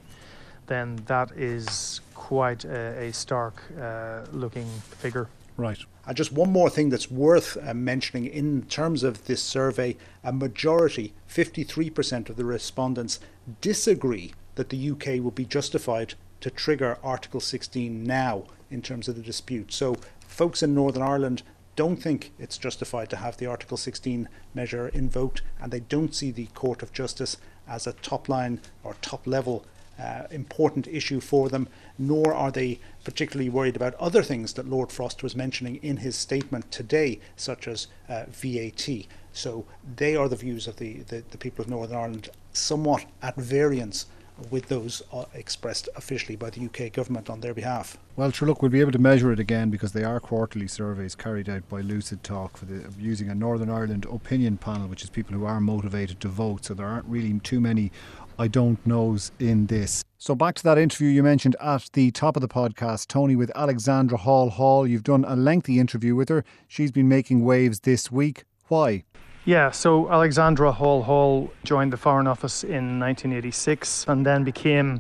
then 0.66 0.98
that 1.06 1.32
is 1.32 2.02
quite 2.14 2.66
a, 2.66 3.06
a 3.06 3.14
stark 3.14 3.62
uh, 3.80 4.26
looking 4.32 4.68
figure. 5.00 5.30
Right. 5.56 5.80
Uh, 6.06 6.14
just 6.14 6.32
one 6.32 6.52
more 6.52 6.70
thing 6.70 6.90
that's 6.90 7.10
worth 7.10 7.58
uh, 7.62 7.74
mentioning 7.74 8.28
in 8.28 8.62
terms 8.64 9.04
of 9.04 9.26
this 9.26 9.42
survey 9.42 9.98
a 10.24 10.32
majority, 10.32 11.14
53% 11.28 12.30
of 12.30 12.36
the 12.36 12.46
respondents, 12.46 13.20
disagree 13.60 14.34
that 14.58 14.70
the 14.70 14.92
UK 14.92 15.24
will 15.24 15.32
be 15.32 15.46
justified 15.46 16.16
to 16.42 16.52
trigger 16.52 16.98
Article 17.02 17.40
16 17.40 18.04
now 18.04 18.44
in 18.70 18.82
terms 18.82 19.08
of 19.08 19.16
the 19.16 19.22
dispute. 19.22 19.72
So, 19.72 19.96
folks 20.28 20.62
in 20.62 20.76
Northern 20.76 21.02
Ireland 21.02 21.44
don't 21.76 22.02
think 22.02 22.32
it's 22.40 22.58
justified 22.58 23.10
to 23.12 23.18
have 23.18 23.38
the 23.38 23.46
Article 23.46 23.78
16 23.78 24.28
measure 24.54 24.90
invoked, 24.90 25.42
and 25.62 25.72
they 25.72 25.80
don't 25.80 26.14
see 26.14 26.32
the 26.32 26.48
Court 26.48 26.82
of 26.82 26.92
Justice 26.92 27.38
as 27.68 27.88
a 27.88 27.94
top 27.94 28.28
line 28.28 28.60
or 28.84 28.96
top 29.02 29.26
level 29.26 29.64
uh, 30.00 30.24
important 30.32 30.88
issue 30.88 31.20
for 31.20 31.50
them, 31.50 31.68
nor 31.98 32.34
are 32.34 32.52
they 32.52 32.80
particularly 33.04 33.50
worried 33.50 33.76
about 33.76 33.96
other 33.96 34.22
things 34.22 34.54
that 34.54 34.68
Lord 34.68 34.92
Frost 34.92 35.24
was 35.24 35.36
mentioning 35.36 35.78
in 35.78 35.98
his 35.98 36.16
statement 36.16 36.72
today, 36.72 37.20
such 37.36 37.68
as 37.68 37.88
uh, 38.08 38.26
VAT. 38.30 38.88
So 39.34 39.66
they 39.96 40.16
are 40.16 40.30
the 40.30 40.36
views 40.36 40.68
of 40.68 40.78
the, 40.78 41.02
the, 41.02 41.24
the, 41.30 41.38
people 41.38 41.64
of 41.64 41.70
Northern 41.70 41.98
Ireland, 41.98 42.30
somewhat 42.54 43.06
at 43.22 43.36
variance 43.36 44.06
with 44.50 44.68
those 44.68 45.02
uh, 45.12 45.26
expressed 45.34 45.90
officially 45.96 46.36
by 46.36 46.50
the 46.50 46.66
UK 46.66 46.92
government 46.92 47.30
on 47.30 47.42
their 47.42 47.54
behalf. 47.54 47.98
Well, 48.16 48.32
sure, 48.32 48.48
look, 48.48 48.62
we'll 48.62 48.72
be 48.72 48.82
able 48.82 48.92
to 48.92 49.00
measure 49.00 49.32
it 49.32 49.40
again 49.40 49.70
because 49.70 49.92
they 49.92 50.04
are 50.04 50.20
quarterly 50.20 50.68
surveys 50.68 51.16
carried 51.16 51.50
out 51.50 51.68
by 51.70 51.82
Lucid 51.82 52.24
Talk 52.24 52.58
for 52.58 52.66
the, 52.66 52.86
using 53.00 53.30
a 53.30 53.36
Northern 53.36 53.70
Ireland 53.70 54.06
opinion 54.06 54.58
panel, 54.58 54.88
which 54.88 55.04
is 55.04 55.10
people 55.10 55.36
who 55.36 55.46
are 55.46 55.62
motivated 55.62 56.20
to 56.22 56.28
vote. 56.28 56.66
So 56.66 56.74
there 56.74 56.88
aren't 56.88 57.06
really 57.06 57.40
too 57.40 57.60
many 57.60 57.92
I 58.40 58.48
don't 58.48 58.86
knows 58.86 59.32
in 59.40 59.66
this. 59.66 60.04
So 60.20 60.36
back 60.36 60.54
to 60.56 60.64
that 60.64 60.78
interview 60.78 61.10
you 61.10 61.24
mentioned 61.24 61.56
at 61.60 61.90
the 61.94 62.12
top 62.12 62.36
of 62.36 62.42
the 62.42 62.48
podcast, 62.48 63.08
Tony, 63.08 63.36
with 63.36 63.52
Alexandra 63.56 64.18
Hall 64.18 64.52
Hall. 64.52 64.86
You've 64.86 65.04
done 65.04 65.26
a 65.26 65.36
lengthy 65.36 65.80
interview 65.80 66.16
with 66.16 66.30
her. 66.30 66.44
She's 66.68 66.92
been 66.92 67.08
making 67.08 67.44
waves 67.44 67.80
this 67.80 68.12
week. 68.12 68.44
Why? 68.68 69.06
Yeah, 69.48 69.72
so 69.72 70.12
Alexandra 70.12 70.74
Hall 70.74 71.04
Hall 71.04 71.50
joined 71.64 71.94
the 71.94 71.98
Foreign 71.98 72.28
Office 72.28 72.66
in 72.66 73.00
1986 73.00 74.04
and 74.10 74.26
then 74.26 74.44
became 74.44 75.00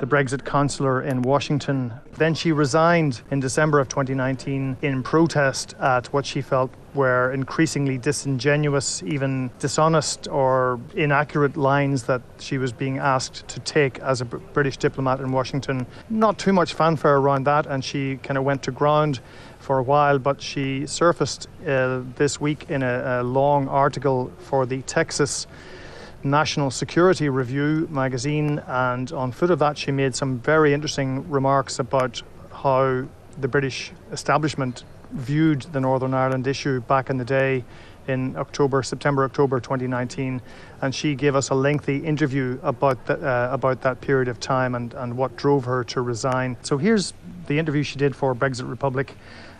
the 0.00 0.06
Brexit 0.06 0.44
counsellor 0.44 1.02
in 1.02 1.22
Washington. 1.22 1.94
Then 2.14 2.34
she 2.34 2.50
resigned 2.50 3.22
in 3.30 3.38
December 3.38 3.78
of 3.78 3.88
2019 3.88 4.78
in 4.82 5.02
protest 5.04 5.74
at 5.78 6.12
what 6.12 6.26
she 6.26 6.42
felt 6.42 6.72
were 6.94 7.30
increasingly 7.32 7.96
disingenuous, 7.96 9.04
even 9.04 9.50
dishonest 9.60 10.26
or 10.26 10.80
inaccurate 10.96 11.56
lines 11.56 12.02
that 12.04 12.22
she 12.38 12.58
was 12.58 12.72
being 12.72 12.98
asked 12.98 13.46
to 13.46 13.60
take 13.60 14.00
as 14.00 14.20
a 14.20 14.24
British 14.24 14.78
diplomat 14.78 15.20
in 15.20 15.30
Washington. 15.30 15.86
Not 16.10 16.38
too 16.40 16.52
much 16.52 16.74
fanfare 16.74 17.18
around 17.18 17.44
that, 17.44 17.66
and 17.66 17.84
she 17.84 18.16
kind 18.16 18.36
of 18.36 18.42
went 18.42 18.64
to 18.64 18.72
ground 18.72 19.20
for 19.66 19.78
a 19.78 19.82
while, 19.82 20.16
but 20.16 20.40
she 20.40 20.86
surfaced 20.86 21.48
uh, 21.66 22.00
this 22.14 22.40
week 22.40 22.70
in 22.70 22.84
a, 22.84 23.20
a 23.20 23.22
long 23.24 23.66
article 23.66 24.30
for 24.38 24.64
the 24.64 24.80
Texas 24.82 25.48
National 26.22 26.70
Security 26.70 27.28
Review 27.28 27.88
magazine, 27.90 28.62
and 28.68 29.10
on 29.10 29.32
foot 29.32 29.50
of 29.50 29.58
that, 29.58 29.76
she 29.76 29.90
made 29.90 30.14
some 30.14 30.38
very 30.38 30.72
interesting 30.72 31.28
remarks 31.28 31.80
about 31.80 32.22
how 32.52 33.04
the 33.40 33.48
British 33.48 33.90
establishment 34.12 34.84
viewed 35.10 35.62
the 35.72 35.80
Northern 35.80 36.14
Ireland 36.14 36.46
issue 36.46 36.80
back 36.82 37.10
in 37.10 37.16
the 37.16 37.24
day 37.24 37.64
in 38.06 38.36
October, 38.36 38.84
September, 38.84 39.24
October 39.24 39.58
2019, 39.58 40.40
and 40.80 40.94
she 40.94 41.16
gave 41.16 41.34
us 41.34 41.50
a 41.50 41.54
lengthy 41.56 41.98
interview 41.98 42.56
about 42.62 43.04
the, 43.06 43.14
uh, 43.14 43.52
about 43.52 43.80
that 43.82 44.00
period 44.00 44.28
of 44.28 44.38
time 44.38 44.76
and, 44.76 44.94
and 44.94 45.16
what 45.16 45.34
drove 45.36 45.64
her 45.64 45.82
to 45.82 46.02
resign. 46.02 46.56
So 46.62 46.78
here's 46.78 47.14
the 47.48 47.58
interview 47.58 47.82
she 47.82 47.98
did 47.98 48.14
for 48.14 48.32
Brexit 48.32 48.70
Republic. 48.70 49.16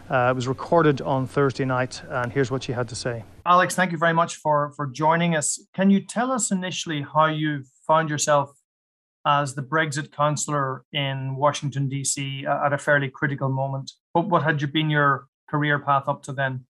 Uh, 0.08 0.28
it 0.30 0.36
was 0.36 0.46
recorded 0.46 1.00
on 1.00 1.26
Thursday 1.26 1.64
night, 1.64 2.00
and 2.08 2.32
here's 2.32 2.50
what 2.50 2.62
she 2.62 2.72
had 2.72 2.88
to 2.88 2.94
say. 2.94 3.24
Alex, 3.44 3.74
thank 3.74 3.90
you 3.90 3.98
very 3.98 4.12
much 4.12 4.36
for 4.36 4.72
for 4.76 4.86
joining 4.86 5.34
us. 5.34 5.58
Can 5.74 5.90
you 5.90 6.00
tell 6.00 6.30
us 6.30 6.52
initially 6.52 7.02
how 7.02 7.26
you 7.26 7.64
found 7.86 8.08
yourself 8.08 8.50
as 9.26 9.54
the 9.54 9.62
Brexit 9.62 10.12
counsellor 10.12 10.84
in 10.92 11.34
Washington 11.34 11.88
D.C. 11.88 12.46
at 12.46 12.72
a 12.72 12.78
fairly 12.78 13.10
critical 13.10 13.48
moment? 13.48 13.92
What 14.12 14.28
what 14.28 14.42
had 14.44 14.62
you 14.62 14.68
been 14.68 14.90
your 14.90 15.26
career 15.50 15.80
path 15.80 16.04
up 16.06 16.22
to 16.24 16.32
then? 16.32 16.64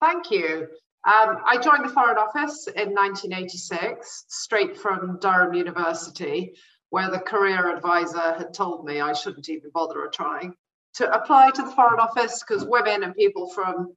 Thank 0.00 0.30
you. 0.30 0.68
Um, 1.04 1.36
I 1.46 1.58
joined 1.58 1.84
the 1.84 1.92
Foreign 1.92 2.18
Office 2.18 2.66
in 2.66 2.92
1986, 2.92 4.24
straight 4.28 4.76
from 4.76 5.18
Durham 5.20 5.54
University, 5.54 6.54
where 6.90 7.10
the 7.10 7.20
career 7.20 7.74
advisor 7.74 8.34
had 8.34 8.52
told 8.52 8.84
me 8.84 9.00
I 9.00 9.12
shouldn't 9.12 9.48
even 9.48 9.70
bother 9.72 10.08
trying 10.12 10.54
to 10.96 11.12
apply 11.12 11.50
to 11.50 11.62
the 11.62 11.70
Foreign 11.70 12.00
Office 12.00 12.42
because 12.46 12.64
women 12.64 13.02
and 13.02 13.14
people 13.14 13.50
from 13.50 13.94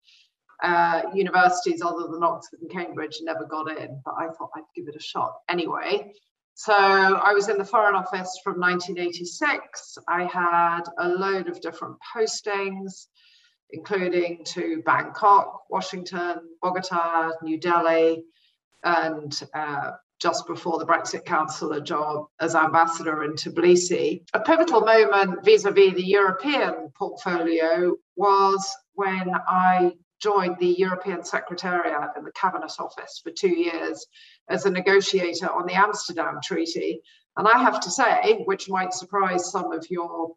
uh, 0.62 1.04
universities 1.14 1.82
other 1.82 2.08
than 2.12 2.24
Oxford 2.24 2.60
and 2.62 2.72
Cambridge 2.72 3.20
never 3.22 3.46
got 3.46 3.72
in, 3.72 4.02
but 4.04 4.16
I 4.18 4.28
thought 4.28 4.52
I'd 4.56 4.64
give 4.76 4.88
it 4.88 4.96
a 4.96 5.02
shot 5.02 5.34
anyway. 5.48 6.12
So 6.56 6.74
I 6.74 7.34
was 7.34 7.48
in 7.48 7.58
the 7.58 7.64
Foreign 7.64 7.96
Office 7.96 8.42
from 8.44 8.60
1986. 8.60 9.98
I 10.10 10.26
had 10.26 10.82
a 10.98 11.08
load 11.08 11.48
of 11.48 11.62
different 11.62 11.96
postings, 12.14 13.06
including 13.70 14.44
to 14.44 14.82
Bangkok, 14.86 15.70
Washington, 15.70 16.40
Bogota, 16.62 17.32
New 17.42 17.58
Delhi, 17.58 18.26
and 18.84 19.42
uh, 19.54 19.92
just 20.20 20.46
before 20.48 20.78
the 20.78 20.86
Brexit 20.86 21.26
Councillor 21.26 21.80
job 21.80 22.28
as 22.40 22.56
ambassador 22.56 23.24
in 23.24 23.34
Tbilisi. 23.34 24.24
A 24.34 24.40
pivotal 24.40 24.82
moment 24.82 25.44
vis 25.44 25.66
a 25.66 25.72
vis 25.72 25.94
the 25.94 26.06
European 26.06 26.92
portfolio 26.98 27.96
was 28.16 28.76
when 28.94 29.32
I 29.48 29.94
joined 30.20 30.58
the 30.60 30.76
European 30.78 31.24
Secretariat 31.24 32.12
in 32.18 32.26
the 32.26 32.32
Cabinet 32.34 32.74
Office 32.80 33.22
for 33.24 33.32
two 33.32 33.50
years 33.50 34.06
as 34.50 34.66
a 34.66 34.70
negotiator 34.70 35.50
on 35.50 35.66
the 35.66 35.74
Amsterdam 35.74 36.40
Treaty. 36.44 37.02
And 37.38 37.48
I 37.48 37.58
have 37.60 37.80
to 37.80 37.90
say, 37.90 38.44
which 38.46 38.70
might 38.70 38.94
surprise 38.94 39.50
some 39.50 39.72
of 39.72 39.86
your 39.90 40.36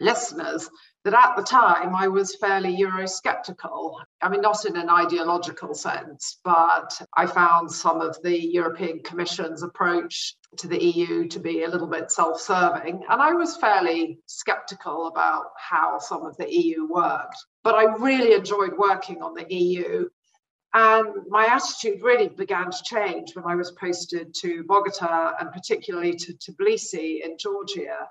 listeners, 0.00 0.68
that 1.04 1.14
at 1.14 1.36
the 1.36 1.42
time 1.42 1.94
I 1.94 2.08
was 2.08 2.36
fairly 2.36 2.76
Eurosceptical. 2.76 3.94
I 4.20 4.28
mean, 4.28 4.40
not 4.40 4.64
in 4.64 4.76
an 4.76 4.90
ideological 4.90 5.74
sense, 5.74 6.38
but 6.44 6.90
I 7.16 7.26
found 7.26 7.70
some 7.70 8.00
of 8.00 8.20
the 8.22 8.38
European 8.38 9.00
Commission's 9.02 9.62
approach 9.62 10.36
to 10.58 10.68
the 10.68 10.82
EU 10.82 11.28
to 11.28 11.40
be 11.40 11.62
a 11.62 11.68
little 11.68 11.86
bit 11.86 12.10
self 12.10 12.40
serving. 12.40 13.04
And 13.08 13.22
I 13.22 13.32
was 13.32 13.56
fairly 13.56 14.18
skeptical 14.26 15.06
about 15.06 15.46
how 15.56 15.98
some 15.98 16.26
of 16.26 16.36
the 16.36 16.52
EU 16.52 16.86
worked. 16.88 17.36
But 17.64 17.74
I 17.74 17.84
really 17.96 18.34
enjoyed 18.34 18.76
working 18.76 19.22
on 19.22 19.34
the 19.34 19.46
EU. 19.52 20.08
And 20.74 21.08
my 21.28 21.46
attitude 21.46 22.02
really 22.02 22.28
began 22.28 22.70
to 22.70 22.84
change 22.84 23.34
when 23.34 23.46
I 23.46 23.54
was 23.54 23.72
posted 23.72 24.34
to 24.40 24.64
Bogota 24.64 25.32
and 25.40 25.50
particularly 25.50 26.14
to 26.14 26.34
Tbilisi 26.34 27.24
in 27.24 27.38
Georgia 27.38 28.06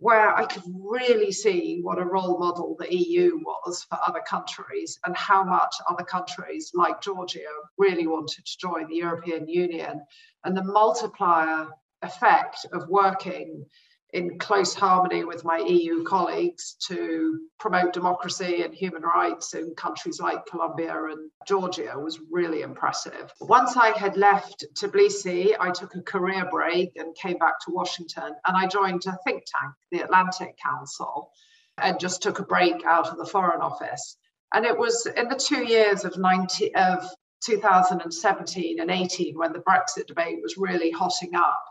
where 0.00 0.34
I 0.34 0.44
could 0.44 0.62
really 0.66 1.32
see 1.32 1.80
what 1.82 1.98
a 1.98 2.04
role 2.04 2.38
model 2.38 2.76
the 2.78 2.94
EU 2.94 3.38
was 3.38 3.84
for 3.88 3.98
other 4.06 4.22
countries 4.26 4.98
and 5.04 5.16
how 5.16 5.42
much 5.42 5.74
other 5.88 6.04
countries 6.04 6.70
like 6.74 7.00
Georgia 7.00 7.40
really 7.76 8.06
wanted 8.06 8.46
to 8.46 8.58
join 8.58 8.88
the 8.88 8.96
European 8.96 9.48
Union. 9.48 10.00
And 10.44 10.56
the 10.56 10.64
multiplier 10.64 11.68
effect 12.02 12.66
of 12.72 12.88
working 12.88 13.66
in 14.12 14.38
close 14.38 14.74
harmony 14.74 15.24
with 15.24 15.44
my 15.44 15.58
EU 15.58 16.02
colleagues 16.04 16.76
to 16.86 17.40
promote 17.58 17.92
democracy 17.92 18.62
and 18.62 18.74
human 18.74 19.02
rights 19.02 19.54
in 19.54 19.74
countries 19.74 20.18
like 20.18 20.46
Colombia 20.46 20.94
and 21.04 21.30
Georgia 21.46 21.92
was 21.96 22.18
really 22.30 22.62
impressive. 22.62 23.30
Once 23.40 23.76
I 23.76 23.96
had 23.96 24.16
left 24.16 24.64
Tbilisi, 24.74 25.54
I 25.60 25.70
took 25.70 25.94
a 25.94 26.02
career 26.02 26.48
break 26.50 26.92
and 26.96 27.14
came 27.16 27.36
back 27.36 27.60
to 27.66 27.74
Washington 27.74 28.32
and 28.46 28.56
I 28.56 28.66
joined 28.66 29.04
a 29.06 29.18
think 29.24 29.44
tank, 29.46 29.74
the 29.92 30.00
Atlantic 30.00 30.56
Council, 30.64 31.30
and 31.76 32.00
just 32.00 32.22
took 32.22 32.38
a 32.38 32.44
break 32.44 32.84
out 32.86 33.08
of 33.08 33.18
the 33.18 33.26
Foreign 33.26 33.60
Office. 33.60 34.16
And 34.54 34.64
it 34.64 34.76
was 34.76 35.04
in 35.04 35.28
the 35.28 35.36
two 35.36 35.64
years 35.66 36.04
of 36.04 36.16
90 36.16 36.74
of 36.74 37.06
2017 37.44 38.80
and 38.80 38.90
18 38.90 39.36
when 39.36 39.52
the 39.52 39.60
Brexit 39.60 40.06
debate 40.06 40.38
was 40.42 40.56
really 40.56 40.90
hotting 40.90 41.34
up 41.34 41.62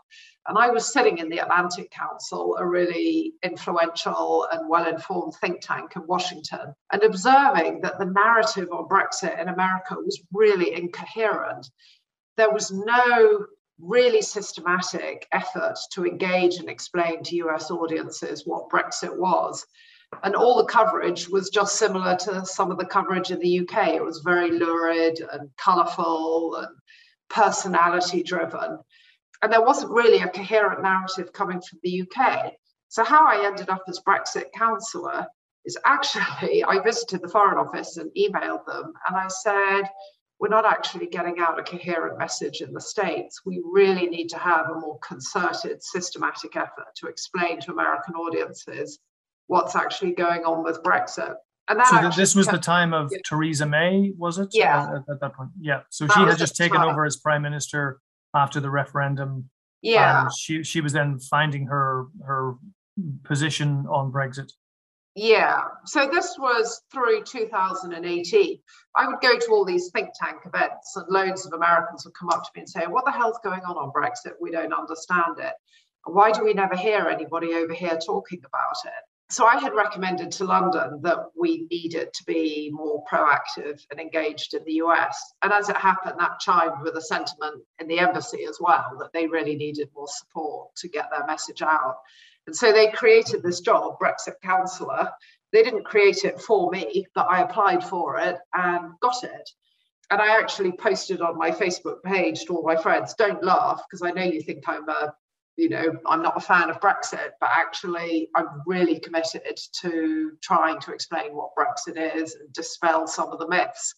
and 0.48 0.56
I 0.56 0.70
was 0.70 0.90
sitting 0.90 1.18
in 1.18 1.28
the 1.28 1.40
Atlantic 1.40 1.90
Council, 1.90 2.56
a 2.58 2.66
really 2.66 3.34
influential 3.42 4.48
and 4.50 4.66
well 4.66 4.88
informed 4.88 5.34
think 5.34 5.60
tank 5.60 5.92
in 5.94 6.06
Washington, 6.06 6.74
and 6.90 7.02
observing 7.02 7.82
that 7.82 7.98
the 7.98 8.06
narrative 8.06 8.68
on 8.72 8.88
Brexit 8.88 9.38
in 9.38 9.48
America 9.48 9.94
was 9.96 10.22
really 10.32 10.72
incoherent. 10.72 11.70
There 12.38 12.50
was 12.50 12.72
no 12.72 13.46
really 13.78 14.22
systematic 14.22 15.28
effort 15.32 15.76
to 15.92 16.06
engage 16.06 16.56
and 16.56 16.70
explain 16.70 17.22
to 17.24 17.36
US 17.36 17.70
audiences 17.70 18.44
what 18.46 18.70
Brexit 18.70 19.14
was. 19.14 19.66
And 20.22 20.34
all 20.34 20.56
the 20.56 20.64
coverage 20.64 21.28
was 21.28 21.50
just 21.50 21.76
similar 21.76 22.16
to 22.16 22.46
some 22.46 22.70
of 22.70 22.78
the 22.78 22.86
coverage 22.86 23.30
in 23.30 23.38
the 23.40 23.60
UK. 23.60 23.88
It 23.88 24.04
was 24.04 24.20
very 24.20 24.50
lurid 24.52 25.20
and 25.30 25.50
colourful 25.58 26.56
and 26.56 26.68
personality 27.28 28.22
driven 28.22 28.78
and 29.42 29.52
there 29.52 29.62
wasn't 29.62 29.92
really 29.92 30.18
a 30.18 30.28
coherent 30.28 30.82
narrative 30.82 31.32
coming 31.32 31.60
from 31.60 31.78
the 31.82 32.02
UK. 32.02 32.52
So, 32.88 33.04
how 33.04 33.26
I 33.26 33.46
ended 33.46 33.68
up 33.68 33.82
as 33.88 34.00
Brexit 34.00 34.52
councillor 34.56 35.26
is 35.64 35.78
actually 35.84 36.64
I 36.68 36.80
visited 36.80 37.22
the 37.22 37.28
Foreign 37.28 37.58
Office 37.58 37.96
and 37.96 38.10
emailed 38.16 38.66
them, 38.66 38.92
and 39.06 39.16
I 39.16 39.28
said, 39.28 39.82
We're 40.40 40.48
not 40.48 40.66
actually 40.66 41.06
getting 41.06 41.38
out 41.38 41.58
a 41.58 41.62
coherent 41.62 42.18
message 42.18 42.60
in 42.60 42.72
the 42.72 42.80
States. 42.80 43.42
We 43.44 43.62
really 43.64 44.06
need 44.06 44.28
to 44.30 44.38
have 44.38 44.70
a 44.70 44.74
more 44.74 44.98
concerted, 45.00 45.82
systematic 45.82 46.56
effort 46.56 46.88
to 46.96 47.06
explain 47.06 47.60
to 47.60 47.72
American 47.72 48.14
audiences 48.14 48.98
what's 49.46 49.76
actually 49.76 50.12
going 50.12 50.44
on 50.44 50.62
with 50.64 50.82
Brexit. 50.82 51.34
And 51.68 51.80
so 51.84 52.10
this 52.16 52.34
was 52.34 52.46
the 52.46 52.56
time 52.58 52.94
of 52.94 53.10
yeah. 53.12 53.18
Theresa 53.26 53.66
May, 53.66 54.12
was 54.16 54.38
it? 54.38 54.48
Yeah. 54.52 54.88
Uh, 54.90 55.12
at, 55.12 55.20
that 55.20 55.34
point, 55.34 55.50
yeah. 55.60 55.80
So 55.90 56.06
that 56.06 56.14
she 56.14 56.20
had 56.20 56.38
just 56.38 56.56
taken 56.56 56.78
time. 56.78 56.88
over 56.88 57.04
as 57.04 57.18
prime 57.18 57.42
minister 57.42 58.00
after 58.38 58.60
the 58.60 58.70
referendum. 58.70 59.50
Yeah. 59.82 60.28
she 60.36 60.64
she 60.64 60.80
was 60.80 60.92
then 60.92 61.18
finding 61.18 61.66
her 61.66 62.06
her 62.26 62.54
position 63.24 63.86
on 63.88 64.10
Brexit. 64.10 64.50
Yeah. 65.14 65.62
So 65.84 66.08
this 66.08 66.36
was 66.38 66.82
through 66.92 67.24
2018. 67.24 68.58
I 68.94 69.08
would 69.08 69.20
go 69.20 69.36
to 69.36 69.46
all 69.50 69.64
these 69.64 69.90
think 69.90 70.10
tank 70.14 70.38
events, 70.46 70.94
and 70.96 71.06
loads 71.08 71.44
of 71.44 71.52
Americans 71.54 72.04
would 72.04 72.14
come 72.14 72.30
up 72.30 72.44
to 72.44 72.50
me 72.54 72.60
and 72.60 72.68
say, 72.68 72.86
What 72.86 73.04
the 73.04 73.10
hell's 73.10 73.38
going 73.42 73.62
on 73.62 73.76
on 73.76 73.90
Brexit? 73.90 74.34
We 74.40 74.52
don't 74.52 74.72
understand 74.72 75.38
it. 75.38 75.54
Why 76.04 76.30
do 76.30 76.44
we 76.44 76.54
never 76.54 76.76
hear 76.76 77.08
anybody 77.08 77.54
over 77.54 77.74
here 77.74 77.98
talking 78.04 78.40
about 78.46 78.76
it? 78.84 79.04
So 79.30 79.44
I 79.44 79.58
had 79.58 79.74
recommended 79.74 80.32
to 80.32 80.44
London 80.44 81.00
that 81.02 81.18
we 81.38 81.66
needed 81.70 82.14
to 82.14 82.24
be 82.24 82.70
more 82.72 83.04
proactive 83.04 83.84
and 83.90 84.00
engaged 84.00 84.54
in 84.54 84.64
the 84.64 84.74
US. 84.84 85.34
And 85.42 85.52
as 85.52 85.68
it 85.68 85.76
happened, 85.76 86.14
that 86.18 86.40
chimed 86.40 86.82
with 86.82 86.96
a 86.96 87.02
sentiment 87.02 87.62
in 87.78 87.88
the 87.88 87.98
embassy 87.98 88.44
as 88.44 88.58
well 88.58 88.96
that 88.98 89.12
they 89.12 89.26
really 89.26 89.54
needed 89.54 89.90
more 89.94 90.08
support 90.08 90.74
to 90.76 90.88
get 90.88 91.10
their 91.10 91.26
message 91.26 91.60
out. 91.60 91.96
And 92.46 92.56
so 92.56 92.72
they 92.72 92.90
created 92.90 93.42
this 93.42 93.60
job, 93.60 93.98
Brexit 94.00 94.40
Counselor. 94.42 95.10
They 95.52 95.62
didn't 95.62 95.84
create 95.84 96.24
it 96.24 96.40
for 96.40 96.70
me, 96.70 97.06
but 97.14 97.26
I 97.28 97.42
applied 97.42 97.84
for 97.84 98.18
it 98.18 98.38
and 98.54 98.92
got 99.00 99.24
it. 99.24 99.50
And 100.10 100.22
I 100.22 100.38
actually 100.38 100.72
posted 100.72 101.20
on 101.20 101.36
my 101.36 101.50
Facebook 101.50 102.02
page 102.02 102.46
to 102.46 102.56
all 102.56 102.62
my 102.62 102.76
friends, 102.76 103.12
don't 103.12 103.44
laugh, 103.44 103.82
because 103.84 104.00
I 104.00 104.10
know 104.10 104.24
you 104.24 104.40
think 104.40 104.66
I'm 104.66 104.88
a 104.88 105.12
you 105.58 105.68
know, 105.68 105.92
I'm 106.06 106.22
not 106.22 106.36
a 106.36 106.40
fan 106.40 106.70
of 106.70 106.78
Brexit, 106.78 107.30
but 107.40 107.50
actually, 107.52 108.28
I'm 108.36 108.62
really 108.64 109.00
committed 109.00 109.58
to 109.80 110.30
trying 110.40 110.80
to 110.82 110.92
explain 110.92 111.34
what 111.34 111.50
Brexit 111.58 112.16
is 112.16 112.36
and 112.36 112.52
dispel 112.52 113.08
some 113.08 113.30
of 113.30 113.40
the 113.40 113.48
myths. 113.48 113.92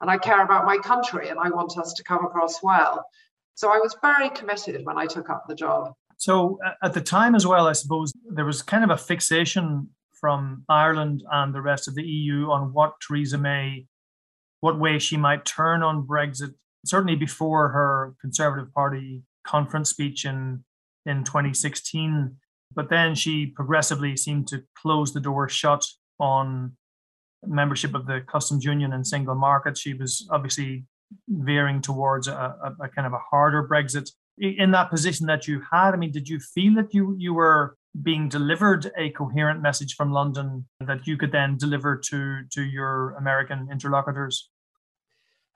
And 0.00 0.10
I 0.10 0.18
care 0.18 0.42
about 0.42 0.66
my 0.66 0.76
country 0.78 1.28
and 1.28 1.38
I 1.38 1.50
want 1.50 1.78
us 1.78 1.92
to 1.94 2.02
come 2.02 2.26
across 2.26 2.64
well. 2.64 3.06
So 3.54 3.72
I 3.72 3.78
was 3.78 3.96
very 4.02 4.28
committed 4.30 4.84
when 4.84 4.98
I 4.98 5.06
took 5.06 5.30
up 5.30 5.44
the 5.48 5.54
job. 5.54 5.92
So 6.16 6.58
at 6.82 6.94
the 6.94 7.00
time 7.00 7.36
as 7.36 7.46
well, 7.46 7.68
I 7.68 7.74
suppose 7.74 8.12
there 8.28 8.44
was 8.44 8.60
kind 8.60 8.82
of 8.82 8.90
a 8.90 8.96
fixation 8.96 9.90
from 10.20 10.64
Ireland 10.68 11.22
and 11.30 11.54
the 11.54 11.62
rest 11.62 11.86
of 11.86 11.94
the 11.94 12.02
EU 12.02 12.50
on 12.50 12.72
what 12.72 12.94
Theresa 13.06 13.38
May, 13.38 13.86
what 14.58 14.80
way 14.80 14.98
she 14.98 15.16
might 15.16 15.44
turn 15.44 15.84
on 15.84 16.08
Brexit. 16.08 16.54
Certainly 16.84 17.16
before 17.16 17.68
her 17.68 18.14
Conservative 18.20 18.74
Party 18.74 19.22
conference 19.46 19.90
speech 19.90 20.24
in 20.24 20.64
in 21.06 21.24
2016. 21.24 22.36
But 22.74 22.90
then 22.90 23.14
she 23.14 23.46
progressively 23.46 24.16
seemed 24.16 24.48
to 24.48 24.64
close 24.76 25.12
the 25.12 25.20
door 25.20 25.48
shut 25.48 25.84
on 26.18 26.76
membership 27.46 27.94
of 27.94 28.06
the 28.06 28.20
customs 28.20 28.64
union 28.64 28.92
and 28.92 29.06
single 29.06 29.34
market. 29.34 29.78
She 29.78 29.94
was 29.94 30.26
obviously 30.30 30.84
veering 31.28 31.80
towards 31.80 32.28
a, 32.28 32.32
a, 32.32 32.84
a, 32.84 32.88
kind 32.88 33.06
of 33.06 33.12
a 33.12 33.18
harder 33.18 33.66
Brexit. 33.66 34.10
In 34.38 34.72
that 34.72 34.90
position 34.90 35.26
that 35.26 35.46
you 35.46 35.62
had, 35.70 35.94
I 35.94 35.96
mean, 35.96 36.10
did 36.10 36.28
you 36.28 36.40
feel 36.40 36.74
that 36.74 36.92
you 36.92 37.14
you 37.18 37.34
were 37.34 37.76
being 38.02 38.28
delivered 38.28 38.90
a 38.98 39.10
coherent 39.10 39.62
message 39.62 39.94
from 39.94 40.10
London 40.10 40.66
that 40.80 41.06
you 41.06 41.16
could 41.16 41.30
then 41.30 41.56
deliver 41.56 41.96
to 42.08 42.42
to 42.50 42.62
your 42.62 43.12
American 43.12 43.68
interlocutors? 43.70 44.50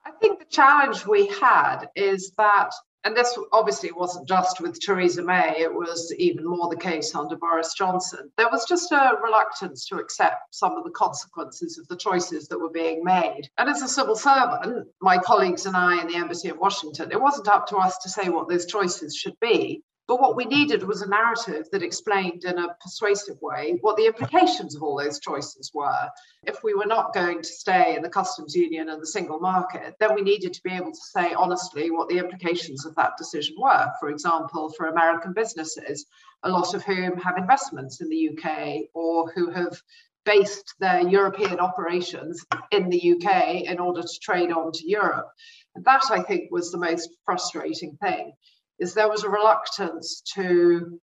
I 0.05 0.11
think 0.11 0.39
the 0.39 0.45
challenge 0.45 1.05
we 1.05 1.27
had 1.27 1.87
is 1.95 2.31
that 2.37 2.71
and 3.03 3.15
this 3.15 3.37
obviously 3.51 3.91
wasn't 3.91 4.27
just 4.27 4.59
with 4.59 4.79
Theresa 4.79 5.23
May, 5.23 5.55
it 5.59 5.73
was 5.73 6.13
even 6.17 6.45
more 6.45 6.69
the 6.69 6.75
case 6.75 7.15
under 7.15 7.35
Boris 7.37 7.73
Johnson. 7.73 8.31
There 8.37 8.49
was 8.49 8.65
just 8.65 8.91
a 8.91 9.13
reluctance 9.23 9.87
to 9.87 9.97
accept 9.97 10.53
some 10.53 10.73
of 10.73 10.83
the 10.83 10.91
consequences 10.91 11.77
of 11.77 11.87
the 11.87 11.95
choices 11.95 12.47
that 12.47 12.59
were 12.59 12.69
being 12.69 13.03
made. 13.03 13.49
And 13.57 13.69
as 13.69 13.81
a 13.81 13.87
civil 13.87 14.15
servant, 14.15 14.87
my 15.01 15.17
colleagues 15.17 15.65
and 15.65 15.77
I 15.77 16.01
in 16.01 16.07
the 16.07 16.17
embassy 16.17 16.49
in 16.49 16.59
Washington, 16.59 17.11
it 17.11 17.21
wasn't 17.21 17.47
up 17.47 17.67
to 17.67 17.77
us 17.77 17.97
to 17.99 18.09
say 18.09 18.29
what 18.29 18.49
those 18.49 18.65
choices 18.65 19.15
should 19.15 19.39
be. 19.39 19.81
But 20.09 20.21
what 20.21 20.35
we 20.35 20.45
needed 20.45 20.81
was 20.81 21.03
a 21.03 21.07
narrative 21.07 21.67
that 21.71 21.83
explained 21.83 22.43
in 22.43 22.57
a 22.57 22.75
persuasive 22.81 23.39
way 23.43 23.77
what 23.81 23.95
the 23.95 24.07
implications 24.07 24.75
of 24.75 24.81
all 24.81 24.97
those 24.97 25.19
choices 25.19 25.69
were. 25.71 26.09
If 26.47 26.63
we 26.63 26.73
were 26.73 26.87
not 26.87 27.13
going 27.13 27.43
to 27.43 27.47
stay 27.47 27.95
in 27.95 28.01
the 28.01 28.09
customs 28.09 28.55
union 28.55 28.89
and 28.89 28.99
the 28.99 29.05
single 29.05 29.39
market, 29.39 29.97
then 29.99 30.15
we 30.15 30.23
needed 30.23 30.53
to 30.53 30.63
be 30.63 30.71
able 30.71 30.93
to 30.93 31.11
say 31.13 31.35
honestly 31.35 31.91
what 31.91 32.09
the 32.09 32.17
implications 32.17 32.87
of 32.87 32.95
that 32.95 33.17
decision 33.19 33.55
were. 33.59 33.91
For 33.99 34.09
example, 34.09 34.73
for 34.75 34.87
American 34.87 35.33
businesses, 35.33 36.07
a 36.41 36.49
lot 36.49 36.73
of 36.73 36.83
whom 36.83 37.19
have 37.19 37.37
investments 37.37 38.01
in 38.01 38.09
the 38.09 38.31
UK 38.31 38.89
or 38.95 39.29
who 39.33 39.51
have 39.51 39.79
based 40.25 40.73
their 40.79 41.07
European 41.07 41.59
operations 41.59 42.43
in 42.71 42.89
the 42.89 43.11
UK 43.13 43.61
in 43.69 43.77
order 43.77 44.01
to 44.01 44.19
trade 44.19 44.51
on 44.51 44.71
to 44.71 44.89
Europe. 44.89 45.29
And 45.75 45.85
that, 45.85 46.05
I 46.09 46.23
think, 46.23 46.49
was 46.49 46.71
the 46.71 46.79
most 46.79 47.11
frustrating 47.25 47.95
thing 47.97 48.33
is 48.79 48.93
there 48.93 49.09
was 49.09 49.23
a 49.23 49.29
reluctance 49.29 50.21
to 50.33 50.99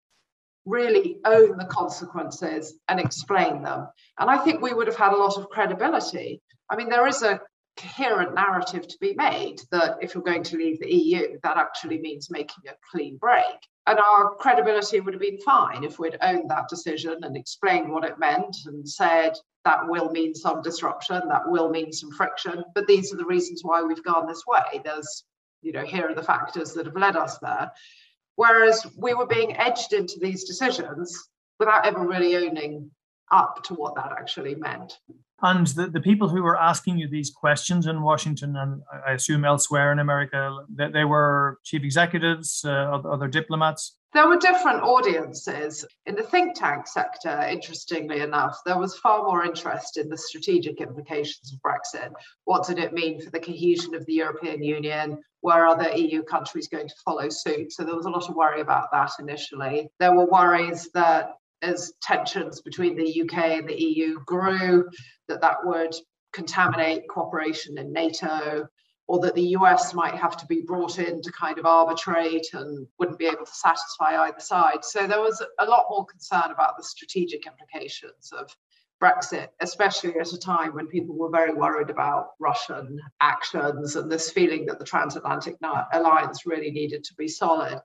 really 0.66 1.18
own 1.24 1.56
the 1.58 1.66
consequences 1.66 2.74
and 2.88 2.98
explain 2.98 3.62
them. 3.62 3.86
And 4.18 4.30
I 4.30 4.38
think 4.38 4.62
we 4.62 4.72
would 4.72 4.86
have 4.86 4.96
had 4.96 5.12
a 5.12 5.16
lot 5.16 5.36
of 5.36 5.50
credibility. 5.50 6.40
I 6.70 6.76
mean, 6.76 6.88
there 6.88 7.06
is 7.06 7.22
a 7.22 7.40
coherent 7.76 8.34
narrative 8.34 8.86
to 8.86 8.96
be 9.00 9.14
made 9.14 9.60
that 9.70 9.98
if 10.00 10.14
you're 10.14 10.22
going 10.22 10.44
to 10.44 10.56
leave 10.56 10.78
the 10.80 10.92
EU, 10.94 11.38
that 11.42 11.56
actually 11.56 11.98
means 11.98 12.30
making 12.30 12.64
a 12.68 12.74
clean 12.90 13.16
break. 13.16 13.44
And 13.86 13.98
our 13.98 14.34
credibility 14.36 15.00
would 15.00 15.12
have 15.12 15.20
been 15.20 15.40
fine 15.40 15.84
if 15.84 15.98
we'd 15.98 16.16
owned 16.22 16.50
that 16.50 16.68
decision 16.68 17.18
and 17.22 17.36
explained 17.36 17.90
what 17.90 18.04
it 18.04 18.18
meant 18.18 18.56
and 18.66 18.88
said 18.88 19.34
that 19.64 19.88
will 19.88 20.10
mean 20.10 20.34
some 20.34 20.62
disruption, 20.62 21.28
that 21.28 21.48
will 21.50 21.68
mean 21.68 21.92
some 21.92 22.10
friction. 22.12 22.64
But 22.74 22.86
these 22.86 23.12
are 23.12 23.16
the 23.16 23.26
reasons 23.26 23.62
why 23.62 23.82
we've 23.82 24.02
gone 24.02 24.26
this 24.26 24.44
way. 24.46 24.80
There's, 24.84 25.24
you 25.64 25.72
know, 25.72 25.84
here 25.84 26.08
are 26.08 26.14
the 26.14 26.22
factors 26.22 26.72
that 26.74 26.86
have 26.86 26.96
led 26.96 27.16
us 27.16 27.38
there. 27.38 27.72
Whereas 28.36 28.86
we 28.96 29.14
were 29.14 29.26
being 29.26 29.56
edged 29.56 29.92
into 29.92 30.18
these 30.20 30.44
decisions 30.44 31.28
without 31.58 31.86
ever 31.86 32.06
really 32.06 32.36
owning 32.36 32.90
up 33.32 33.62
to 33.64 33.74
what 33.74 33.94
that 33.94 34.12
actually 34.12 34.54
meant. 34.54 34.98
And 35.42 35.66
the, 35.68 35.88
the 35.88 36.00
people 36.00 36.28
who 36.28 36.42
were 36.42 36.60
asking 36.60 36.98
you 36.98 37.08
these 37.08 37.30
questions 37.30 37.86
in 37.86 38.02
Washington 38.02 38.56
and 38.56 38.82
I 39.06 39.12
assume 39.12 39.44
elsewhere 39.44 39.92
in 39.92 39.98
America, 39.98 40.56
they, 40.74 40.90
they 40.90 41.04
were 41.04 41.58
chief 41.64 41.82
executives, 41.82 42.64
uh, 42.64 42.70
other 42.70 43.28
diplomats? 43.28 43.96
There 44.14 44.28
were 44.28 44.36
different 44.36 44.84
audiences. 44.84 45.84
In 46.06 46.14
the 46.14 46.22
think 46.22 46.54
tank 46.54 46.86
sector, 46.86 47.36
interestingly 47.50 48.20
enough, 48.20 48.60
there 48.64 48.78
was 48.78 48.96
far 48.96 49.24
more 49.24 49.44
interest 49.44 49.96
in 49.96 50.08
the 50.08 50.16
strategic 50.16 50.80
implications 50.80 51.52
of 51.52 51.58
Brexit. 51.60 52.12
What 52.44 52.64
did 52.64 52.78
it 52.78 52.92
mean 52.92 53.20
for 53.20 53.30
the 53.30 53.40
cohesion 53.40 53.92
of 53.96 54.06
the 54.06 54.14
European 54.14 54.62
Union? 54.62 55.18
Were 55.42 55.66
other 55.66 55.90
EU 55.96 56.22
countries 56.22 56.68
going 56.68 56.86
to 56.86 56.94
follow 57.04 57.28
suit? 57.28 57.72
So 57.72 57.82
there 57.82 57.96
was 57.96 58.06
a 58.06 58.10
lot 58.10 58.28
of 58.28 58.36
worry 58.36 58.60
about 58.60 58.92
that 58.92 59.10
initially. 59.18 59.88
There 59.98 60.14
were 60.14 60.26
worries 60.26 60.88
that 60.94 61.30
as 61.62 61.92
tensions 62.00 62.60
between 62.60 62.96
the 62.96 63.22
UK 63.22 63.58
and 63.58 63.68
the 63.68 63.74
EU 63.74 64.20
grew, 64.26 64.88
that 65.26 65.40
that 65.40 65.66
would 65.66 65.92
contaminate 66.32 67.08
cooperation 67.08 67.78
in 67.78 67.92
NATO, 67.92 68.68
or 69.06 69.20
that 69.20 69.34
the 69.34 69.48
US 69.58 69.92
might 69.94 70.14
have 70.14 70.36
to 70.38 70.46
be 70.46 70.62
brought 70.62 70.98
in 70.98 71.20
to 71.22 71.32
kind 71.32 71.58
of 71.58 71.66
arbitrate 71.66 72.54
and 72.54 72.86
wouldn't 72.98 73.18
be 73.18 73.26
able 73.26 73.44
to 73.44 73.54
satisfy 73.54 74.16
either 74.22 74.40
side. 74.40 74.84
So 74.84 75.06
there 75.06 75.20
was 75.20 75.42
a 75.58 75.66
lot 75.66 75.86
more 75.90 76.06
concern 76.06 76.50
about 76.50 76.76
the 76.76 76.84
strategic 76.84 77.46
implications 77.46 78.32
of 78.32 78.56
Brexit, 79.02 79.48
especially 79.60 80.18
at 80.18 80.32
a 80.32 80.38
time 80.38 80.74
when 80.74 80.86
people 80.86 81.14
were 81.16 81.30
very 81.30 81.52
worried 81.52 81.90
about 81.90 82.28
Russian 82.38 82.98
actions 83.20 83.96
and 83.96 84.10
this 84.10 84.30
feeling 84.30 84.64
that 84.66 84.78
the 84.78 84.84
transatlantic 84.84 85.56
alliance 85.92 86.46
really 86.46 86.70
needed 86.70 87.04
to 87.04 87.14
be 87.14 87.28
solid. 87.28 87.82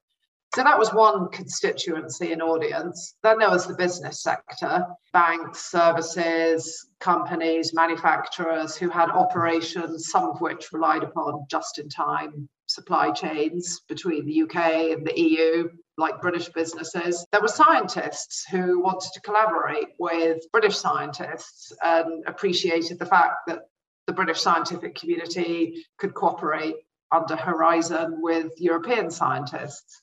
So 0.55 0.63
that 0.63 0.79
was 0.79 0.91
one 0.91 1.29
constituency 1.29 2.31
and 2.31 2.41
audience. 2.41 3.15
Then 3.21 3.38
there 3.38 3.51
was 3.51 3.67
the 3.67 3.75
business 3.75 4.23
sector, 4.23 4.83
banks, 5.13 5.69
services, 5.69 6.88
companies, 6.99 7.73
manufacturers 7.73 8.75
who 8.75 8.89
had 8.89 9.12
operations, 9.12 10.09
some 10.09 10.23
of 10.23 10.41
which 10.41 10.73
relied 10.73 11.03
upon 11.03 11.45
just 11.51 11.77
in 11.77 11.88
time 11.88 12.49
supply 12.65 13.12
chains 13.12 13.81
between 13.88 14.25
the 14.25 14.41
UK 14.43 14.55
and 14.91 15.05
the 15.05 15.19
EU, 15.19 15.69
like 15.97 16.21
British 16.21 16.49
businesses. 16.49 17.25
There 17.31 17.41
were 17.41 17.47
scientists 17.47 18.45
who 18.49 18.81
wanted 18.81 19.12
to 19.13 19.21
collaborate 19.21 19.89
with 19.99 20.39
British 20.51 20.77
scientists 20.77 21.71
and 21.83 22.23
appreciated 22.27 22.97
the 22.97 23.05
fact 23.05 23.35
that 23.47 23.62
the 24.07 24.13
British 24.13 24.41
scientific 24.41 24.95
community 24.95 25.85
could 25.97 26.15
cooperate 26.15 26.75
under 27.12 27.35
Horizon 27.35 28.17
with 28.21 28.51
European 28.57 29.12
scientists 29.12 30.01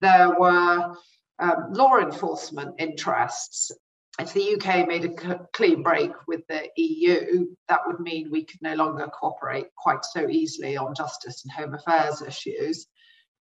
there 0.00 0.38
were 0.38 0.94
um, 1.38 1.72
law 1.72 1.98
enforcement 1.98 2.74
interests. 2.78 3.70
If 4.18 4.32
the 4.32 4.54
UK 4.54 4.88
made 4.88 5.04
a 5.04 5.46
clean 5.52 5.82
break 5.82 6.10
with 6.26 6.40
the 6.48 6.68
EU, 6.76 7.46
that 7.68 7.80
would 7.86 8.00
mean 8.00 8.30
we 8.30 8.44
could 8.44 8.60
no 8.60 8.74
longer 8.74 9.06
cooperate 9.06 9.66
quite 9.76 10.04
so 10.04 10.28
easily 10.28 10.76
on 10.76 10.94
justice 10.94 11.44
and 11.44 11.52
home 11.52 11.74
affairs 11.74 12.22
issues. 12.22 12.86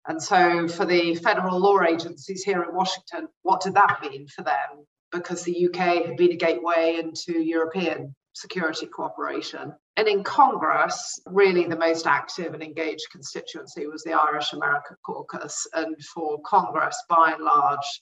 And 0.08 0.20
so, 0.20 0.66
for 0.68 0.84
the 0.84 1.14
federal 1.16 1.60
law 1.60 1.82
agencies 1.82 2.42
here 2.42 2.62
in 2.62 2.74
Washington, 2.74 3.28
what 3.42 3.60
did 3.60 3.74
that 3.74 4.00
mean 4.02 4.26
for 4.28 4.42
them? 4.42 4.86
Because 5.12 5.44
the 5.44 5.68
UK 5.68 6.06
had 6.06 6.16
been 6.16 6.32
a 6.32 6.36
gateway 6.36 6.98
into 6.98 7.38
European 7.38 8.16
security 8.32 8.86
cooperation. 8.86 9.74
And 9.96 10.08
in 10.08 10.24
Congress, 10.24 11.20
really 11.26 11.66
the 11.66 11.76
most 11.76 12.06
active 12.06 12.54
and 12.54 12.62
engaged 12.62 13.06
constituency 13.12 13.86
was 13.86 14.02
the 14.02 14.14
Irish 14.14 14.52
American 14.54 14.96
caucus. 15.04 15.66
And 15.74 15.94
for 16.14 16.40
Congress, 16.46 16.96
by 17.10 17.32
and 17.34 17.44
large, 17.44 18.00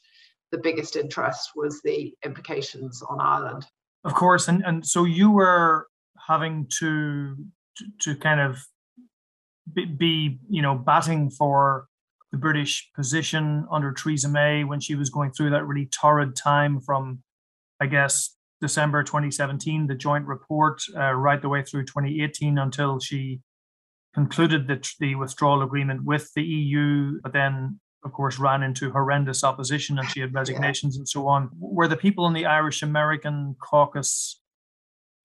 the 0.53 0.59
biggest 0.59 0.97
interest 0.97 1.51
was 1.57 1.81
the 1.83 2.15
implications 2.25 3.03
on 3.09 3.21
Ireland. 3.21 3.67
Of 4.05 4.15
course. 4.15 4.49
And, 4.49 4.63
and 4.65 4.87
so 4.87 5.05
you 5.05 5.31
were 5.31 5.89
having 6.29 6.69
to, 6.79 7.37
to, 7.77 7.85
to 8.03 8.17
kind 8.17 8.41
of 8.41 8.59
be, 9.73 9.85
be, 9.85 10.39
you 10.49 10.63
know, 10.63 10.77
batting 10.77 11.31
for 11.31 11.87
the 12.31 12.39
British 12.39 12.89
position 12.95 13.67
under 13.71 13.93
Theresa 13.93 14.29
May 14.29 14.63
when 14.63 14.81
she 14.81 14.95
was 14.95 15.11
going 15.11 15.33
through 15.33 15.51
that 15.51 15.67
really 15.67 15.87
torrid 15.87 16.37
time 16.37 16.81
from, 16.81 17.23
I 17.81 17.87
guess, 17.87 18.37
December 18.61 19.03
2017, 19.03 19.87
the 19.87 19.95
joint 19.95 20.27
report, 20.27 20.83
uh, 20.97 21.13
right 21.13 21.41
the 21.41 21.49
way 21.49 21.63
through 21.63 21.85
2018 21.85 22.59
until 22.59 22.99
she 23.01 23.41
concluded 24.15 24.67
the, 24.67 24.87
the 24.99 25.15
withdrawal 25.15 25.63
agreement 25.63 26.05
with 26.05 26.31
the 26.35 26.43
EU, 26.43 27.21
but 27.23 27.33
then, 27.33 27.81
of 28.05 28.13
course, 28.13 28.39
ran 28.39 28.63
into 28.63 28.91
horrendous 28.91 29.45
opposition 29.45 29.99
and 29.99 30.09
she 30.11 30.21
had 30.21 30.35
resignations 30.41 30.97
yeah. 30.97 31.01
and 31.01 31.09
so 31.09 31.27
on. 31.27 31.51
Were 31.59 31.89
the 31.89 31.97
people 31.97 32.27
in 32.27 32.35
the 32.35 32.47
Irish 32.47 32.83
American 32.83 33.57
caucus 33.61 34.41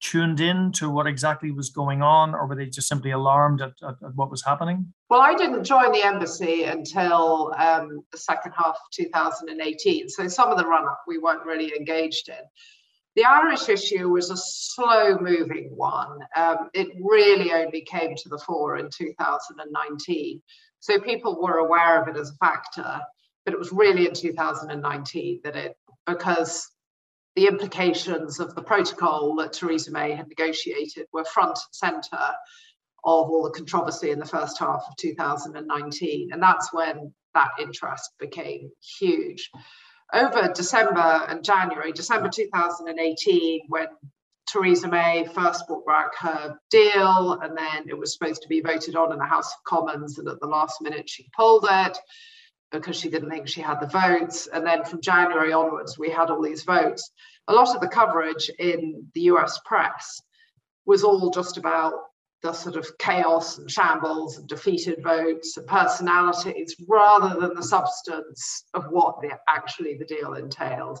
tuned 0.00 0.40
in 0.40 0.72
to 0.72 0.90
what 0.90 1.06
exactly 1.06 1.50
was 1.50 1.70
going 1.70 2.02
on, 2.02 2.34
or 2.34 2.46
were 2.46 2.54
they 2.54 2.66
just 2.66 2.88
simply 2.88 3.10
alarmed 3.10 3.62
at, 3.62 3.72
at, 3.82 3.94
at 4.04 4.14
what 4.14 4.30
was 4.30 4.44
happening? 4.44 4.92
Well, 5.08 5.22
I 5.22 5.34
didn't 5.34 5.64
join 5.64 5.90
the 5.92 6.02
embassy 6.02 6.64
until 6.64 7.54
um, 7.56 8.04
the 8.12 8.18
second 8.18 8.52
half 8.52 8.76
of 8.76 8.90
2018. 8.92 10.08
So 10.08 10.28
some 10.28 10.50
of 10.50 10.58
the 10.58 10.66
run 10.66 10.84
up 10.84 11.00
we 11.06 11.18
weren't 11.18 11.44
really 11.44 11.72
engaged 11.76 12.28
in. 12.28 12.36
The 13.16 13.24
Irish 13.24 13.70
issue 13.70 14.10
was 14.10 14.30
a 14.30 14.36
slow 14.36 15.18
moving 15.18 15.70
one. 15.74 16.18
Um, 16.36 16.68
it 16.74 16.88
really 17.00 17.50
only 17.50 17.80
came 17.80 18.14
to 18.14 18.28
the 18.28 18.38
fore 18.38 18.76
in 18.76 18.90
2019. 18.90 20.42
So 20.80 21.00
people 21.00 21.40
were 21.40 21.56
aware 21.56 22.02
of 22.02 22.08
it 22.08 22.20
as 22.20 22.30
a 22.30 22.44
factor, 22.44 23.00
but 23.46 23.54
it 23.54 23.58
was 23.58 23.72
really 23.72 24.06
in 24.06 24.12
2019 24.12 25.40
that 25.44 25.56
it, 25.56 25.78
because 26.04 26.70
the 27.36 27.46
implications 27.46 28.38
of 28.38 28.54
the 28.54 28.62
protocol 28.62 29.34
that 29.36 29.54
Theresa 29.54 29.92
May 29.92 30.12
had 30.12 30.28
negotiated 30.28 31.06
were 31.10 31.24
front 31.24 31.58
and 31.58 32.02
centre 32.02 32.34
of 33.04 33.30
all 33.30 33.44
the 33.44 33.58
controversy 33.58 34.10
in 34.10 34.18
the 34.18 34.26
first 34.26 34.58
half 34.58 34.84
of 34.86 34.96
2019. 34.96 36.32
And 36.32 36.42
that's 36.42 36.70
when 36.70 37.14
that 37.32 37.52
interest 37.58 38.10
became 38.18 38.70
huge 38.98 39.50
over 40.12 40.52
December 40.54 41.24
and 41.28 41.44
January, 41.44 41.92
December 41.92 42.28
2018, 42.28 43.62
when 43.68 43.86
Theresa 44.48 44.88
May 44.88 45.26
first 45.34 45.66
brought 45.66 45.86
back 45.86 46.16
her 46.18 46.58
deal, 46.70 47.38
and 47.42 47.56
then 47.56 47.88
it 47.88 47.98
was 47.98 48.12
supposed 48.12 48.42
to 48.42 48.48
be 48.48 48.60
voted 48.60 48.94
on 48.94 49.12
in 49.12 49.18
the 49.18 49.24
House 49.24 49.52
of 49.52 49.64
Commons, 49.64 50.18
and 50.18 50.28
at 50.28 50.40
the 50.40 50.46
last 50.46 50.80
minute 50.80 51.08
she 51.08 51.28
pulled 51.36 51.66
it 51.68 51.98
because 52.70 52.96
she 52.96 53.08
didn't 53.08 53.30
think 53.30 53.48
she 53.48 53.60
had 53.60 53.80
the 53.80 53.86
votes. 53.86 54.48
And 54.52 54.66
then 54.66 54.84
from 54.84 55.00
January 55.00 55.52
onwards, 55.52 55.98
we 55.98 56.10
had 56.10 56.30
all 56.30 56.42
these 56.42 56.62
votes. 56.62 57.10
A 57.48 57.52
lot 57.52 57.74
of 57.74 57.80
the 57.80 57.88
coverage 57.88 58.50
in 58.58 59.08
the 59.14 59.22
US 59.22 59.60
press 59.64 60.20
was 60.84 61.04
all 61.04 61.30
just 61.30 61.56
about 61.56 61.94
the 62.42 62.52
sort 62.52 62.76
of 62.76 62.86
chaos 62.98 63.58
and 63.58 63.70
shambles 63.70 64.38
and 64.38 64.48
defeated 64.48 65.02
votes 65.02 65.56
and 65.56 65.66
personalities 65.66 66.76
rather 66.88 67.40
than 67.40 67.54
the 67.54 67.62
substance 67.62 68.64
of 68.74 68.84
what 68.90 69.20
the, 69.20 69.30
actually 69.48 69.96
the 69.96 70.04
deal 70.04 70.34
entailed. 70.34 71.00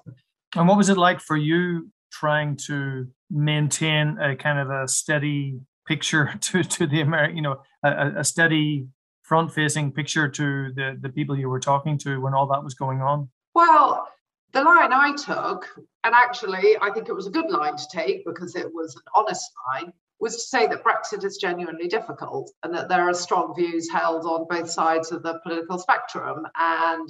And 0.54 0.66
what 0.66 0.76
was 0.76 0.88
it 0.88 0.96
like 0.96 1.20
for 1.20 1.36
you 1.36 1.90
trying 2.10 2.56
to 2.66 3.06
maintain 3.30 4.18
a 4.18 4.34
kind 4.36 4.58
of 4.58 4.70
a 4.70 4.88
steady 4.88 5.60
picture 5.86 6.34
to, 6.40 6.62
to 6.62 6.86
the 6.86 7.00
American, 7.00 7.36
you 7.36 7.42
know, 7.42 7.62
a, 7.82 8.12
a 8.18 8.24
steady 8.24 8.86
front 9.22 9.52
facing 9.52 9.92
picture 9.92 10.28
to 10.28 10.72
the, 10.74 10.96
the 11.00 11.08
people 11.08 11.36
you 11.36 11.48
were 11.48 11.60
talking 11.60 11.98
to 11.98 12.20
when 12.20 12.32
all 12.32 12.46
that 12.46 12.62
was 12.62 12.74
going 12.74 13.00
on? 13.00 13.28
Well, 13.54 14.08
the 14.52 14.62
line 14.62 14.92
I 14.92 15.14
took, 15.16 15.68
and 16.04 16.14
actually 16.14 16.76
I 16.80 16.90
think 16.90 17.08
it 17.08 17.12
was 17.12 17.26
a 17.26 17.30
good 17.30 17.50
line 17.50 17.76
to 17.76 17.86
take 17.92 18.24
because 18.24 18.54
it 18.54 18.72
was 18.72 18.94
an 18.94 19.02
honest 19.14 19.50
line, 19.72 19.92
was 20.18 20.34
to 20.36 20.42
say 20.42 20.66
that 20.66 20.82
Brexit 20.82 21.24
is 21.24 21.36
genuinely 21.36 21.88
difficult 21.88 22.50
and 22.62 22.74
that 22.74 22.88
there 22.88 23.08
are 23.08 23.14
strong 23.14 23.54
views 23.54 23.90
held 23.90 24.24
on 24.24 24.46
both 24.48 24.70
sides 24.70 25.12
of 25.12 25.22
the 25.22 25.40
political 25.42 25.78
spectrum 25.78 26.46
and 26.58 27.08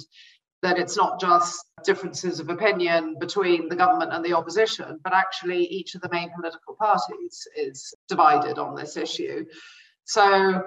that 0.63 0.77
it's 0.77 0.97
not 0.97 1.19
just 1.19 1.65
differences 1.83 2.39
of 2.39 2.49
opinion 2.49 3.15
between 3.19 3.69
the 3.69 3.75
government 3.75 4.11
and 4.11 4.25
the 4.25 4.33
opposition, 4.33 4.99
but 5.03 5.13
actually 5.13 5.63
each 5.65 5.95
of 5.95 6.01
the 6.01 6.09
main 6.09 6.31
political 6.35 6.75
parties 6.75 7.47
is 7.55 7.93
divided 8.09 8.57
on 8.57 8.75
this 8.75 8.97
issue. 8.97 9.45
So 10.05 10.63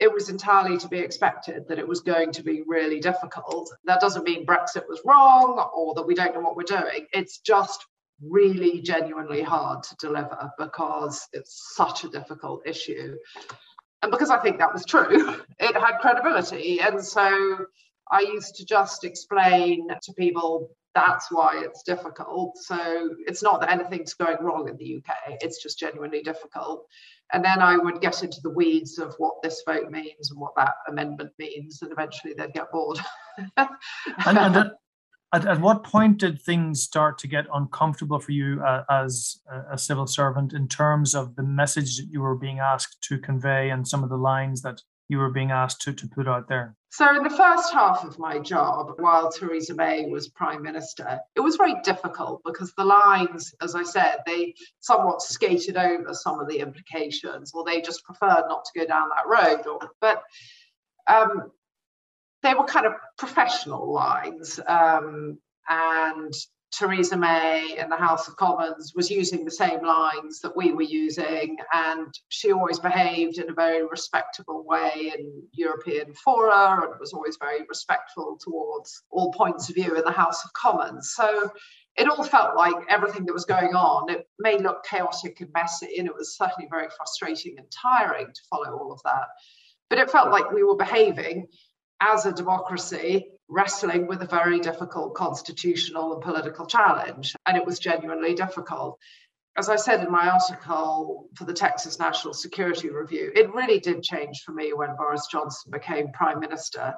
it 0.00 0.12
was 0.12 0.28
entirely 0.28 0.76
to 0.78 0.88
be 0.88 0.98
expected 0.98 1.66
that 1.68 1.78
it 1.78 1.88
was 1.88 2.00
going 2.00 2.32
to 2.32 2.42
be 2.42 2.62
really 2.66 3.00
difficult. 3.00 3.70
That 3.84 4.00
doesn't 4.00 4.24
mean 4.24 4.44
Brexit 4.44 4.86
was 4.88 5.00
wrong 5.04 5.70
or 5.74 5.94
that 5.94 6.06
we 6.06 6.14
don't 6.14 6.34
know 6.34 6.40
what 6.40 6.56
we're 6.56 6.64
doing. 6.64 7.06
It's 7.12 7.38
just 7.38 7.84
really 8.22 8.80
genuinely 8.80 9.42
hard 9.42 9.82
to 9.84 9.96
deliver 9.96 10.50
because 10.58 11.26
it's 11.32 11.74
such 11.74 12.04
a 12.04 12.08
difficult 12.08 12.62
issue. 12.66 13.16
And 14.02 14.10
because 14.10 14.30
I 14.30 14.38
think 14.38 14.58
that 14.58 14.72
was 14.72 14.84
true, 14.84 15.40
it 15.58 15.76
had 15.76 15.98
credibility. 16.00 16.80
And 16.80 17.04
so 17.04 17.66
I 18.10 18.20
used 18.20 18.56
to 18.56 18.66
just 18.66 19.04
explain 19.04 19.88
to 20.02 20.12
people 20.12 20.70
that's 20.94 21.30
why 21.30 21.60
it's 21.64 21.82
difficult. 21.82 22.56
So 22.56 23.10
it's 23.26 23.42
not 23.42 23.60
that 23.60 23.70
anything's 23.70 24.14
going 24.14 24.36
wrong 24.40 24.68
in 24.68 24.76
the 24.76 24.96
UK, 24.96 25.38
it's 25.40 25.62
just 25.62 25.78
genuinely 25.78 26.22
difficult. 26.22 26.86
And 27.32 27.44
then 27.44 27.60
I 27.60 27.76
would 27.76 28.00
get 28.00 28.22
into 28.22 28.40
the 28.42 28.50
weeds 28.50 28.98
of 28.98 29.14
what 29.18 29.42
this 29.42 29.62
vote 29.66 29.90
means 29.90 30.30
and 30.30 30.38
what 30.38 30.54
that 30.56 30.74
amendment 30.86 31.32
means, 31.38 31.80
and 31.82 31.90
eventually 31.90 32.34
they'd 32.34 32.52
get 32.52 32.70
bored. 32.70 33.00
and, 33.56 34.38
and 34.38 34.72
at, 35.34 35.42
at, 35.42 35.48
at, 35.48 35.60
what 35.60 35.84
point 35.84 36.18
did 36.18 36.40
things 36.40 36.82
start 36.82 37.18
to 37.18 37.28
get 37.28 37.46
uncomfortable 37.52 38.20
for 38.20 38.32
you 38.32 38.62
uh, 38.62 38.84
as 38.90 39.40
a, 39.50 39.74
a 39.74 39.78
civil 39.78 40.06
servant 40.06 40.52
in 40.52 40.68
terms 40.68 41.14
of 41.14 41.36
the 41.36 41.42
message 41.42 41.96
that 41.96 42.06
you 42.10 42.20
were 42.20 42.36
being 42.36 42.60
asked 42.60 43.02
to 43.02 43.18
convey 43.18 43.70
and 43.70 43.86
some 43.86 44.02
of 44.02 44.10
the 44.10 44.16
lines 44.16 44.62
that 44.62 44.82
you 45.08 45.18
were 45.18 45.30
being 45.30 45.50
asked 45.50 45.82
to, 45.82 45.92
to 45.92 46.08
put 46.08 46.26
out 46.26 46.48
there? 46.48 46.74
So, 46.90 47.16
in 47.16 47.24
the 47.24 47.30
first 47.30 47.72
half 47.72 48.04
of 48.04 48.18
my 48.18 48.38
job, 48.38 48.94
while 48.98 49.30
Theresa 49.30 49.74
May 49.74 50.06
was 50.06 50.28
Prime 50.28 50.62
Minister, 50.62 51.18
it 51.34 51.40
was 51.40 51.56
very 51.56 51.74
difficult 51.82 52.40
because 52.44 52.72
the 52.74 52.84
lines, 52.84 53.52
as 53.60 53.74
I 53.74 53.82
said, 53.82 54.18
they 54.26 54.54
somewhat 54.78 55.20
skated 55.20 55.76
over 55.76 56.14
some 56.14 56.38
of 56.38 56.48
the 56.48 56.60
implications, 56.60 57.52
or 57.52 57.64
they 57.64 57.80
just 57.80 58.04
preferred 58.04 58.44
not 58.48 58.64
to 58.64 58.80
go 58.80 58.86
down 58.86 59.08
that 59.08 59.26
road. 59.26 59.66
Or, 59.66 59.90
but 60.00 60.22
um, 61.08 61.50
they 62.44 62.54
were 62.54 62.64
kind 62.64 62.86
of 62.86 62.92
professional 63.18 63.92
lines. 63.92 64.60
Um, 64.68 65.38
and 65.68 66.32
Theresa 66.72 67.16
May 67.16 67.78
in 67.78 67.88
the 67.88 67.96
House 67.96 68.28
of 68.28 68.36
Commons 68.36 68.92
was 68.94 69.10
using 69.10 69.44
the 69.44 69.50
same 69.50 69.84
lines 69.84 70.40
that 70.40 70.56
we 70.56 70.72
were 70.72 70.82
using, 70.82 71.56
and 71.72 72.12
she 72.28 72.52
always 72.52 72.78
behaved 72.78 73.38
in 73.38 73.48
a 73.48 73.54
very 73.54 73.86
respectable 73.86 74.64
way 74.66 75.12
in 75.16 75.42
European 75.52 76.12
fora 76.14 76.82
and 76.82 77.00
was 77.00 77.12
always 77.12 77.38
very 77.40 77.64
respectful 77.68 78.38
towards 78.40 79.02
all 79.10 79.32
points 79.32 79.68
of 79.68 79.76
view 79.76 79.96
in 79.96 80.04
the 80.04 80.12
House 80.12 80.44
of 80.44 80.52
Commons. 80.52 81.12
So 81.14 81.50
it 81.96 82.08
all 82.08 82.24
felt 82.24 82.56
like 82.56 82.74
everything 82.88 83.24
that 83.26 83.32
was 83.32 83.44
going 83.44 83.74
on. 83.76 84.10
It 84.10 84.26
may 84.38 84.58
look 84.58 84.84
chaotic 84.84 85.40
and 85.40 85.50
messy, 85.54 85.98
and 85.98 86.08
it 86.08 86.14
was 86.14 86.36
certainly 86.36 86.68
very 86.68 86.88
frustrating 86.96 87.54
and 87.56 87.68
tiring 87.70 88.26
to 88.26 88.40
follow 88.50 88.76
all 88.76 88.92
of 88.92 89.00
that. 89.04 89.28
But 89.88 90.00
it 90.00 90.10
felt 90.10 90.32
like 90.32 90.50
we 90.50 90.64
were 90.64 90.76
behaving 90.76 91.46
as 92.00 92.26
a 92.26 92.32
democracy 92.32 93.28
wrestling 93.48 94.06
with 94.06 94.22
a 94.22 94.26
very 94.26 94.58
difficult 94.60 95.14
constitutional 95.14 96.14
and 96.14 96.22
political 96.22 96.66
challenge. 96.66 97.34
And 97.46 97.56
it 97.56 97.66
was 97.66 97.78
genuinely 97.78 98.34
difficult. 98.34 98.98
As 99.56 99.68
I 99.68 99.76
said 99.76 100.02
in 100.02 100.10
my 100.10 100.28
article 100.28 101.28
for 101.36 101.44
the 101.44 101.52
Texas 101.52 101.98
National 101.98 102.34
Security 102.34 102.90
Review, 102.90 103.30
it 103.34 103.54
really 103.54 103.78
did 103.78 104.02
change 104.02 104.42
for 104.44 104.52
me 104.52 104.72
when 104.72 104.96
Boris 104.96 105.28
Johnson 105.30 105.70
became 105.70 106.10
prime 106.12 106.40
minister, 106.40 106.94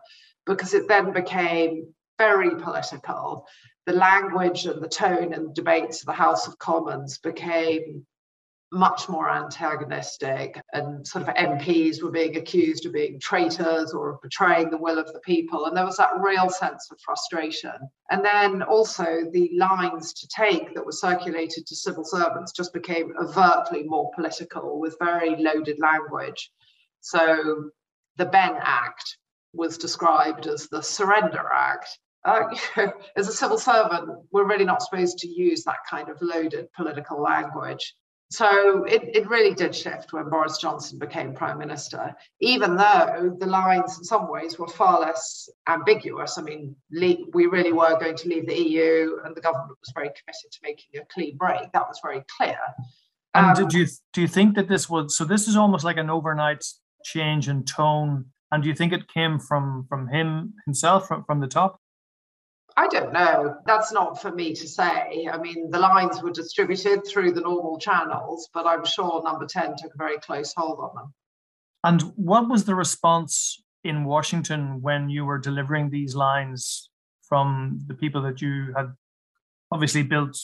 because 0.47 0.73
it 0.73 0.89
then 0.89 1.13
became 1.13 1.93
very 2.19 2.51
political. 2.51 3.47
The 3.85 3.93
language 3.93 4.65
and 4.65 4.83
the 4.83 4.89
tone 4.89 5.35
and 5.35 5.55
debates 5.55 6.01
of 6.01 6.07
the 6.07 6.13
House 6.13 6.49
of 6.49 6.59
Commons 6.59 7.19
became 7.19 8.07
much 8.77 9.09
more 9.09 9.31
antagonistic, 9.31 10.61
and 10.73 11.07
sort 11.07 11.27
of 11.27 11.35
MPs 11.35 12.03
were 12.03 12.11
being 12.11 12.37
accused 12.37 12.87
of 12.87 12.93
being 12.93 13.19
traitors 13.19 13.93
or 13.93 14.11
of 14.11 14.23
betraying 14.23 14.71
the 14.71 14.79
will 14.79 14.99
of 14.99 15.13
the 15.13 15.21
people. 15.21 15.67
And 15.67 15.77
there 15.77 15.85
was 15.85 15.97
that 15.97 16.21
real 16.21 16.49
sense 16.49 16.89
of 16.91 17.01
frustration. 17.01 17.73
And 18.11 18.25
then 18.25 18.63
also 18.63 19.23
the 19.33 19.51
lines 19.57 20.13
to 20.13 20.29
take 20.29 20.75
that 20.75 20.85
were 20.85 20.93
circulated 20.93 21.67
to 21.67 21.77
civil 21.77 22.05
servants 22.05 22.53
just 22.53 22.73
became 22.73 23.13
overtly 23.21 23.83
more 23.85 24.11
political 24.15 24.79
with 24.79 24.97
very 25.01 25.37
loaded 25.37 25.79
language. 25.81 26.51
So 27.01 27.71
the 28.17 28.27
Benn 28.27 28.57
Act 28.61 29.19
was 29.53 29.79
described 29.79 30.47
as 30.47 30.69
the 30.69 30.83
Surrender 30.83 31.49
Act. 31.55 31.89
Uh, 32.25 32.43
as 33.17 33.29
a 33.29 33.33
civil 33.33 33.59
servant, 33.59 34.09
we're 34.33 34.47
really 34.47 34.65
not 34.65 34.83
supposed 34.83 35.19
to 35.19 35.29
use 35.29 35.65
that 35.65 35.79
kind 35.89 36.09
of 36.09 36.21
loaded 36.21 36.67
political 36.73 37.23
language. 37.23 37.95
So 38.31 38.85
it, 38.85 39.03
it 39.17 39.29
really 39.29 39.55
did 39.55 39.75
shift 39.75 40.13
when 40.13 40.29
Boris 40.29 40.59
Johnson 40.59 40.99
became 40.99 41.33
Prime 41.33 41.59
Minister, 41.59 42.15
even 42.41 42.77
though 42.77 43.37
the 43.39 43.47
lines 43.47 43.99
in 43.99 44.05
some 44.05 44.29
ways 44.29 44.59
were 44.59 44.67
far 44.67 45.01
less 45.01 45.49
ambiguous. 45.69 46.37
I 46.37 46.43
mean, 46.43 46.75
we 46.91 47.47
really 47.47 47.73
were 47.73 47.99
going 48.01 48.17
to 48.17 48.29
leave 48.29 48.47
the 48.47 48.61
EU, 48.61 49.19
and 49.25 49.37
the 49.37 49.41
government 49.41 49.79
was 49.81 49.93
very 49.95 50.09
committed 50.09 50.51
to 50.51 50.59
making 50.65 51.01
a 51.01 51.05
clean 51.07 51.37
break. 51.37 51.71
That 51.73 51.87
was 51.87 52.01
very 52.03 52.25
clear. 52.37 52.59
And 53.35 53.47
um, 53.47 53.55
did 53.55 53.73
you 53.73 53.87
do 54.13 54.23
you 54.23 54.29
think 54.29 54.57
that 54.57 54.69
this 54.69 54.89
was 54.91 55.17
so? 55.17 55.25
This 55.25 55.47
is 55.47 55.57
almost 55.57 55.85
like 55.85 55.99
an 55.99 56.11
overnight 56.11 56.65
change 57.05 57.49
in 57.49 57.65
tone. 57.65 58.27
And 58.51 58.63
do 58.63 58.69
you 58.69 58.75
think 58.75 58.93
it 58.93 59.09
came 59.09 59.39
from 59.39 59.87
from 59.89 60.09
him 60.09 60.55
himself, 60.65 61.07
from, 61.07 61.25
from 61.25 61.41
the 61.41 61.47
top? 61.49 61.81
I 62.79 62.89
don't 62.89 63.13
know. 63.13 63.57
That's 63.65 63.91
not 63.91 64.21
for 64.21 64.31
me 64.31 64.55
to 64.55 64.69
say. 64.69 65.29
I 65.33 65.39
mean, 65.39 65.71
the 65.71 65.79
lines 65.79 66.23
were 66.23 66.31
distributed 66.31 67.07
through 67.07 67.33
the 67.33 67.41
normal 67.41 67.79
channels, 67.79 68.51
but 68.53 68.67
I'm 68.67 68.85
sure 68.85 69.23
number 69.25 69.47
10 69.47 69.77
took 69.79 69.95
a 69.95 69.99
very 69.99 70.19
close 70.19 70.53
hold 70.55 70.79
on 70.81 70.91
them. 70.95 71.15
And 71.85 72.03
what 72.17 72.49
was 72.49 72.65
the 72.65 72.75
response 72.75 73.63
in 73.83 74.05
Washington 74.05 74.83
when 74.83 75.09
you 75.09 75.25
were 75.25 75.39
delivering 75.39 75.89
these 75.89 76.15
lines 76.15 76.91
from 77.23 77.81
the 77.87 77.95
people 77.95 78.23
that 78.23 78.43
you 78.43 78.75
had 78.77 78.93
obviously 79.73 80.03
built 80.03 80.37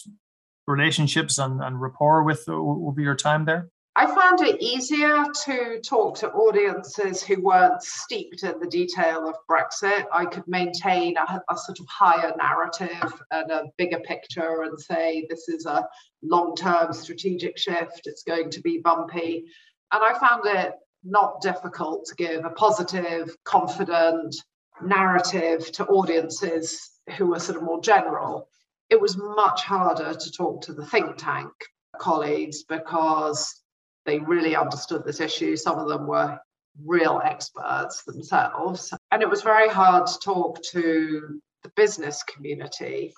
relationships 0.67 1.39
and, 1.39 1.61
and 1.63 1.81
rapport 1.81 2.23
with 2.23 2.49
over 2.49 3.01
your 3.01 3.17
time 3.17 3.45
there? 3.45 3.69
I 3.95 4.07
found 4.07 4.41
it 4.41 4.63
easier 4.63 5.23
to 5.45 5.79
talk 5.81 6.17
to 6.19 6.31
audiences 6.33 7.23
who 7.23 7.43
weren't 7.43 7.83
steeped 7.83 8.43
in 8.43 8.59
the 8.59 8.67
detail 8.67 9.29
of 9.29 9.37
Brexit. 9.51 10.07
I 10.11 10.25
could 10.25 10.49
maintain 10.49 11.19
a, 11.19 11.43
a, 11.51 11.57
sort 11.59 11.79
of 11.79 11.87
higher 11.89 12.33
narrative 12.39 13.13
and 13.31 13.51
a 13.51 13.65
bigger 13.77 14.01
picture 14.01 14.63
and 14.63 14.81
say 14.81 15.27
this 15.29 15.47
is 15.49 15.67
a 15.67 15.87
long 16.23 16.57
term 16.57 16.95
strategic 16.95 17.59
shift, 17.59 18.07
it's 18.07 18.23
going 18.23 18.49
to 18.51 18.63
be 18.63 18.79
bumpy. 18.79 19.45
And 19.93 20.03
I 20.03 20.19
found 20.19 20.47
it 20.47 20.73
not 21.05 21.43
difficult 21.43 22.07
to 22.07 22.15
give 22.15 22.47
a 22.47 22.51
positive, 22.51 23.37
confident 23.45 24.35
narrative 24.83 25.71
to 25.73 25.85
audiences 25.87 26.93
who 27.19 27.27
were 27.27 27.41
sort 27.41 27.59
of 27.59 27.65
more 27.65 27.83
general. 27.83 28.49
It 28.89 29.03
was 29.03 29.19
much 29.19 29.65
harder 29.65 30.15
to 30.15 30.33
talk 30.33 30.63
to 30.63 30.73
the 30.73 30.87
think 30.87 31.19
tank 31.19 31.53
colleagues 31.99 32.63
because 32.63 33.62
they 34.05 34.19
really 34.19 34.57
understood 34.57 35.05
this 35.05 35.21
issue. 35.21 35.57
Some 35.57 35.79
of 35.79 35.89
them 35.89 36.07
were 36.07 36.39
real 36.85 37.21
experts 37.25 38.03
themselves. 38.05 38.93
And 39.11 39.23
it 39.23 39.29
was 39.29 39.43
very 39.43 39.69
hard 39.69 40.07
to 40.07 40.19
talk 40.19 40.63
to 40.73 41.41
the 41.63 41.69
business 41.77 42.23
community. 42.25 43.15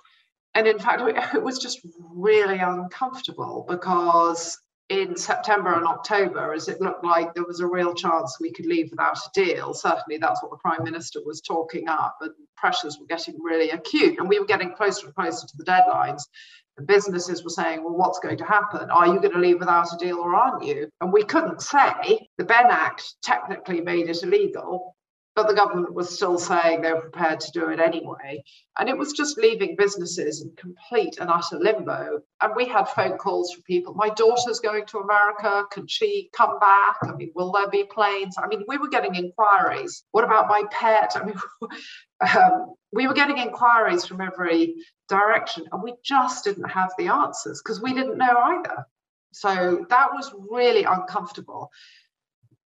And 0.54 0.66
in 0.66 0.78
fact, 0.78 1.02
it 1.34 1.42
was 1.42 1.58
just 1.58 1.80
really 1.98 2.58
uncomfortable 2.58 3.64
because 3.68 4.58
in 4.90 5.16
September 5.16 5.74
and 5.74 5.86
October, 5.86 6.52
as 6.52 6.68
it 6.68 6.80
looked 6.80 7.04
like 7.04 7.34
there 7.34 7.46
was 7.46 7.60
a 7.60 7.66
real 7.66 7.94
chance 7.94 8.36
we 8.38 8.52
could 8.52 8.66
leave 8.66 8.90
without 8.90 9.16
a 9.16 9.30
deal, 9.32 9.72
certainly 9.72 10.18
that's 10.18 10.42
what 10.42 10.50
the 10.50 10.58
Prime 10.58 10.84
Minister 10.84 11.20
was 11.24 11.40
talking 11.40 11.88
up, 11.88 12.18
and 12.20 12.32
pressures 12.56 12.98
were 13.00 13.06
getting 13.06 13.40
really 13.42 13.70
acute. 13.70 14.18
And 14.18 14.28
we 14.28 14.38
were 14.38 14.46
getting 14.46 14.74
closer 14.74 15.06
and 15.06 15.14
closer 15.14 15.46
to 15.46 15.56
the 15.56 15.64
deadlines 15.64 16.24
businesses 16.82 17.44
were 17.44 17.50
saying, 17.50 17.84
well, 17.84 17.94
what's 17.94 18.18
going 18.18 18.38
to 18.38 18.44
happen? 18.44 18.90
Are 18.90 19.06
you 19.06 19.20
going 19.20 19.32
to 19.32 19.38
leave 19.38 19.60
without 19.60 19.92
a 19.92 19.96
deal 19.96 20.18
or 20.18 20.34
aren't 20.34 20.64
you? 20.64 20.88
And 21.00 21.12
we 21.12 21.22
couldn't 21.22 21.62
say. 21.62 22.28
The 22.38 22.44
Benn 22.44 22.66
Act 22.70 23.14
technically 23.22 23.80
made 23.80 24.08
it 24.08 24.22
illegal, 24.22 24.96
but 25.36 25.48
the 25.48 25.54
government 25.54 25.94
was 25.94 26.14
still 26.14 26.38
saying 26.38 26.80
they 26.80 26.92
were 26.92 27.00
prepared 27.00 27.40
to 27.40 27.50
do 27.52 27.68
it 27.68 27.80
anyway. 27.80 28.42
And 28.78 28.88
it 28.88 28.96
was 28.96 29.12
just 29.12 29.38
leaving 29.38 29.76
businesses 29.76 30.42
in 30.42 30.52
complete 30.56 31.18
and 31.20 31.30
utter 31.30 31.58
limbo. 31.58 32.20
And 32.40 32.52
we 32.56 32.66
had 32.66 32.84
phone 32.88 33.18
calls 33.18 33.52
from 33.52 33.62
people. 33.62 33.94
My 33.94 34.10
daughter's 34.10 34.60
going 34.60 34.86
to 34.86 34.98
America. 34.98 35.64
Can 35.72 35.86
she 35.86 36.30
come 36.36 36.58
back? 36.60 36.96
I 37.02 37.12
mean, 37.12 37.30
will 37.34 37.52
there 37.52 37.68
be 37.68 37.84
planes? 37.84 38.36
I 38.38 38.46
mean, 38.46 38.64
we 38.68 38.78
were 38.78 38.88
getting 38.88 39.14
inquiries. 39.14 40.04
What 40.12 40.24
about 40.24 40.48
my 40.48 40.64
pet? 40.70 41.12
I 41.16 41.24
mean, 41.24 41.36
um, 42.36 42.74
we 42.94 43.06
were 43.06 43.14
getting 43.14 43.38
inquiries 43.38 44.06
from 44.06 44.20
every 44.20 44.76
direction, 45.08 45.66
and 45.72 45.82
we 45.82 45.94
just 46.02 46.44
didn't 46.44 46.70
have 46.70 46.92
the 46.98 47.08
answers 47.08 47.60
because 47.62 47.82
we 47.82 47.92
didn't 47.92 48.18
know 48.18 48.36
either. 48.36 48.86
So 49.32 49.84
that 49.90 50.12
was 50.12 50.32
really 50.50 50.84
uncomfortable 50.84 51.70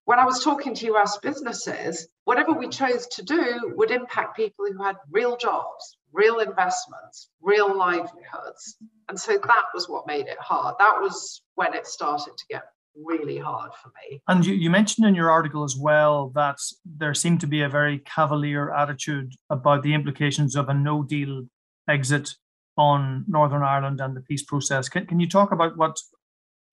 when 0.09 0.19
I 0.19 0.25
was 0.25 0.43
talking 0.43 0.73
to 0.73 0.95
US 0.95 1.19
businesses, 1.19 2.09
whatever 2.25 2.55
we 2.55 2.71
chose 2.71 3.07
to 3.09 3.23
do 3.23 3.75
would 3.77 3.91
impact 3.91 4.39
people 4.39 4.65
who 4.65 4.83
had 4.83 4.97
real 5.11 5.37
jobs, 5.37 5.99
real 6.15 6.39
investments, 6.39 7.29
real 7.43 7.77
livelihoods. 7.77 8.79
And 9.11 9.21
so 9.21 9.33
that 9.37 9.65
was 9.75 9.87
what 9.87 10.07
made 10.07 10.27
it 10.27 10.39
hard. 10.41 10.77
That 10.79 11.03
was 11.03 11.43
when 11.57 11.75
it 11.75 11.87
started 11.87 12.39
to 12.39 12.45
get 12.49 12.63
really 13.05 13.39
hard 13.39 13.73
for 13.75 13.89
me. 13.89 14.21
And 14.29 14.45
you, 14.45 14.55
you 14.55 14.71
mentioned 14.71 15.07
in 15.07 15.15
your 15.15 15.31
article 15.31 15.65
as 15.65 15.77
well 15.77 16.31
that 16.35 16.59
there 16.85 17.15
seemed 17.15 17.41
to 17.41 17.47
be 17.47 17.63
a 17.63 17.69
very 17.69 17.99
cavalier 18.01 18.75
attitude 18.75 19.33
about 19.51 19.83
the 19.83 19.95
implications 19.95 20.57
of 20.57 20.69
a 20.69 20.75
no 20.75 21.03
deal 21.03 21.45
exit 21.89 22.35
on 22.77 23.25
Northern 23.27 23.63
Ireland 23.63 24.01
and 24.01 24.17
the 24.17 24.21
peace 24.21 24.43
process. 24.43 24.89
Can, 24.89 25.07
can 25.07 25.21
you 25.21 25.29
talk 25.29 25.53
about 25.53 25.77
what 25.77 25.97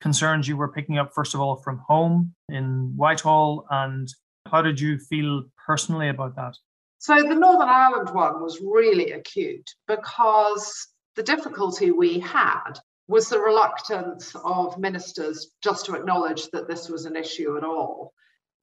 concerns 0.01 0.47
you 0.47 0.57
were 0.57 0.71
picking 0.71 0.97
up, 0.97 1.11
first 1.13 1.33
of 1.33 1.41
all, 1.41 1.57
from 1.57 1.81
home 1.87 2.33
in 2.49 2.93
Whitehall, 2.95 3.65
and 3.69 4.07
how 4.51 4.61
did 4.61 4.79
you 4.79 4.99
feel 4.99 5.43
personally 5.65 6.09
about 6.09 6.35
that? 6.35 6.53
So 6.99 7.15
the 7.15 7.35
Northern 7.35 7.69
Ireland 7.69 8.09
one 8.11 8.41
was 8.41 8.61
really 8.61 9.11
acute 9.11 9.69
because 9.87 10.87
the 11.15 11.23
difficulty 11.23 11.91
we 11.91 12.19
had 12.19 12.73
was 13.07 13.29
the 13.29 13.39
reluctance 13.39 14.35
of 14.43 14.79
ministers 14.79 15.51
just 15.63 15.85
to 15.85 15.95
acknowledge 15.95 16.49
that 16.51 16.67
this 16.67 16.89
was 16.89 17.05
an 17.05 17.15
issue 17.15 17.57
at 17.57 17.63
all. 17.63 18.13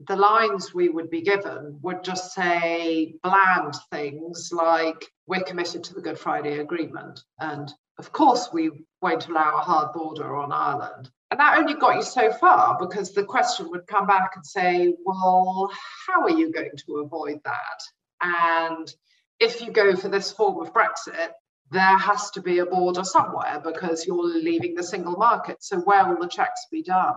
The 0.09 0.16
lines 0.16 0.74
we 0.74 0.88
would 0.88 1.11
be 1.11 1.22
given 1.22 1.78
would 1.82 2.03
just 2.03 2.34
say 2.34 3.14
bland 3.22 3.74
things 3.93 4.51
like, 4.53 5.07
we're 5.26 5.45
committed 5.45 5.84
to 5.84 5.95
the 5.95 6.01
Good 6.01 6.18
Friday 6.18 6.59
Agreement. 6.59 7.20
And 7.38 7.72
of 7.99 8.11
course, 8.11 8.49
we 8.53 8.70
won't 9.01 9.28
allow 9.28 9.57
a 9.57 9.62
hard 9.62 9.93
border 9.93 10.34
on 10.34 10.51
Ireland. 10.51 11.09
And 11.30 11.38
that 11.38 11.59
only 11.59 11.74
got 11.74 11.97
you 11.97 12.03
so 12.03 12.32
far 12.32 12.76
because 12.80 13.12
the 13.12 13.24
question 13.24 13.70
would 13.70 13.86
come 13.86 14.07
back 14.07 14.32
and 14.34 14.45
say, 14.45 14.93
well, 15.05 15.70
how 16.07 16.22
are 16.22 16.30
you 16.30 16.51
going 16.53 16.72
to 16.86 16.97
avoid 16.97 17.40
that? 17.45 17.80
And 18.20 18.93
if 19.38 19.61
you 19.61 19.72
go 19.72 19.95
for 19.97 20.09
this 20.09 20.32
form 20.32 20.61
of 20.61 20.72
Brexit, 20.74 21.30
there 21.73 21.99
has 21.99 22.31
to 22.33 22.43
be 22.43 22.59
a 22.59 22.66
border 22.66 23.03
somewhere 23.03 23.61
because 23.64 24.07
you're 24.07 24.23
leaving 24.23 24.75
the 24.75 24.83
single 24.83 25.16
market. 25.16 25.57
So 25.61 25.79
where 25.81 26.07
will 26.07 26.20
the 26.20 26.29
checks 26.29 26.66
be 26.70 26.83
done? 26.83 27.14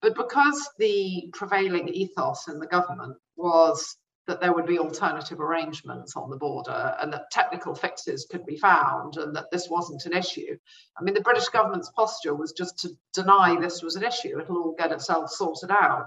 But 0.00 0.16
because 0.16 0.68
the 0.78 1.28
prevailing 1.32 1.88
ethos 1.88 2.48
in 2.48 2.58
the 2.58 2.66
government 2.66 3.16
was 3.36 3.96
that 4.26 4.40
there 4.40 4.52
would 4.52 4.66
be 4.66 4.78
alternative 4.78 5.40
arrangements 5.40 6.16
on 6.16 6.30
the 6.30 6.36
border 6.36 6.96
and 7.00 7.12
that 7.12 7.30
technical 7.30 7.74
fixes 7.74 8.26
could 8.30 8.46
be 8.46 8.56
found 8.56 9.16
and 9.16 9.34
that 9.36 9.50
this 9.50 9.68
wasn't 9.68 10.06
an 10.06 10.12
issue. 10.12 10.56
I 10.96 11.02
mean, 11.02 11.14
the 11.14 11.20
British 11.20 11.48
government's 11.48 11.90
posture 11.90 12.34
was 12.34 12.52
just 12.52 12.78
to 12.80 12.90
deny 13.12 13.58
this 13.60 13.82
was 13.82 13.96
an 13.96 14.04
issue. 14.04 14.40
It'll 14.40 14.58
all 14.58 14.76
get 14.78 14.92
itself 14.92 15.30
sorted 15.30 15.70
out. 15.70 16.06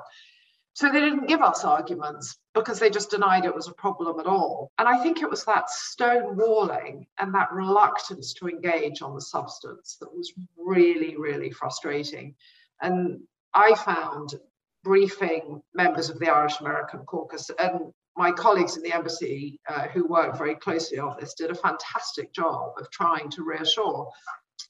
So 0.75 0.91
they 0.91 0.99
didn't 0.99 1.27
give 1.27 1.41
us 1.41 1.63
arguments 1.63 2.37
because 2.53 2.79
they 2.79 2.89
just 2.89 3.09
denied 3.09 3.45
it 3.45 3.55
was 3.55 3.69
a 3.69 3.73
problem 3.73 4.19
at 4.19 4.25
all. 4.25 4.71
And 4.77 4.89
I 4.89 5.01
think 5.01 5.21
it 5.21 5.29
was 5.29 5.45
that 5.45 5.69
stonewalling 5.69 7.07
and 7.17 7.33
that 7.33 7.53
reluctance 7.53 8.33
to 8.33 8.49
engage 8.49 9.01
on 9.01 9.15
the 9.15 9.21
substance 9.21 9.95
that 10.01 10.13
was 10.13 10.33
really, 10.57 11.15
really 11.15 11.49
frustrating. 11.49 12.35
And 12.81 13.21
I 13.53 13.73
found 13.75 14.35
briefing 14.83 15.61
members 15.73 16.09
of 16.09 16.19
the 16.19 16.27
Irish 16.27 16.59
American 16.59 16.99
caucus 17.05 17.49
and 17.57 17.93
my 18.17 18.33
colleagues 18.33 18.75
in 18.75 18.83
the 18.83 18.93
embassy 18.93 19.61
uh, 19.69 19.87
who 19.87 20.05
work 20.05 20.37
very 20.37 20.55
closely 20.55 20.99
on 20.99 21.15
this 21.19 21.35
did 21.35 21.51
a 21.51 21.55
fantastic 21.55 22.33
job 22.33 22.73
of 22.77 22.89
trying 22.91 23.29
to 23.29 23.43
reassure. 23.43 24.09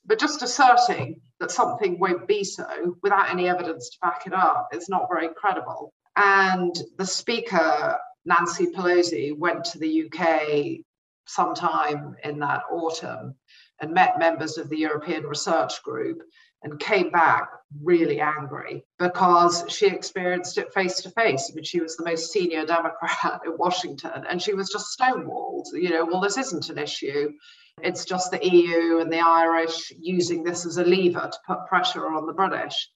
But 0.05 0.19
just 0.19 0.41
asserting 0.41 1.21
that 1.39 1.51
something 1.51 1.99
won't 1.99 2.27
be 2.27 2.43
so 2.43 2.95
without 3.01 3.29
any 3.29 3.47
evidence 3.49 3.89
to 3.89 3.97
back 4.01 4.27
it 4.27 4.33
up 4.33 4.69
is 4.73 4.89
not 4.89 5.07
very 5.09 5.29
credible. 5.36 5.93
And 6.15 6.75
the 6.97 7.05
speaker, 7.05 7.97
Nancy 8.23 8.67
Pelosi, 8.67 9.38
went 9.38 9.65
to 9.65 9.79
the 9.79 10.05
UK 10.05 10.86
sometime 11.27 12.15
in 12.23 12.39
that 12.39 12.63
autumn 12.71 13.36
and 13.81 13.93
met 13.93 14.19
members 14.19 14.57
of 14.57 14.69
the 14.69 14.77
European 14.77 15.23
Research 15.23 15.83
Group 15.83 16.21
and 16.63 16.79
came 16.79 17.11
back 17.11 17.49
really 17.83 18.19
angry 18.21 18.83
because 18.97 19.65
she 19.67 19.88
experienced 19.88 20.57
it 20.57 20.73
face 20.73 21.01
to 21.01 21.09
face. 21.11 21.49
I 21.51 21.55
mean, 21.55 21.63
she 21.63 21.81
was 21.81 21.95
the 21.95 22.05
most 22.05 22.31
senior 22.31 22.65
Democrat 22.65 23.41
in 23.45 23.57
Washington 23.57 24.25
and 24.29 24.41
she 24.41 24.53
was 24.53 24.69
just 24.69 24.97
stonewalled. 24.97 25.65
You 25.73 25.89
know, 25.89 26.05
well, 26.05 26.21
this 26.21 26.38
isn't 26.38 26.69
an 26.69 26.77
issue. 26.77 27.33
It's 27.82 28.05
just 28.05 28.32
the 28.32 28.45
EU 28.45 28.99
and 28.99 29.11
the 29.11 29.19
Irish 29.19 29.91
using 29.99 30.43
this 30.43 30.65
as 30.65 30.78
a 30.78 30.84
lever 30.84 31.30
to 31.32 31.38
put 31.45 31.67
pressure 31.67 32.07
on 32.07 32.26
the 32.26 32.34
British. 32.34 32.89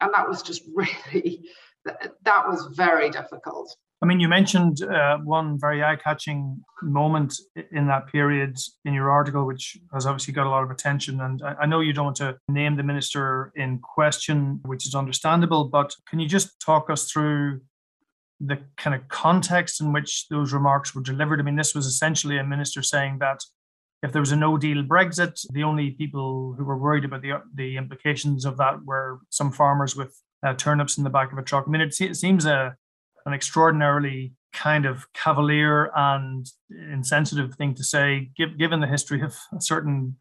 And 0.00 0.12
that 0.14 0.28
was 0.28 0.42
just 0.42 0.62
really, 0.74 1.48
that 1.84 2.48
was 2.48 2.68
very 2.74 3.10
difficult. 3.10 3.74
I 4.02 4.06
mean, 4.06 4.20
you 4.20 4.28
mentioned 4.28 4.82
uh, 4.82 5.16
one 5.18 5.58
very 5.58 5.82
eye-catching 5.82 6.62
moment 6.82 7.40
in 7.72 7.86
that 7.86 8.08
period 8.08 8.58
in 8.84 8.92
your 8.92 9.10
article, 9.10 9.46
which 9.46 9.78
has 9.94 10.04
obviously 10.04 10.34
got 10.34 10.46
a 10.46 10.50
lot 10.50 10.62
of 10.62 10.70
attention. 10.70 11.22
And 11.22 11.40
I 11.42 11.64
know 11.64 11.80
you 11.80 11.94
don't 11.94 12.06
want 12.06 12.16
to 12.16 12.36
name 12.48 12.76
the 12.76 12.82
minister 12.82 13.50
in 13.56 13.78
question, 13.78 14.60
which 14.66 14.86
is 14.86 14.94
understandable, 14.94 15.68
but 15.68 15.94
can 16.06 16.18
you 16.18 16.28
just 16.28 16.60
talk 16.60 16.90
us 16.90 17.10
through 17.10 17.62
the 18.40 18.58
kind 18.76 18.94
of 18.94 19.08
context 19.08 19.80
in 19.80 19.92
which 19.92 20.26
those 20.28 20.52
remarks 20.52 20.94
were 20.94 21.02
delivered? 21.02 21.40
I 21.40 21.44
mean, 21.44 21.56
this 21.56 21.74
was 21.74 21.86
essentially 21.86 22.36
a 22.36 22.44
minister 22.44 22.82
saying 22.82 23.20
that 23.20 23.40
if 24.04 24.12
there 24.12 24.20
was 24.20 24.32
a 24.32 24.36
no-deal 24.36 24.84
Brexit, 24.84 25.40
the 25.52 25.64
only 25.64 25.92
people 25.92 26.54
who 26.56 26.64
were 26.64 26.78
worried 26.78 27.06
about 27.06 27.22
the 27.22 27.40
the 27.54 27.76
implications 27.76 28.44
of 28.44 28.58
that 28.58 28.84
were 28.84 29.20
some 29.30 29.50
farmers 29.50 29.96
with 29.96 30.12
uh, 30.46 30.52
turnips 30.54 30.98
in 30.98 31.04
the 31.04 31.10
back 31.10 31.32
of 31.32 31.38
a 31.38 31.42
truck. 31.42 31.64
I 31.66 31.70
mean, 31.70 31.80
it, 31.80 31.98
it 32.00 32.16
seems 32.16 32.44
a 32.44 32.76
an 33.26 33.32
extraordinarily 33.32 34.34
kind 34.52 34.84
of 34.84 35.10
cavalier 35.14 35.90
and 35.96 36.46
insensitive 36.92 37.54
thing 37.54 37.74
to 37.74 37.82
say, 37.82 38.30
give, 38.36 38.58
given 38.58 38.80
the 38.80 38.86
history 38.86 39.22
of 39.22 39.34
a 39.56 39.60
certain 39.60 40.16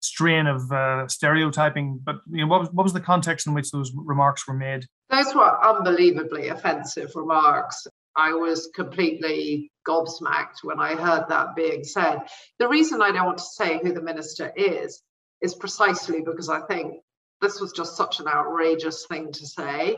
strain 0.00 0.46
of 0.46 0.70
uh, 0.70 1.08
stereotyping. 1.08 2.00
But 2.02 2.16
you 2.30 2.42
know, 2.42 2.46
what 2.46 2.60
was, 2.60 2.70
what 2.70 2.84
was 2.84 2.92
the 2.92 3.00
context 3.00 3.48
in 3.48 3.54
which 3.54 3.72
those 3.72 3.92
remarks 3.94 4.46
were 4.46 4.54
made? 4.54 4.86
Those 5.10 5.34
were 5.34 5.64
unbelievably 5.64 6.48
offensive 6.48 7.10
remarks. 7.16 7.86
I 8.16 8.32
was 8.32 8.70
completely 8.74 9.72
gobsmacked 9.86 10.62
when 10.62 10.80
I 10.80 10.94
heard 10.94 11.26
that 11.28 11.54
being 11.54 11.84
said. 11.84 12.20
The 12.58 12.68
reason 12.68 13.02
I 13.02 13.12
don't 13.12 13.26
want 13.26 13.38
to 13.38 13.44
say 13.44 13.78
who 13.78 13.92
the 13.92 14.02
minister 14.02 14.52
is 14.56 15.02
is 15.40 15.54
precisely 15.54 16.22
because 16.22 16.48
I 16.48 16.60
think 16.60 17.02
this 17.40 17.60
was 17.60 17.72
just 17.72 17.96
such 17.96 18.20
an 18.20 18.28
outrageous 18.28 19.06
thing 19.06 19.32
to 19.32 19.46
say 19.46 19.96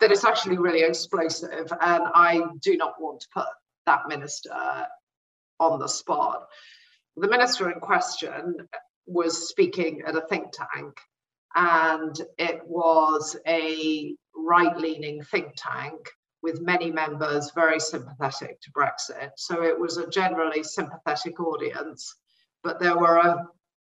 that 0.00 0.10
it's 0.10 0.24
actually 0.24 0.58
really 0.58 0.82
explosive. 0.82 1.72
And 1.80 2.04
I 2.14 2.42
do 2.60 2.76
not 2.76 3.00
want 3.00 3.20
to 3.20 3.28
put 3.34 3.46
that 3.86 4.08
minister 4.08 4.86
on 5.58 5.78
the 5.78 5.88
spot. 5.88 6.46
The 7.16 7.28
minister 7.28 7.70
in 7.70 7.80
question 7.80 8.56
was 9.06 9.48
speaking 9.48 10.02
at 10.06 10.16
a 10.16 10.22
think 10.22 10.52
tank, 10.52 10.98
and 11.54 12.18
it 12.38 12.60
was 12.64 13.36
a 13.46 14.14
right 14.34 14.76
leaning 14.76 15.22
think 15.22 15.52
tank 15.56 16.08
with 16.42 16.60
many 16.60 16.90
members 16.90 17.50
very 17.54 17.80
sympathetic 17.80 18.60
to 18.62 18.72
Brexit. 18.72 19.30
So 19.36 19.62
it 19.62 19.78
was 19.78 19.96
a 19.96 20.08
generally 20.08 20.62
sympathetic 20.62 21.38
audience, 21.40 22.14
but 22.62 22.80
there 22.80 22.96
were 22.96 23.16
a, 23.16 23.48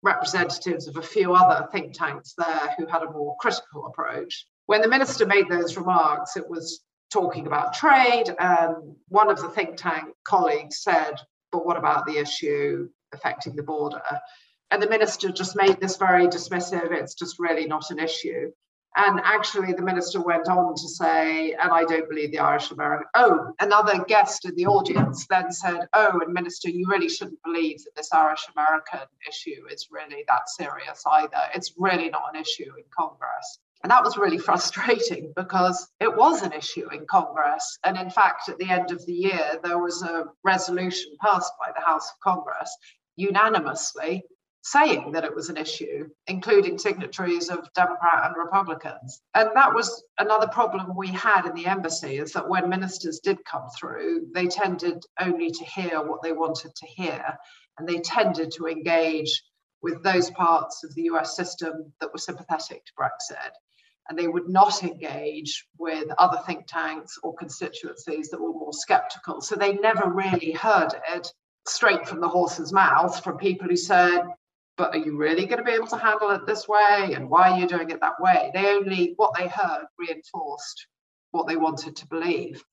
representatives 0.05 0.87
of 0.87 0.97
a 0.97 1.01
few 1.01 1.33
other 1.33 1.67
think 1.71 1.93
tanks 1.93 2.35
there 2.37 2.75
who 2.77 2.85
had 2.85 3.01
a 3.01 3.11
more 3.11 3.35
critical 3.39 3.87
approach. 3.87 4.47
When 4.67 4.81
the 4.81 4.87
minister 4.87 5.25
made 5.25 5.49
those 5.49 5.75
remarks, 5.75 6.37
it 6.37 6.47
was 6.47 6.81
talking 7.11 7.47
about 7.47 7.73
trade, 7.73 8.33
and 8.39 8.95
one 9.09 9.29
of 9.29 9.41
the 9.41 9.49
think 9.49 9.75
tank 9.75 10.05
colleagues 10.23 10.81
said, 10.81 11.15
But 11.51 11.65
what 11.65 11.77
about 11.77 12.05
the 12.05 12.17
issue 12.17 12.87
affecting 13.13 13.55
the 13.55 13.63
border? 13.63 14.01
And 14.71 14.81
the 14.81 14.89
minister 14.89 15.31
just 15.31 15.55
made 15.55 15.79
this 15.79 15.97
very 15.97 16.27
dismissive, 16.27 16.91
it's 16.91 17.15
just 17.15 17.39
really 17.39 17.65
not 17.65 17.91
an 17.91 17.99
issue. 17.99 18.51
And 18.97 19.19
actually, 19.23 19.73
the 19.73 19.81
minister 19.81 20.21
went 20.21 20.47
on 20.47 20.73
to 20.73 20.87
say, 20.87 21.51
and 21.51 21.71
I 21.71 21.83
don't 21.83 22.07
believe 22.07 22.31
the 22.31 22.39
Irish 22.39 22.71
American. 22.71 23.07
Oh, 23.13 23.53
another 23.59 24.03
guest 24.05 24.45
in 24.45 24.55
the 24.55 24.67
audience 24.67 25.27
then 25.27 25.51
said, 25.51 25.87
Oh, 25.93 26.21
and 26.23 26.33
minister, 26.33 26.69
you 26.69 26.87
really 26.87 27.09
shouldn't 27.09 27.43
believe 27.43 27.83
that 27.83 27.95
this 27.95 28.13
Irish 28.13 28.47
American 28.55 29.07
issue 29.27 29.65
is 29.69 29.89
really 29.91 30.23
that 30.29 30.49
serious 30.49 31.03
either. 31.05 31.41
It's 31.53 31.73
really 31.77 32.09
not 32.09 32.33
an 32.33 32.41
issue 32.41 32.71
in 32.77 32.85
Congress. 32.97 33.59
And 33.83 33.91
that 33.91 34.03
was 34.03 34.17
really 34.17 34.37
frustrating 34.49 35.33
because 35.35 35.89
it 35.99 36.15
was 36.15 36.41
an 36.41 36.53
issue 36.53 36.89
in 36.93 37.05
Congress. 37.05 37.77
And 37.83 37.97
in 37.97 38.09
fact, 38.09 38.47
at 38.47 38.57
the 38.59 38.69
end 38.69 38.91
of 38.91 39.05
the 39.05 39.13
year, 39.13 39.59
there 39.61 39.79
was 39.79 40.03
a 40.03 40.25
resolution 40.43 41.17
passed 41.21 41.51
by 41.59 41.71
the 41.75 41.85
House 41.85 42.09
of 42.11 42.19
Congress 42.21 42.75
unanimously 43.17 44.23
saying 44.65 45.11
that 45.11 45.23
it 45.23 45.35
was 45.35 45.49
an 45.49 45.57
issue, 45.57 46.09
including 46.25 46.79
signatories 46.79 47.49
of 47.49 47.71
Democrat 47.75 48.25
and 48.25 48.35
Republicans. 48.35 49.21
And 49.35 49.51
that 49.53 49.75
was 49.75 50.03
another 50.17 50.47
problem 50.47 50.95
we 50.97 51.09
had 51.09 51.45
in 51.45 51.53
the 51.53 51.67
embassy 51.67 52.17
is 52.17 52.33
that 52.33 52.49
when 52.49 52.67
ministers 52.67 53.19
did 53.19 53.45
come 53.45 53.67
through, 53.77 54.27
they 54.33 54.47
tended 54.47 55.03
only 55.19 55.51
to 55.51 55.63
hear 55.65 56.01
what 56.01 56.23
they 56.23 56.31
wanted 56.31 56.75
to 56.75 56.87
hear. 56.87 57.23
And 57.77 57.87
they 57.87 57.99
tended 57.99 58.53
to 58.53 58.65
engage 58.65 59.43
with 59.83 60.01
those 60.01 60.31
parts 60.31 60.83
of 60.83 60.95
the 60.95 61.03
US 61.11 61.35
system 61.35 61.93
that 62.01 62.11
were 62.11 62.17
sympathetic 62.17 62.85
to 62.85 62.93
Brexit 62.99 63.51
and 64.09 64.17
they 64.17 64.27
would 64.27 64.49
not 64.49 64.83
engage 64.83 65.67
with 65.77 66.07
other 66.17 66.39
think 66.45 66.65
tanks 66.67 67.19
or 67.21 67.35
constituencies 67.35 68.29
that 68.29 68.41
were 68.41 68.51
more 68.51 68.73
skeptical. 68.73 69.41
So 69.41 69.55
they 69.55 69.73
never 69.73 70.09
really 70.09 70.51
heard 70.51 70.93
it 71.13 71.31
straight 71.67 72.07
from 72.07 72.21
the 72.21 72.27
horse's 72.27 72.71
mouth 72.71 73.23
from 73.23 73.37
people 73.37 73.67
who 73.67 73.77
said, 73.77 74.21
but 74.77 74.93
are 74.93 74.99
you 74.99 75.17
really 75.17 75.45
going 75.45 75.59
to 75.59 75.63
be 75.63 75.71
able 75.71 75.87
to 75.87 75.97
handle 75.97 76.31
it 76.31 76.45
this 76.45 76.67
way? 76.67 77.13
And 77.15 77.29
why 77.29 77.51
are 77.51 77.59
you 77.59 77.67
doing 77.67 77.89
it 77.89 78.01
that 78.01 78.19
way? 78.19 78.51
They 78.53 78.73
only, 78.73 79.13
what 79.15 79.33
they 79.37 79.47
heard 79.47 79.85
reinforced 79.97 80.87
what 81.31 81.47
they 81.47 81.57
wanted 81.57 81.95
to 81.97 82.07
believe. 82.07 82.63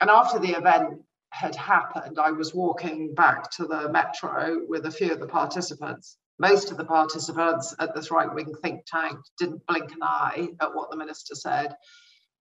And 0.00 0.10
after 0.10 0.38
the 0.38 0.52
event 0.52 1.00
had 1.30 1.54
happened, 1.54 2.18
I 2.18 2.30
was 2.30 2.54
walking 2.54 3.14
back 3.14 3.50
to 3.52 3.66
the 3.66 3.88
metro 3.90 4.60
with 4.68 4.86
a 4.86 4.90
few 4.90 5.12
of 5.12 5.20
the 5.20 5.26
participants 5.26 6.18
most 6.38 6.70
of 6.70 6.76
the 6.76 6.84
participants 6.84 7.74
at 7.78 7.94
this 7.94 8.10
right 8.10 8.32
wing 8.32 8.54
think 8.62 8.84
tank 8.86 9.18
didn't 9.38 9.66
blink 9.66 9.92
an 9.92 10.02
eye 10.02 10.48
at 10.60 10.74
what 10.74 10.90
the 10.90 10.96
minister 10.96 11.34
said, 11.34 11.76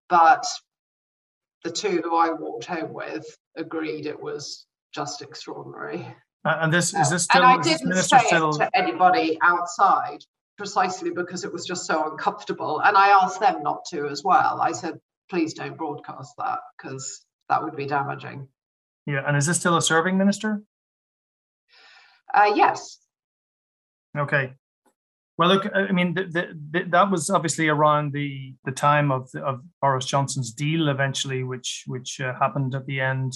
but 0.10 0.46
the 1.64 1.72
two 1.72 2.02
who 2.02 2.16
I 2.16 2.32
walked 2.32 2.66
home 2.66 2.94
with 2.94 3.26
agreed 3.56 4.06
it 4.06 4.20
was 4.20 4.66
just 4.94 5.22
extraordinary. 5.22 6.08
And 6.46 6.74
this 6.74 6.94
is 6.94 7.10
this 7.10 7.24
still? 7.24 7.44
And 7.44 7.60
I 7.60 7.64
didn't 7.64 7.94
say 7.96 8.20
still... 8.26 8.56
it 8.56 8.58
to 8.58 8.78
anybody 8.78 9.38
outside 9.42 10.20
precisely 10.58 11.10
because 11.10 11.44
it 11.44 11.52
was 11.52 11.66
just 11.66 11.86
so 11.86 12.12
uncomfortable. 12.12 12.80
And 12.80 12.98
I 12.98 13.10
asked 13.10 13.40
them 13.40 13.64
not 13.64 13.86
to 13.86 14.08
as 14.08 14.24
well. 14.24 14.62
I 14.62 14.72
said, 14.72 15.00
please 15.30 15.54
don't 15.54 15.78
broadcast 15.78 16.34
that 16.38 16.60
because 16.78 17.26
that 17.50 17.64
would 17.64 17.76
be 17.76 17.86
damaging. 17.86 18.48
Yeah, 19.06 19.24
and 19.26 19.36
is 19.36 19.46
this 19.46 19.60
still 19.60 19.78
a 19.78 19.82
serving 19.82 20.18
minister? 20.18 20.62
Uh, 22.34 22.52
yes. 22.56 23.00
Okay. 24.18 24.54
Well, 25.38 25.50
look, 25.50 25.68
I 25.74 25.92
mean, 25.92 26.14
the, 26.14 26.26
the, 26.26 26.60
the, 26.72 26.84
that 26.90 27.10
was 27.10 27.30
obviously 27.30 27.68
around 27.68 28.14
the 28.14 28.54
the 28.66 28.72
time 28.72 29.12
of 29.12 29.34
of 29.36 29.62
Boris 29.82 30.06
Johnson's 30.06 30.54
deal, 30.54 30.90
eventually, 30.90 31.44
which 31.44 31.84
which 31.88 32.22
uh, 32.22 32.34
happened 32.40 32.76
at 32.76 32.86
the 32.86 33.00
end 33.00 33.34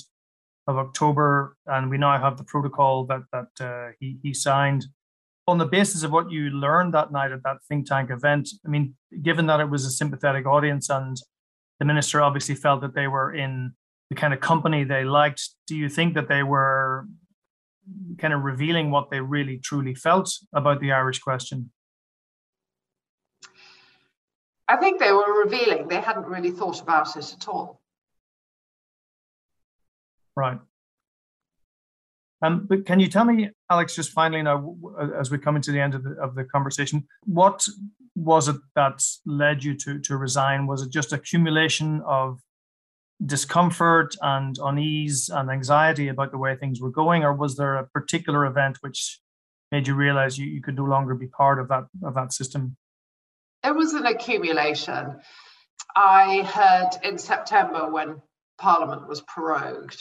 of 0.68 0.78
October, 0.78 1.56
and 1.66 1.90
we 1.90 1.98
now 1.98 2.20
have 2.20 2.38
the 2.38 2.44
protocol 2.44 3.06
that 3.06 3.24
that 3.32 3.66
uh, 3.66 3.92
he 4.00 4.18
he 4.22 4.34
signed. 4.34 4.86
On 5.48 5.58
the 5.58 5.66
basis 5.66 6.04
of 6.04 6.12
what 6.12 6.30
you 6.30 6.50
learned 6.50 6.94
that 6.94 7.12
night 7.12 7.32
at 7.32 7.42
that 7.44 7.58
think 7.70 7.88
tank 7.88 8.10
event, 8.12 8.50
I 8.66 8.70
mean, 8.70 8.96
given 9.22 9.46
that 9.48 9.62
it 9.62 9.70
was 9.70 9.86
a 9.86 9.90
sympathetic 9.90 10.46
audience 10.46 10.90
and 10.90 11.16
the 11.80 11.86
minister 11.86 12.22
obviously 12.22 12.56
felt 12.56 12.82
that 12.82 12.94
they 12.94 13.08
were 13.08 13.34
in 13.34 13.72
the 14.10 14.16
kind 14.16 14.34
of 14.34 14.42
company 14.42 14.84
they 14.84 15.06
liked, 15.06 15.50
do 15.66 15.76
you 15.76 15.88
think 15.88 16.16
that 16.16 16.28
they 16.28 16.44
were 16.44 17.08
kind 18.18 18.34
of 18.34 18.44
revealing 18.44 18.92
what 18.92 19.10
they 19.10 19.22
really 19.22 19.58
truly 19.58 19.96
felt 19.96 20.30
about 20.54 20.82
the 20.82 20.92
Irish 20.92 21.20
question? 21.20 21.72
I 24.68 24.76
think 24.76 25.00
they 25.00 25.14
were 25.14 25.44
revealing. 25.44 25.88
They 25.88 26.02
hadn't 26.02 26.26
really 26.26 26.52
thought 26.52 26.82
about 26.82 27.16
it 27.16 27.34
at 27.34 27.48
all. 27.48 27.82
Right. 30.38 30.60
Um, 32.44 32.68
but 32.70 32.86
can 32.86 33.00
you 33.00 33.08
tell 33.08 33.26
me, 33.26 33.50
Alex, 33.72 33.96
just 33.96 34.12
finally 34.12 34.44
now, 34.44 34.76
as 35.20 35.32
we 35.32 35.40
come 35.40 35.56
into 35.56 35.72
the 35.72 35.82
end 35.82 35.96
of 35.96 36.04
the, 36.04 36.12
of 36.22 36.36
the 36.36 36.44
conversation, 36.44 37.08
what 37.24 37.66
was 38.16 38.48
it 38.48 38.58
that 38.76 39.04
led 39.26 39.64
you 39.64 39.74
to, 39.78 39.98
to 39.98 40.16
resign? 40.16 40.68
Was 40.68 40.84
it 40.84 40.92
just 40.92 41.12
accumulation 41.12 42.04
of 42.06 42.40
discomfort 43.26 44.16
and 44.22 44.60
unease 44.64 45.30
and 45.30 45.50
anxiety 45.50 46.10
about 46.10 46.30
the 46.30 46.38
way 46.38 46.56
things 46.56 46.80
were 46.80 46.92
going, 46.92 47.24
or 47.24 47.34
was 47.34 47.58
there 47.58 47.78
a 47.78 47.88
particular 47.88 48.46
event 48.46 48.78
which 48.82 49.20
made 49.72 49.88
you 49.88 49.96
realize 49.96 50.38
you, 50.38 50.46
you 50.46 50.62
could 50.62 50.76
no 50.76 50.84
longer 50.84 51.16
be 51.16 51.26
part 51.26 51.60
of 51.60 51.68
that 51.70 51.86
of 52.04 52.14
that 52.14 52.32
system? 52.32 52.78
It 53.64 53.76
was 53.76 53.94
an 53.94 54.06
accumulation. 54.06 55.16
I 55.96 56.44
had 56.46 57.00
in 57.04 57.18
September 57.18 57.90
when 57.90 58.22
Parliament 58.58 59.08
was 59.08 59.22
prorogued, 59.22 60.00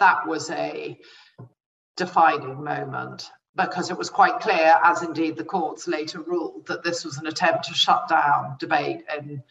that 0.00 0.26
was 0.26 0.50
a 0.50 0.98
defining 1.96 2.62
moment 2.62 3.30
because 3.56 3.90
it 3.90 3.96
was 3.96 4.10
quite 4.10 4.40
clear, 4.40 4.74
as 4.84 5.02
indeed 5.02 5.36
the 5.36 5.44
courts 5.44 5.88
later 5.88 6.20
ruled, 6.20 6.66
that 6.66 6.84
this 6.84 7.04
was 7.04 7.16
an 7.16 7.26
attempt 7.26 7.64
to 7.64 7.74
shut 7.74 8.06
down 8.08 8.56
debate 8.58 9.02
in 9.16 9.42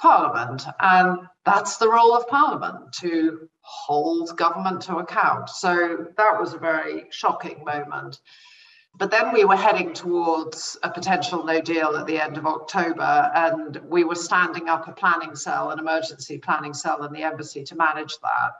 Parliament. 0.00 0.64
And 0.80 1.28
that's 1.44 1.76
the 1.76 1.88
role 1.88 2.16
of 2.16 2.26
Parliament 2.26 2.92
to 3.00 3.48
hold 3.60 4.36
government 4.36 4.82
to 4.82 4.96
account. 4.96 5.48
So 5.48 6.08
that 6.16 6.40
was 6.40 6.54
a 6.54 6.58
very 6.58 7.06
shocking 7.10 7.64
moment. 7.64 8.18
But 8.94 9.10
then 9.10 9.32
we 9.32 9.44
were 9.44 9.56
heading 9.56 9.94
towards 9.94 10.76
a 10.82 10.90
potential 10.90 11.44
no 11.44 11.60
deal 11.60 11.96
at 11.96 12.06
the 12.06 12.20
end 12.20 12.36
of 12.36 12.46
October, 12.46 13.30
and 13.34 13.76
we 13.88 14.04
were 14.04 14.14
standing 14.14 14.68
up 14.68 14.86
a 14.86 14.92
planning 14.92 15.34
cell, 15.34 15.70
an 15.70 15.78
emergency 15.78 16.38
planning 16.38 16.74
cell 16.74 17.02
in 17.04 17.12
the 17.12 17.22
embassy 17.22 17.64
to 17.64 17.74
manage 17.74 18.18
that. 18.20 18.52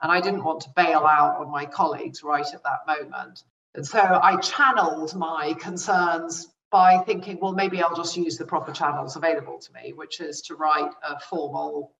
And 0.00 0.12
I 0.12 0.20
didn't 0.20 0.44
want 0.44 0.60
to 0.62 0.70
bail 0.76 1.00
out 1.00 1.40
on 1.40 1.50
my 1.50 1.66
colleagues 1.66 2.22
right 2.22 2.46
at 2.54 2.62
that 2.62 2.86
moment. 2.86 3.42
And 3.74 3.86
so 3.86 4.00
I 4.00 4.36
channeled 4.36 5.14
my 5.16 5.54
concerns 5.54 6.48
by 6.70 6.98
thinking, 6.98 7.38
well, 7.40 7.52
maybe 7.52 7.82
I'll 7.82 7.96
just 7.96 8.16
use 8.16 8.36
the 8.38 8.46
proper 8.46 8.72
channels 8.72 9.16
available 9.16 9.58
to 9.58 9.72
me, 9.72 9.92
which 9.92 10.20
is 10.20 10.40
to 10.42 10.54
write 10.54 10.92
a 11.02 11.18
formal 11.18 11.92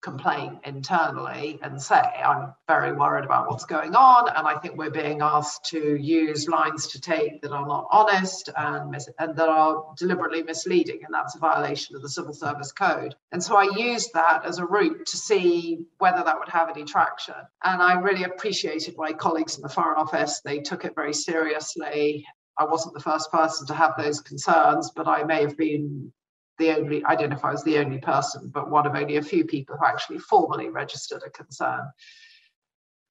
complaint 0.00 0.60
internally 0.64 1.58
and 1.62 1.80
say, 1.80 1.96
I'm 1.96 2.54
very 2.68 2.92
worried 2.92 3.24
about 3.24 3.50
what's 3.50 3.64
going 3.64 3.94
on, 3.96 4.28
and 4.28 4.46
I 4.46 4.58
think 4.58 4.76
we're 4.76 4.90
being 4.90 5.20
asked 5.22 5.66
to 5.70 5.96
use 5.96 6.48
lines 6.48 6.88
to 6.88 7.00
take 7.00 7.42
that 7.42 7.50
are 7.50 7.66
not 7.66 7.88
honest 7.90 8.48
and, 8.56 8.90
mis- 8.90 9.10
and 9.18 9.36
that 9.36 9.48
are 9.48 9.84
deliberately 9.96 10.42
misleading, 10.42 11.00
and 11.04 11.12
that's 11.12 11.34
a 11.34 11.38
violation 11.40 11.96
of 11.96 12.02
the 12.02 12.08
Civil 12.08 12.32
Service 12.32 12.72
Code. 12.72 13.14
And 13.32 13.42
so 13.42 13.56
I 13.56 13.76
used 13.76 14.10
that 14.14 14.44
as 14.44 14.58
a 14.58 14.66
route 14.66 15.06
to 15.06 15.16
see 15.16 15.80
whether 15.98 16.22
that 16.22 16.38
would 16.38 16.48
have 16.48 16.70
any 16.70 16.84
traction. 16.84 17.34
And 17.64 17.82
I 17.82 17.94
really 17.94 18.24
appreciated 18.24 18.94
my 18.96 19.12
colleagues 19.12 19.56
in 19.56 19.62
the 19.62 19.68
Foreign 19.68 19.98
Office. 19.98 20.40
They 20.44 20.60
took 20.60 20.84
it 20.84 20.94
very 20.94 21.14
seriously. 21.14 22.24
I 22.58 22.64
wasn't 22.64 22.94
the 22.94 23.00
first 23.00 23.30
person 23.30 23.66
to 23.68 23.74
have 23.74 23.94
those 23.96 24.20
concerns, 24.20 24.90
but 24.94 25.06
I 25.06 25.24
may 25.24 25.42
have 25.42 25.56
been 25.56 26.12
the 26.58 26.76
only, 26.76 27.04
I 27.04 27.14
don't 27.14 27.30
know 27.30 27.36
if 27.36 27.44
I 27.44 27.52
was 27.52 27.64
the 27.64 27.78
only 27.78 27.98
person, 27.98 28.50
but 28.52 28.70
one 28.70 28.86
of 28.86 28.94
only 28.94 29.16
a 29.16 29.22
few 29.22 29.44
people 29.44 29.76
who 29.76 29.86
actually 29.86 30.18
formally 30.18 30.68
registered 30.68 31.22
a 31.26 31.30
concern. 31.30 31.88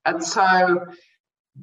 And 0.05 0.23
so 0.23 0.85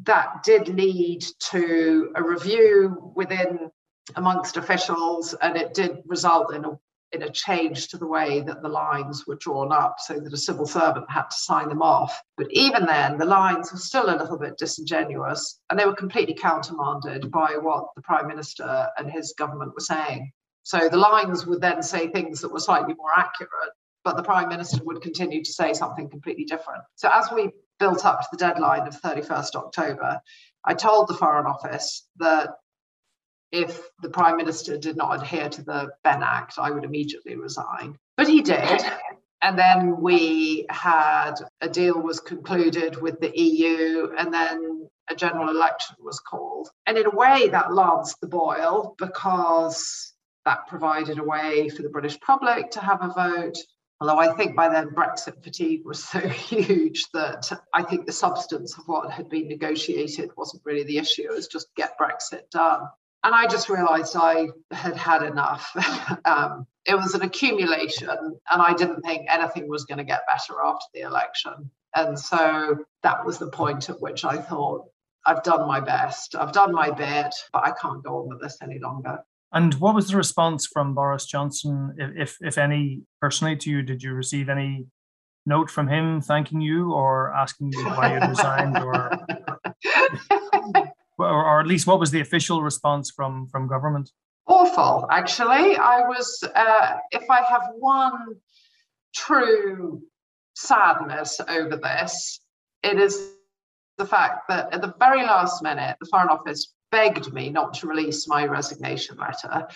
that 0.02 0.42
did 0.42 0.68
lead 0.68 1.24
to 1.50 2.12
a 2.14 2.22
review 2.22 3.12
within 3.14 3.70
amongst 4.16 4.56
officials, 4.56 5.34
and 5.34 5.56
it 5.56 5.72
did 5.72 5.98
result 6.06 6.54
in 6.54 6.64
a 6.64 6.78
in 7.14 7.22
a 7.22 7.30
change 7.30 7.88
to 7.88 7.96
the 7.96 8.06
way 8.06 8.40
that 8.40 8.60
the 8.60 8.68
lines 8.68 9.24
were 9.26 9.36
drawn 9.36 9.72
up 9.72 9.96
so 9.98 10.18
that 10.18 10.32
a 10.32 10.36
civil 10.36 10.66
servant 10.66 11.08
had 11.08 11.22
to 11.30 11.36
sign 11.36 11.68
them 11.68 11.80
off. 11.80 12.20
But 12.36 12.48
even 12.50 12.86
then, 12.86 13.18
the 13.18 13.24
lines 13.24 13.72
were 13.72 13.78
still 13.78 14.10
a 14.10 14.18
little 14.18 14.36
bit 14.36 14.58
disingenuous 14.58 15.60
and 15.70 15.78
they 15.78 15.86
were 15.86 15.94
completely 15.94 16.34
countermanded 16.34 17.30
by 17.30 17.56
what 17.60 17.86
the 17.94 18.02
Prime 18.02 18.26
Minister 18.26 18.88
and 18.98 19.10
his 19.10 19.32
government 19.38 19.74
were 19.74 19.80
saying. 19.80 20.32
So 20.64 20.88
the 20.88 20.96
lines 20.96 21.46
would 21.46 21.60
then 21.60 21.82
say 21.82 22.08
things 22.08 22.40
that 22.40 22.52
were 22.52 22.58
slightly 22.58 22.94
more 22.94 23.12
accurate, 23.16 23.72
but 24.02 24.16
the 24.16 24.22
Prime 24.22 24.48
Minister 24.48 24.82
would 24.84 25.02
continue 25.02 25.44
to 25.44 25.52
say 25.52 25.72
something 25.74 26.08
completely 26.08 26.44
different. 26.44 26.82
So 26.96 27.08
as 27.12 27.28
we 27.32 27.50
built 27.78 28.04
up 28.04 28.20
to 28.20 28.28
the 28.32 28.38
deadline 28.38 28.86
of 28.86 29.00
31st 29.00 29.54
October, 29.54 30.20
I 30.64 30.74
told 30.74 31.08
the 31.08 31.14
Foreign 31.14 31.46
Office 31.46 32.06
that 32.16 32.56
if 33.52 33.88
the 34.02 34.08
Prime 34.08 34.36
Minister 34.36 34.78
did 34.78 34.96
not 34.96 35.22
adhere 35.22 35.48
to 35.50 35.62
the 35.62 35.90
Benn 36.02 36.22
Act, 36.22 36.54
I 36.58 36.70
would 36.70 36.84
immediately 36.84 37.36
resign. 37.36 37.98
But 38.16 38.28
he 38.28 38.40
did. 38.40 38.82
And 39.42 39.58
then 39.58 40.00
we 40.00 40.64
had 40.70 41.34
a 41.60 41.68
deal 41.68 42.00
was 42.00 42.20
concluded 42.20 43.00
with 43.00 43.20
the 43.20 43.38
EU, 43.38 44.12
and 44.16 44.32
then 44.32 44.88
a 45.08 45.14
general 45.14 45.50
election 45.50 45.96
was 46.00 46.18
called. 46.20 46.70
And 46.86 46.96
in 46.96 47.04
a 47.04 47.14
way, 47.14 47.48
that 47.50 47.74
lanced 47.74 48.22
the 48.22 48.26
boil 48.26 48.94
because 48.98 50.13
that 50.44 50.66
provided 50.68 51.18
a 51.18 51.24
way 51.24 51.68
for 51.68 51.82
the 51.82 51.88
British 51.88 52.18
public 52.20 52.70
to 52.72 52.80
have 52.80 53.02
a 53.02 53.08
vote. 53.08 53.56
Although 54.00 54.18
I 54.18 54.34
think 54.34 54.56
by 54.56 54.68
then 54.68 54.90
Brexit 54.90 55.42
fatigue 55.42 55.84
was 55.84 56.02
so 56.02 56.18
huge 56.28 57.04
that 57.12 57.50
I 57.72 57.82
think 57.82 58.06
the 58.06 58.12
substance 58.12 58.76
of 58.76 58.84
what 58.86 59.10
had 59.10 59.28
been 59.28 59.48
negotiated 59.48 60.30
wasn't 60.36 60.64
really 60.64 60.84
the 60.84 60.98
issue. 60.98 61.22
It 61.22 61.34
was 61.34 61.48
just 61.48 61.74
get 61.76 61.98
Brexit 61.98 62.50
done. 62.50 62.82
And 63.22 63.34
I 63.34 63.46
just 63.46 63.70
realized 63.70 64.16
I 64.16 64.48
had 64.70 64.96
had 64.96 65.22
enough. 65.22 65.74
um, 66.26 66.66
it 66.84 66.94
was 66.94 67.14
an 67.14 67.22
accumulation, 67.22 68.10
and 68.10 68.62
I 68.62 68.74
didn't 68.74 69.00
think 69.00 69.26
anything 69.30 69.66
was 69.66 69.86
going 69.86 69.96
to 69.96 70.04
get 70.04 70.26
better 70.28 70.60
after 70.62 70.84
the 70.92 71.00
election. 71.00 71.70
And 71.94 72.18
so 72.18 72.76
that 73.02 73.24
was 73.24 73.38
the 73.38 73.48
point 73.48 73.88
at 73.88 74.02
which 74.02 74.26
I 74.26 74.36
thought, 74.36 74.88
I've 75.24 75.42
done 75.42 75.66
my 75.66 75.80
best, 75.80 76.34
I've 76.34 76.52
done 76.52 76.72
my 76.72 76.90
bit, 76.90 77.34
but 77.52 77.66
I 77.66 77.70
can't 77.70 78.04
go 78.04 78.18
on 78.18 78.28
with 78.28 78.42
this 78.42 78.58
any 78.60 78.78
longer. 78.78 79.20
And 79.54 79.72
what 79.74 79.94
was 79.94 80.08
the 80.08 80.16
response 80.16 80.66
from 80.66 80.94
Boris 80.94 81.26
Johnson, 81.26 81.94
if, 81.96 82.36
if 82.40 82.58
any, 82.58 83.02
personally 83.20 83.56
to 83.58 83.70
you? 83.70 83.82
Did 83.82 84.02
you 84.02 84.12
receive 84.12 84.48
any 84.48 84.86
note 85.46 85.70
from 85.70 85.86
him 85.86 86.20
thanking 86.20 86.60
you 86.60 86.92
or 86.92 87.32
asking 87.32 87.72
you 87.72 87.84
why 87.84 88.14
you 88.14 88.28
resigned, 88.28 88.76
or, 88.76 89.10
or, 91.18 91.44
or 91.44 91.60
at 91.60 91.68
least 91.68 91.86
what 91.86 92.00
was 92.00 92.10
the 92.10 92.20
official 92.20 92.62
response 92.62 93.12
from 93.14 93.46
from 93.46 93.68
government? 93.68 94.10
Awful, 94.48 95.06
actually. 95.10 95.76
I 95.76 96.00
was, 96.00 96.42
uh, 96.54 96.96
if 97.12 97.30
I 97.30 97.42
have 97.42 97.62
one 97.78 98.34
true 99.14 100.02
sadness 100.56 101.40
over 101.48 101.76
this, 101.76 102.40
it 102.82 102.98
is 102.98 103.30
the 103.98 104.04
fact 104.04 104.48
that 104.48 104.74
at 104.74 104.82
the 104.82 104.94
very 104.98 105.22
last 105.22 105.62
minute, 105.62 105.96
the 106.00 106.08
Foreign 106.10 106.28
Office 106.28 106.74
begged 106.94 107.32
me 107.32 107.50
not 107.50 107.74
to 107.74 107.88
release 107.88 108.28
my 108.28 108.46
resignation 108.46 109.16
letter, 109.16 109.66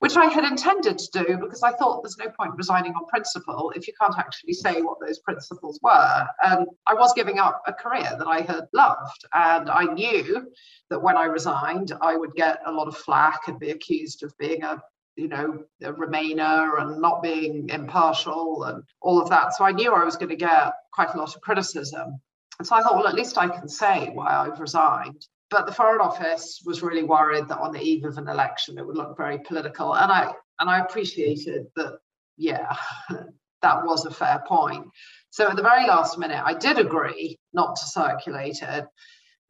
which 0.00 0.16
I 0.16 0.24
had 0.24 0.44
intended 0.44 0.98
to 0.98 1.24
do 1.24 1.38
because 1.38 1.62
I 1.62 1.70
thought 1.70 2.02
there's 2.02 2.18
no 2.18 2.30
point 2.30 2.56
resigning 2.56 2.94
on 2.94 3.06
principle 3.06 3.72
if 3.76 3.86
you 3.86 3.94
can't 4.00 4.18
actually 4.18 4.54
say 4.54 4.82
what 4.82 4.98
those 5.00 5.20
principles 5.20 5.78
were. 5.84 6.26
And 6.42 6.66
I 6.88 6.94
was 6.94 7.12
giving 7.14 7.38
up 7.38 7.62
a 7.68 7.72
career 7.72 8.10
that 8.18 8.26
I 8.26 8.40
had 8.40 8.64
loved. 8.72 9.24
And 9.32 9.70
I 9.70 9.84
knew 9.84 10.50
that 10.90 11.00
when 11.00 11.16
I 11.16 11.26
resigned, 11.26 11.92
I 12.00 12.16
would 12.16 12.34
get 12.34 12.58
a 12.66 12.72
lot 12.72 12.88
of 12.88 12.96
flack 12.96 13.46
and 13.46 13.60
be 13.60 13.70
accused 13.70 14.24
of 14.24 14.36
being 14.38 14.64
a 14.64 14.82
you 15.16 15.28
know, 15.28 15.62
a 15.80 15.92
Remainer 15.92 16.82
and 16.82 17.00
not 17.00 17.22
being 17.22 17.68
impartial 17.68 18.64
and 18.64 18.82
all 19.00 19.22
of 19.22 19.30
that. 19.30 19.54
So 19.54 19.64
I 19.64 19.70
knew 19.70 19.94
I 19.94 20.02
was 20.04 20.16
going 20.16 20.30
to 20.30 20.44
get 20.50 20.72
quite 20.92 21.14
a 21.14 21.16
lot 21.16 21.36
of 21.36 21.40
criticism. 21.40 22.20
And 22.58 22.66
so 22.66 22.74
I 22.74 22.82
thought, 22.82 22.96
well, 22.96 23.06
at 23.06 23.14
least 23.14 23.38
I 23.38 23.46
can 23.46 23.68
say 23.68 24.10
why 24.12 24.26
I've 24.34 24.58
resigned. 24.58 25.24
But 25.50 25.66
the 25.66 25.72
Foreign 25.72 26.00
Office 26.00 26.62
was 26.64 26.82
really 26.82 27.02
worried 27.02 27.48
that 27.48 27.58
on 27.58 27.72
the 27.72 27.80
eve 27.80 28.04
of 28.04 28.18
an 28.18 28.28
election 28.28 28.78
it 28.78 28.86
would 28.86 28.96
look 28.96 29.16
very 29.16 29.38
political. 29.38 29.94
And 29.94 30.10
I 30.10 30.32
and 30.60 30.70
I 30.70 30.78
appreciated 30.80 31.66
that, 31.76 31.98
yeah, 32.36 32.76
that 33.62 33.84
was 33.84 34.04
a 34.04 34.10
fair 34.10 34.42
point. 34.46 34.86
So 35.30 35.48
at 35.48 35.56
the 35.56 35.62
very 35.62 35.86
last 35.86 36.18
minute, 36.18 36.42
I 36.44 36.54
did 36.54 36.78
agree 36.78 37.38
not 37.52 37.76
to 37.76 37.86
circulate 37.86 38.62
it, 38.62 38.86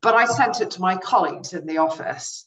but 0.03 0.15
I 0.15 0.27
sent 0.27 0.61
it 0.61 0.73
to 0.73 0.81
my 0.81 0.97
colleagues 0.97 1.53
in 1.53 1.67
the 1.67 1.79
office. 1.79 2.47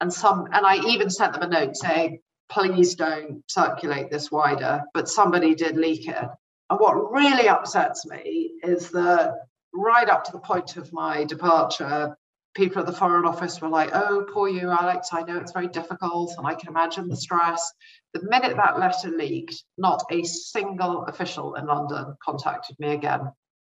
And 0.00 0.12
some 0.12 0.46
and 0.52 0.66
I 0.66 0.76
even 0.88 1.10
sent 1.10 1.32
them 1.32 1.42
a 1.42 1.48
note 1.48 1.76
saying, 1.76 2.20
please 2.50 2.94
don't 2.94 3.42
circulate 3.48 4.10
this 4.10 4.30
wider. 4.30 4.82
But 4.92 5.08
somebody 5.08 5.54
did 5.54 5.76
leak 5.76 6.08
it. 6.08 6.28
And 6.70 6.80
what 6.80 7.12
really 7.12 7.48
upsets 7.48 8.06
me 8.06 8.52
is 8.62 8.90
that 8.90 9.34
right 9.72 10.08
up 10.08 10.24
to 10.24 10.32
the 10.32 10.38
point 10.38 10.76
of 10.76 10.92
my 10.92 11.24
departure, 11.24 12.16
people 12.54 12.80
at 12.80 12.86
the 12.86 12.92
Foreign 12.92 13.24
Office 13.24 13.60
were 13.60 13.68
like, 13.68 13.90
oh, 13.92 14.26
poor 14.32 14.48
you, 14.48 14.70
Alex. 14.70 15.08
I 15.12 15.22
know 15.22 15.38
it's 15.38 15.52
very 15.52 15.68
difficult 15.68 16.34
and 16.38 16.46
I 16.46 16.54
can 16.54 16.68
imagine 16.68 17.08
the 17.08 17.16
stress. 17.16 17.72
The 18.12 18.22
minute 18.22 18.56
that 18.56 18.78
letter 18.78 19.08
leaked, 19.08 19.62
not 19.76 20.04
a 20.10 20.22
single 20.22 21.04
official 21.04 21.54
in 21.56 21.66
London 21.66 22.16
contacted 22.24 22.78
me 22.78 22.92
again. 22.92 23.32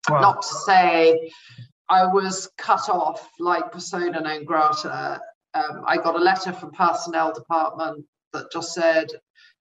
Wow. 0.09 0.21
Not 0.21 0.41
to 0.43 0.47
say 0.65 1.31
I 1.89 2.05
was 2.05 2.49
cut 2.57 2.89
off 2.89 3.27
like 3.39 3.71
persona 3.71 4.21
non 4.21 4.45
grata. 4.45 5.21
Um, 5.53 5.83
I 5.85 5.97
got 5.97 6.15
a 6.15 6.19
letter 6.19 6.53
from 6.53 6.71
personnel 6.71 7.33
department 7.33 8.05
that 8.33 8.51
just 8.51 8.73
said, 8.73 9.07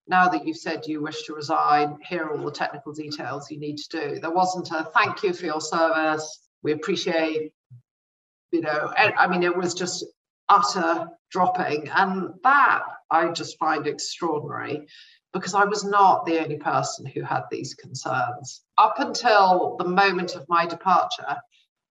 now 0.08 0.28
that 0.28 0.46
you've 0.46 0.56
said 0.56 0.86
you 0.86 1.02
wish 1.02 1.24
to 1.24 1.34
resign, 1.34 1.96
here 2.06 2.24
are 2.24 2.38
all 2.38 2.44
the 2.44 2.50
technical 2.50 2.92
details 2.92 3.50
you 3.50 3.58
need 3.58 3.78
to 3.78 3.88
do. 3.88 4.20
There 4.20 4.30
wasn't 4.30 4.70
a 4.70 4.84
thank 4.84 5.22
you 5.22 5.32
for 5.32 5.46
your 5.46 5.60
service. 5.60 6.48
We 6.62 6.72
appreciate, 6.72 7.52
you 8.52 8.60
know, 8.60 8.92
I 8.96 9.26
mean, 9.26 9.42
it 9.42 9.56
was 9.56 9.74
just 9.74 10.04
utter 10.48 11.08
dropping. 11.30 11.88
And 11.94 12.30
that 12.42 12.82
I 13.10 13.28
just 13.30 13.58
find 13.58 13.86
extraordinary 13.86 14.86
because 15.32 15.54
I 15.54 15.64
was 15.64 15.84
not 15.84 16.24
the 16.24 16.40
only 16.40 16.56
person 16.56 17.06
who 17.06 17.22
had 17.22 17.42
these 17.50 17.74
concerns. 17.74 18.62
Up 18.78 18.94
until 18.98 19.76
the 19.78 19.88
moment 19.88 20.34
of 20.34 20.48
my 20.48 20.66
departure, 20.66 21.36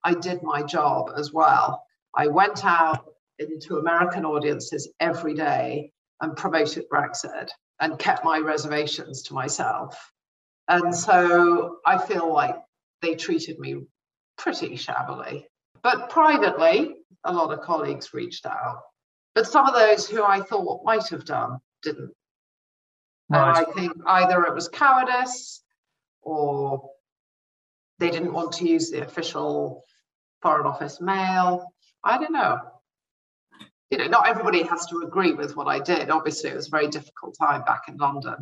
I 0.05 0.14
did 0.14 0.42
my 0.42 0.62
job 0.62 1.12
as 1.16 1.32
well. 1.32 1.82
I 2.14 2.26
went 2.26 2.64
out 2.64 3.05
into 3.38 3.78
American 3.78 4.24
audiences 4.24 4.92
every 5.01 5.34
day 5.34 5.92
and 6.20 6.36
promoted 6.36 6.84
Brexit 6.92 7.48
and 7.80 7.98
kept 7.98 8.24
my 8.24 8.38
reservations 8.38 9.22
to 9.22 9.34
myself. 9.34 10.12
And 10.68 10.94
so 10.94 11.78
I 11.86 11.98
feel 11.98 12.32
like 12.32 12.57
they 13.01 13.14
treated 13.14 13.59
me 13.59 13.86
pretty 14.36 14.76
shabbily. 14.76 15.46
But 15.83 16.11
privately, 16.11 16.97
a 17.24 17.33
lot 17.33 17.53
of 17.53 17.64
colleagues 17.64 18.12
reached 18.12 18.47
out. 18.47 18.81
But 19.35 19.47
some 19.47 19.66
of 19.66 19.74
those 19.74 20.09
who 20.09 20.22
I 20.24 20.41
thought 20.41 20.85
might 20.85 21.09
have 21.09 21.24
done 21.24 21.59
didn't. 21.83 22.12
Right. 23.28 23.57
And 23.57 23.66
I 23.66 23.72
think 23.72 23.93
either 24.07 24.45
it 24.45 24.55
was 24.55 24.68
cowardice 24.68 25.62
or 26.22 26.91
they 27.99 28.11
didn't 28.11 28.33
want 28.33 28.53
to 28.53 28.68
use 28.68 28.91
the 28.91 29.05
official 29.05 29.85
Foreign 30.43 30.66
Office 30.66 31.01
mail. 31.01 31.72
I 32.03 32.18
don't 32.18 32.33
know 32.33 32.59
you 33.91 33.99
know, 33.99 34.07
not 34.07 34.28
everybody 34.28 34.62
has 34.62 34.87
to 34.87 35.01
agree 35.01 35.33
with 35.33 35.57
what 35.57 35.66
I 35.66 35.81
did. 35.81 36.11
Obviously, 36.11 36.51
it 36.51 36.57
was 36.57 36.68
a 36.68 36.70
very 36.70 36.89
difficult 36.89 37.37
time 37.37 37.62
back 37.62 37.83
in 37.89 37.97
London. 37.97 38.37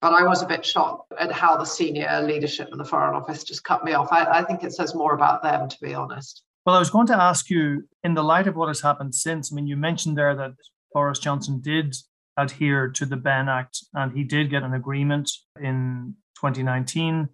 But 0.00 0.12
I 0.12 0.22
was 0.22 0.42
a 0.42 0.46
bit 0.46 0.64
shocked 0.64 1.12
at 1.18 1.32
how 1.32 1.56
the 1.56 1.64
senior 1.64 2.22
leadership 2.22 2.68
in 2.70 2.78
the 2.78 2.84
Foreign 2.84 3.16
Office 3.16 3.42
just 3.42 3.64
cut 3.64 3.84
me 3.84 3.94
off. 3.94 4.12
I, 4.12 4.24
I 4.24 4.42
think 4.44 4.62
it 4.62 4.72
says 4.72 4.94
more 4.94 5.14
about 5.14 5.42
them, 5.42 5.68
to 5.68 5.76
be 5.82 5.94
honest. 5.94 6.44
Well, 6.66 6.76
I 6.76 6.80
was 6.80 6.90
going 6.90 7.06
to 7.08 7.20
ask 7.20 7.48
you, 7.48 7.88
in 8.04 8.14
the 8.14 8.22
light 8.22 8.46
of 8.46 8.56
what 8.56 8.68
has 8.68 8.80
happened 8.80 9.14
since, 9.14 9.52
I 9.52 9.54
mean, 9.54 9.66
you 9.66 9.76
mentioned 9.76 10.18
there 10.18 10.34
that 10.36 10.52
Boris 10.92 11.18
Johnson 11.18 11.60
did 11.60 11.96
adhere 12.36 12.88
to 12.88 13.04
the 13.04 13.16
Benn 13.16 13.48
Act 13.48 13.78
and 13.94 14.16
he 14.16 14.22
did 14.22 14.50
get 14.50 14.62
an 14.62 14.74
agreement 14.74 15.30
in 15.60 16.14
2019 16.40 17.28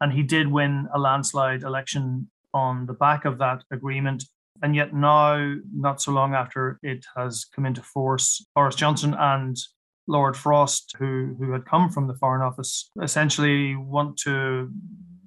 and 0.00 0.12
he 0.12 0.22
did 0.22 0.50
win 0.50 0.88
a 0.94 0.98
landslide 0.98 1.62
election 1.62 2.30
on 2.52 2.86
the 2.86 2.92
back 2.92 3.24
of 3.24 3.38
that 3.38 3.64
agreement. 3.72 4.24
And 4.62 4.76
yet 4.76 4.94
now, 4.94 5.56
not 5.74 6.00
so 6.00 6.12
long 6.12 6.34
after 6.34 6.78
it 6.82 7.04
has 7.16 7.44
come 7.44 7.66
into 7.66 7.82
force, 7.82 8.46
Boris 8.54 8.76
Johnson 8.76 9.14
and 9.18 9.56
Lord 10.06 10.36
Frost, 10.36 10.94
who, 10.98 11.34
who 11.38 11.52
had 11.52 11.64
come 11.64 11.90
from 11.90 12.06
the 12.06 12.14
Foreign 12.14 12.42
Office, 12.42 12.90
essentially 13.02 13.74
want 13.74 14.18
to 14.18 14.70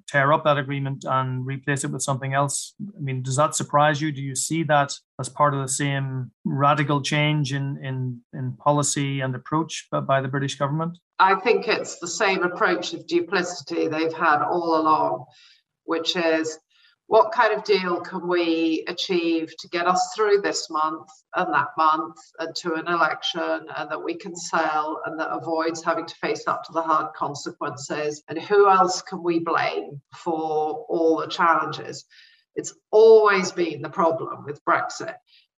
tear 0.08 0.32
up 0.32 0.44
that 0.44 0.58
agreement 0.58 1.04
and 1.06 1.46
replace 1.46 1.84
it 1.84 1.90
with 1.90 2.02
something 2.02 2.32
else. 2.32 2.74
I 2.96 3.00
mean, 3.00 3.22
does 3.22 3.36
that 3.36 3.54
surprise 3.54 4.00
you? 4.00 4.10
Do 4.10 4.22
you 4.22 4.34
see 4.34 4.62
that 4.64 4.94
as 5.20 5.28
part 5.28 5.54
of 5.54 5.60
the 5.60 5.68
same 5.68 6.30
radical 6.44 7.02
change 7.02 7.52
in, 7.52 7.78
in, 7.84 8.20
in 8.32 8.54
policy 8.54 9.20
and 9.20 9.34
approach 9.34 9.86
by 9.90 10.20
the 10.20 10.28
British 10.28 10.56
government? 10.56 10.98
I 11.18 11.34
think 11.34 11.68
it's 11.68 11.98
the 11.98 12.08
same 12.08 12.42
approach 12.42 12.94
of 12.94 13.06
duplicity 13.06 13.88
they've 13.88 14.12
had 14.12 14.42
all 14.42 14.80
along, 14.80 15.26
which 15.84 16.16
is 16.16 16.58
what 17.08 17.32
kind 17.32 17.54
of 17.54 17.64
deal 17.64 18.02
can 18.02 18.28
we 18.28 18.84
achieve 18.86 19.50
to 19.58 19.68
get 19.68 19.86
us 19.86 20.12
through 20.14 20.42
this 20.42 20.68
month 20.68 21.08
and 21.34 21.52
that 21.54 21.68
month 21.78 22.16
and 22.38 22.54
to 22.54 22.74
an 22.74 22.86
election 22.86 23.66
and 23.76 23.90
that 23.90 24.04
we 24.04 24.14
can 24.14 24.36
sell 24.36 25.00
and 25.06 25.18
that 25.18 25.30
avoids 25.30 25.82
having 25.82 26.04
to 26.04 26.14
face 26.16 26.46
up 26.46 26.62
to 26.64 26.72
the 26.72 26.82
hard 26.82 27.14
consequences? 27.14 28.22
And 28.28 28.38
who 28.38 28.68
else 28.68 29.00
can 29.00 29.22
we 29.22 29.38
blame 29.38 30.02
for 30.14 30.84
all 30.90 31.16
the 31.16 31.28
challenges? 31.28 32.04
It's 32.54 32.74
always 32.90 33.52
been 33.52 33.80
the 33.80 33.88
problem 33.88 34.44
with 34.44 34.62
brexit. 34.66 35.14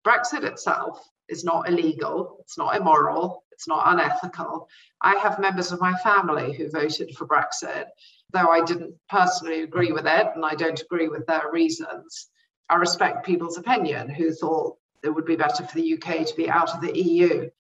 Brexit 0.07 0.45
itself 0.45 1.05
is 1.29 1.43
not 1.43 1.69
illegal 1.69 2.37
it's 2.41 2.59
not 2.59 2.77
immoral 2.77 3.43
it's 3.51 3.67
not 3.67 3.93
unethical. 3.93 4.69
I 5.03 5.17
have 5.17 5.41
members 5.41 5.73
of 5.73 5.81
my 5.81 5.95
family 5.99 6.53
who 6.53 6.71
voted 6.71 7.17
for 7.17 7.27
brexit 7.27 7.87
though 8.33 8.49
I 8.49 8.65
didn't 8.65 8.95
personally 9.09 9.63
agree 9.63 9.93
with 9.93 10.07
it 10.07 10.27
and 10.35 10.45
I 10.45 10.55
don't 10.55 10.81
agree 10.81 11.09
with 11.09 11.27
their 11.27 11.51
reasons, 11.53 12.29
I 12.69 12.77
respect 12.77 13.27
people's 13.27 13.59
opinion 13.59 14.09
who 14.09 14.33
thought 14.33 14.77
it 15.03 15.11
would 15.11 15.25
be 15.25 15.37
better 15.37 15.65
for 15.65 15.75
the 15.75 15.95
UK 15.95 16.27
to 16.27 16.37
be 16.37 16.49
out 16.49 16.75
of 16.75 16.81
the 16.81 16.97
EU. 16.97 17.51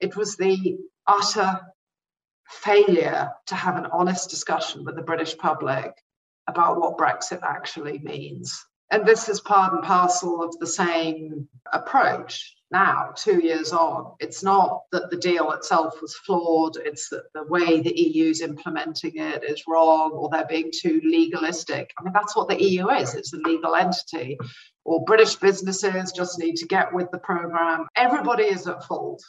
It 0.00 0.16
was 0.16 0.36
the 0.36 0.78
utter 1.06 1.60
failure 2.48 3.30
to 3.46 3.54
have 3.54 3.76
an 3.76 3.86
honest 3.92 4.30
discussion 4.30 4.84
with 4.84 4.96
the 4.96 5.02
British 5.02 5.36
public 5.36 5.92
about 6.46 6.80
what 6.80 6.96
Brexit 6.96 7.40
actually 7.42 7.98
means. 7.98 8.64
And 8.90 9.06
this 9.06 9.28
is 9.28 9.40
part 9.40 9.72
and 9.72 9.82
parcel 9.82 10.42
of 10.42 10.58
the 10.58 10.66
same 10.66 11.48
approach 11.72 12.54
now, 12.70 13.12
two 13.16 13.42
years 13.42 13.72
on. 13.72 14.12
It's 14.20 14.42
not 14.42 14.82
that 14.92 15.10
the 15.10 15.16
deal 15.16 15.52
itself 15.52 16.02
was 16.02 16.14
flawed, 16.14 16.76
it's 16.76 17.08
that 17.08 17.32
the 17.32 17.44
way 17.44 17.80
the 17.80 17.98
EU's 17.98 18.42
implementing 18.42 19.16
it 19.16 19.42
is 19.42 19.64
wrong 19.66 20.10
or 20.12 20.28
they're 20.28 20.44
being 20.44 20.70
too 20.70 21.00
legalistic. 21.02 21.90
I 21.98 22.04
mean, 22.04 22.12
that's 22.12 22.36
what 22.36 22.48
the 22.48 22.62
EU 22.62 22.90
is 22.90 23.14
it's 23.14 23.32
a 23.32 23.38
legal 23.38 23.74
entity. 23.74 24.38
Or 24.84 25.04
British 25.04 25.36
businesses 25.36 26.12
just 26.12 26.38
need 26.38 26.56
to 26.56 26.66
get 26.66 26.92
with 26.92 27.10
the 27.10 27.18
program. 27.18 27.86
Everybody 27.96 28.44
is 28.44 28.66
at 28.66 28.84
fault, 28.84 29.22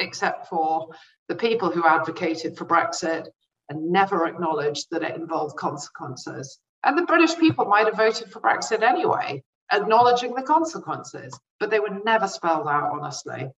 except 0.00 0.48
for 0.48 0.88
the 1.28 1.36
people 1.36 1.70
who 1.70 1.86
advocated 1.86 2.56
for 2.56 2.64
Brexit 2.64 3.28
and 3.68 3.90
never 3.90 4.26
acknowledged 4.26 4.88
that 4.90 5.02
it 5.02 5.16
involved 5.16 5.56
consequences. 5.56 6.58
And 6.84 6.98
the 6.98 7.06
British 7.06 7.36
people 7.36 7.64
might 7.64 7.86
have 7.86 7.96
voted 7.96 8.30
for 8.30 8.40
Brexit 8.40 8.82
anyway 8.82 9.42
acknowledging 9.72 10.34
the 10.34 10.42
consequences, 10.42 11.38
but 11.58 11.70
they 11.70 11.80
were 11.80 12.00
never 12.04 12.28
spelled 12.28 12.68
out 12.68 12.90
honestly. 12.92 13.48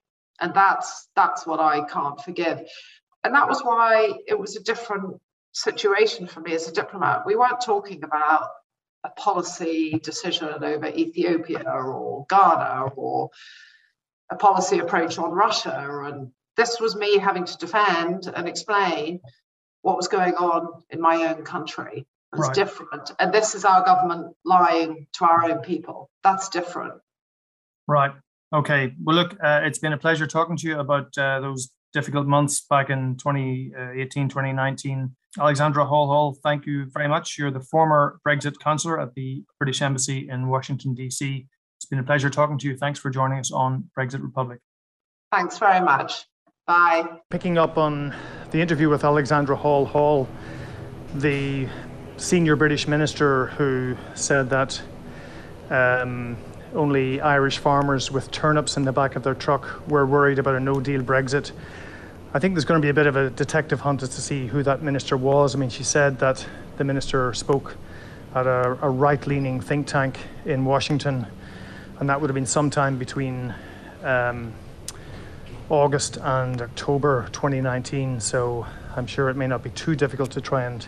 And 0.40 0.54
that's 0.54 1.09
that's 1.16 1.46
what 1.46 1.61
I 1.61 1.84
can't 1.84 2.20
forgive. 2.20 2.61
And 3.24 3.34
that 3.34 3.48
was 3.48 3.62
why 3.62 4.12
it 4.26 4.38
was 4.38 4.56
a 4.56 4.62
different 4.62 5.20
situation 5.52 6.26
for 6.26 6.40
me 6.40 6.54
as 6.54 6.68
a 6.68 6.72
diplomat. 6.72 7.26
We 7.26 7.36
weren't 7.36 7.61
talking 7.61 8.04
about 8.04 8.48
a 9.04 9.11
policy 9.11 9.98
decision 10.02 10.48
over 10.48 10.86
Ethiopia 10.86 11.64
or 11.66 12.26
Ghana 12.28 12.90
or 12.96 13.30
a 14.30 14.36
policy 14.36 14.78
approach 14.78 15.18
on 15.18 15.30
Russia. 15.30 16.02
And 16.04 16.30
this 16.56 16.80
was 16.80 16.96
me 16.96 17.18
having 17.18 17.44
to 17.44 17.59
defend 17.59 18.30
and 18.34 18.48
explain 18.48 19.20
what 19.82 19.96
was 19.96 20.09
going 20.09 20.34
on 20.34 20.82
in 20.90 21.00
my 21.00 21.28
own 21.28 21.44
country. 21.44 22.06
It's 22.32 22.42
right. 22.42 22.54
different. 22.54 23.12
And 23.18 23.32
this 23.32 23.54
is 23.54 23.64
our 23.64 23.84
government 23.84 24.34
lying 24.44 25.06
to 25.14 25.24
our 25.24 25.50
own 25.50 25.58
people. 25.60 26.10
That's 26.22 26.48
different. 26.48 26.94
Right. 27.86 28.12
Okay. 28.52 28.92
Well, 29.02 29.16
look, 29.16 29.32
uh, 29.42 29.60
it's 29.64 29.78
been 29.78 29.92
a 29.92 29.98
pleasure 29.98 30.26
talking 30.26 30.56
to 30.56 30.66
you 30.66 30.78
about 30.78 31.16
uh, 31.16 31.40
those 31.40 31.70
difficult 31.92 32.26
months 32.26 32.60
back 32.68 32.90
in 32.90 33.16
2018, 33.16 34.28
2019. 34.28 35.14
Alexandra 35.38 35.84
Hall 35.84 36.06
Hall, 36.06 36.38
thank 36.42 36.66
you 36.66 36.86
very 36.92 37.08
much. 37.08 37.38
You're 37.38 37.50
the 37.50 37.60
former 37.60 38.20
Brexit 38.26 38.58
counsellor 38.60 39.00
at 39.00 39.14
the 39.14 39.42
British 39.58 39.82
Embassy 39.82 40.28
in 40.28 40.48
Washington, 40.48 40.94
D.C. 40.94 41.46
It's 41.78 41.86
been 41.86 41.98
a 41.98 42.02
pleasure 42.02 42.30
talking 42.30 42.58
to 42.58 42.66
you. 42.66 42.76
Thanks 42.76 42.98
for 42.98 43.10
joining 43.10 43.38
us 43.38 43.52
on 43.52 43.90
Brexit 43.96 44.22
Republic. 44.22 44.60
Thanks 45.30 45.58
very 45.58 45.80
much. 45.84 46.26
Bye. 46.66 47.20
Picking 47.30 47.56
up 47.56 47.78
on 47.78 48.14
the 48.50 48.60
interview 48.60 48.88
with 48.88 49.04
Alexandra 49.04 49.56
Hall 49.56 49.86
Hall, 49.86 50.28
the 51.14 51.68
senior 52.18 52.56
British 52.56 52.86
minister 52.86 53.46
who 53.46 53.96
said 54.14 54.50
that 54.50 54.80
Um, 55.70 56.38
only 56.74 57.20
Irish 57.20 57.58
farmers 57.58 58.10
with 58.10 58.30
turnips 58.30 58.76
in 58.76 58.84
the 58.84 58.92
back 58.92 59.16
of 59.16 59.22
their 59.22 59.34
truck 59.34 59.86
were 59.88 60.06
worried 60.06 60.38
about 60.38 60.54
a 60.54 60.60
no 60.60 60.80
deal 60.80 61.02
Brexit. 61.02 61.52
I 62.32 62.38
think 62.38 62.54
there's 62.54 62.64
going 62.64 62.80
to 62.80 62.84
be 62.84 62.90
a 62.90 62.94
bit 62.94 63.06
of 63.06 63.16
a 63.16 63.30
detective 63.30 63.80
hunt 63.80 64.02
as 64.02 64.10
to 64.10 64.20
see 64.20 64.46
who 64.46 64.62
that 64.62 64.82
minister 64.82 65.16
was. 65.16 65.54
I 65.54 65.58
mean, 65.58 65.70
she 65.70 65.84
said 65.84 66.18
that 66.20 66.46
the 66.76 66.84
minister 66.84 67.32
spoke 67.34 67.76
at 68.34 68.46
a, 68.46 68.78
a 68.82 68.88
right 68.90 69.26
leaning 69.26 69.60
think 69.60 69.86
tank 69.86 70.18
in 70.44 70.64
Washington, 70.64 71.26
and 72.00 72.08
that 72.08 72.20
would 72.20 72.30
have 72.30 72.34
been 72.34 72.46
sometime 72.46 72.98
between 72.98 73.54
um, 74.02 74.52
August 75.68 76.18
and 76.18 76.62
October 76.62 77.28
2019. 77.32 78.20
So 78.20 78.66
I'm 78.96 79.06
sure 79.06 79.28
it 79.28 79.36
may 79.36 79.46
not 79.46 79.62
be 79.62 79.70
too 79.70 79.94
difficult 79.94 80.30
to 80.32 80.40
try 80.40 80.64
and 80.64 80.86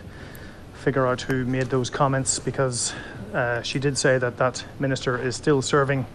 figure 0.81 1.05
out 1.05 1.21
who 1.21 1.45
made 1.45 1.67
those 1.67 1.91
comments 1.91 2.39
because 2.39 2.93
uh, 3.33 3.61
she 3.61 3.77
did 3.77 3.95
say 3.97 4.17
that 4.17 4.37
that 4.37 4.65
minister 4.79 5.15
is 5.15 5.35
still 5.35 5.61
serving 5.61 6.05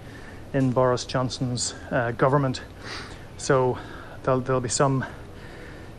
in 0.53 0.73
Boris 0.73 1.05
Johnson's 1.05 1.75
uh, 1.93 2.11
government. 2.13 2.63
So 3.37 3.79
there'll, 4.25 4.41
there'll, 4.41 4.61
be 4.61 4.69
some 4.69 5.05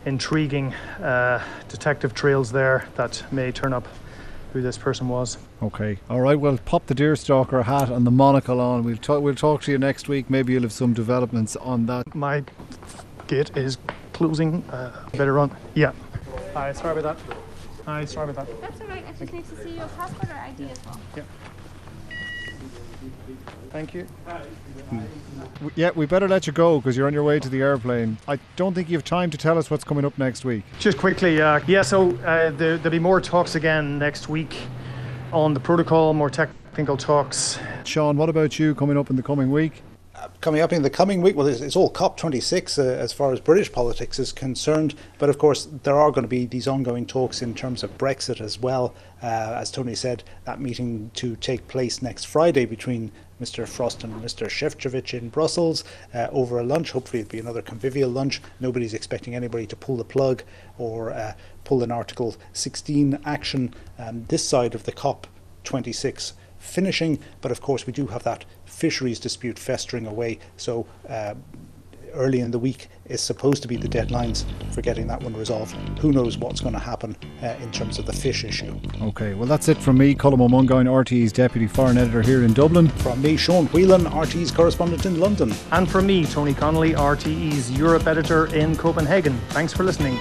intriguing 0.06 0.74
uh, 1.02 1.42
detective 1.70 2.14
trails 2.14 2.52
there 2.52 2.88
that 2.96 3.24
may 3.32 3.54
turn 3.54 3.72
up 3.72 3.88
who 4.52 4.62
this 4.62 4.78
person 4.78 5.08
was. 5.08 5.38
Okay, 5.62 6.00
all 6.10 6.20
right. 6.20 6.38
Well, 6.38 6.58
pop 6.66 6.88
the 6.88 6.96
deerstalker 6.96 7.64
hat 7.64 7.90
and 7.90 8.06
the 8.06 8.12
monocle 8.12 8.60
on. 8.60 8.84
We'll 8.84 8.98
talk. 8.98 9.22
We'll 9.22 9.36
talk 9.36 9.62
to 9.64 9.72
you 9.72 9.78
next 9.78 10.10
week. 10.10 10.30
Maybe 10.30 10.54
you'll 10.54 10.64
have 10.64 10.74
some 10.74 10.94
developments 10.94 11.56
on 11.56 11.86
that. 11.86 12.14
My 12.14 12.44
gate 13.28 13.56
is 13.56 13.78
closing. 14.12 14.64
Uh, 14.70 15.08
better 15.14 15.34
run. 15.34 15.56
Yeah. 15.74 15.94
Hi. 16.54 16.74
Sorry 16.74 17.00
about 17.00 17.18
that. 17.18 17.38
Hi. 17.88 18.04
Sorry 18.04 18.30
about 18.30 18.48
that. 18.48 18.62
That's 18.62 18.82
all 18.82 18.88
right. 18.88 19.06
I 19.08 19.14
just 19.14 19.32
need 19.32 19.48
to 19.48 19.64
see 19.64 19.78
your 19.78 19.88
passport 19.88 20.30
or 20.30 20.36
ID 20.36 20.70
as 20.70 20.86
well. 20.86 21.00
Yeah. 21.16 21.24
Thank 23.72 23.94
you. 23.94 24.06
Yeah, 25.76 25.92
we 25.96 26.06
better 26.06 26.28
let 26.28 26.48
you 26.48 26.52
go 26.52 26.80
because 26.80 26.98
you're 26.98 27.08
on 27.08 27.14
your 27.14 27.24
way 27.24 27.40
to 27.40 27.48
the 27.48 27.62
airplane. 27.62 28.18
I 28.28 28.40
don't 28.58 28.74
think 28.74 28.90
you 28.90 28.98
have 28.98 29.06
time 29.06 29.30
to 29.30 29.38
tell 29.38 29.58
us 29.58 29.72
what's 29.72 29.86
coming 29.86 30.04
up 30.04 30.18
next 30.18 30.44
week. 30.44 30.66
Just 30.80 30.98
quickly, 30.98 31.42
uh, 31.42 31.62
yeah, 31.66 31.82
so 31.82 32.12
uh, 32.18 32.52
there, 32.52 32.78
will 32.78 32.92
be 32.92 33.00
more 33.00 33.22
talks 33.22 33.56
again 33.56 33.98
next 33.98 34.28
week 34.28 34.54
on 35.32 35.54
the 35.54 35.60
protocol, 35.62 36.14
more 36.14 36.30
technical 36.30 36.98
talks. 36.98 37.58
Sean, 37.86 38.18
what 38.18 38.28
about 38.28 38.60
you 38.60 38.76
coming 38.76 38.98
up 38.98 39.10
in 39.10 39.16
the 39.16 39.24
coming 39.24 39.50
week? 39.50 39.82
Coming 40.42 40.62
up 40.62 40.74
in 40.74 40.82
the 40.82 40.90
coming 40.90 41.22
week, 41.22 41.36
well, 41.36 41.46
it's, 41.46 41.62
it's 41.62 41.76
all 41.76 41.92
COP26 41.92 42.80
uh, 42.80 42.82
as 42.82 43.14
far 43.14 43.32
as 43.32 43.40
British 43.40 43.72
politics 43.72 44.18
is 44.18 44.32
concerned. 44.32 44.96
But 45.20 45.30
of 45.30 45.38
course, 45.38 45.68
there 45.84 45.96
are 45.96 46.10
going 46.10 46.24
to 46.24 46.30
be 46.30 46.48
these 46.48 46.68
ongoing 46.68 47.06
talks 47.06 47.44
in 47.44 47.54
terms 47.54 47.84
of 47.84 47.96
Brexit 48.00 48.42
as 48.42 48.60
well. 48.60 48.96
Uh, 49.22 49.58
as 49.60 49.70
Tony 49.70 49.94
said, 49.94 50.24
that 50.46 50.60
meeting 50.60 51.12
to 51.16 51.36
take 51.36 51.68
place 51.68 52.02
next 52.02 52.26
Friday 52.26 52.66
between 52.66 53.12
Mr. 53.40 53.68
Frost 53.68 54.04
and 54.04 54.14
Mr. 54.16 54.48
Šefčovič 54.48 55.14
in 55.14 55.30
Brussels 55.30 55.84
uh, 56.16 56.28
over 56.32 56.58
a 56.58 56.64
lunch. 56.64 56.92
Hopefully, 56.92 57.22
it'll 57.22 57.32
be 57.32 57.40
another 57.40 57.62
convivial 57.62 58.10
lunch. 58.10 58.42
Nobody's 58.60 58.96
expecting 58.96 59.36
anybody 59.36 59.68
to 59.68 59.76
pull 59.76 59.98
the 59.98 60.04
plug 60.04 60.42
or 60.80 61.12
uh, 61.12 61.34
pull 61.64 61.84
an 61.84 61.92
Article 61.92 62.36
16 62.54 63.20
action 63.24 63.74
um, 64.00 64.26
this 64.30 64.48
side 64.48 64.74
of 64.74 64.86
the 64.86 64.92
COP26 64.92 66.34
finishing. 66.58 67.20
But 67.42 67.52
of 67.52 67.62
course, 67.62 67.86
we 67.86 67.94
do 67.94 68.08
have 68.08 68.24
that 68.24 68.46
fisheries 68.78 69.20
dispute 69.20 69.58
festering 69.58 70.06
away. 70.06 70.38
So 70.56 70.86
uh, 71.10 71.34
early 72.14 72.42
in 72.42 72.52
the 72.52 72.60
week 72.60 72.90
is 73.06 73.22
supposed 73.22 73.62
to 73.64 73.68
be 73.68 73.76
the 73.76 73.88
deadlines 73.88 74.46
for 74.72 74.82
getting 74.82 75.08
that 75.08 75.22
one 75.24 75.36
resolved. 75.36 75.76
Who 76.00 76.12
knows 76.12 76.38
what's 76.38 76.62
going 76.62 76.74
to 76.74 76.80
happen 76.80 77.16
uh, 77.42 77.56
in 77.62 77.72
terms 77.72 77.98
of 77.98 78.06
the 78.06 78.14
fish 78.14 78.44
issue. 78.44 78.80
Okay, 79.02 79.34
well, 79.34 79.48
that's 79.48 79.68
it 79.68 79.78
from 79.78 79.98
me, 79.98 80.14
Colm 80.14 80.40
Ó 80.42 80.48
Mongáin, 80.48 80.86
RTE's 80.86 81.32
Deputy 81.32 81.68
Foreign 81.68 81.98
Editor 81.98 82.22
here 82.22 82.44
in 82.44 82.54
Dublin. 82.54 82.90
From 82.90 83.22
me, 83.22 83.36
Sean 83.36 83.66
Whelan, 83.68 84.06
RTE's 84.06 84.52
correspondent 84.52 85.06
in 85.06 85.20
London. 85.20 85.54
And 85.72 85.90
from 85.90 86.06
me, 86.06 86.26
Tony 86.26 86.54
Connolly, 86.54 86.94
RTE's 86.94 87.72
Europe 87.72 88.06
Editor 88.06 88.54
in 88.54 88.76
Copenhagen. 88.76 89.40
Thanks 89.50 89.74
for 89.74 89.84
listening. 89.84 90.20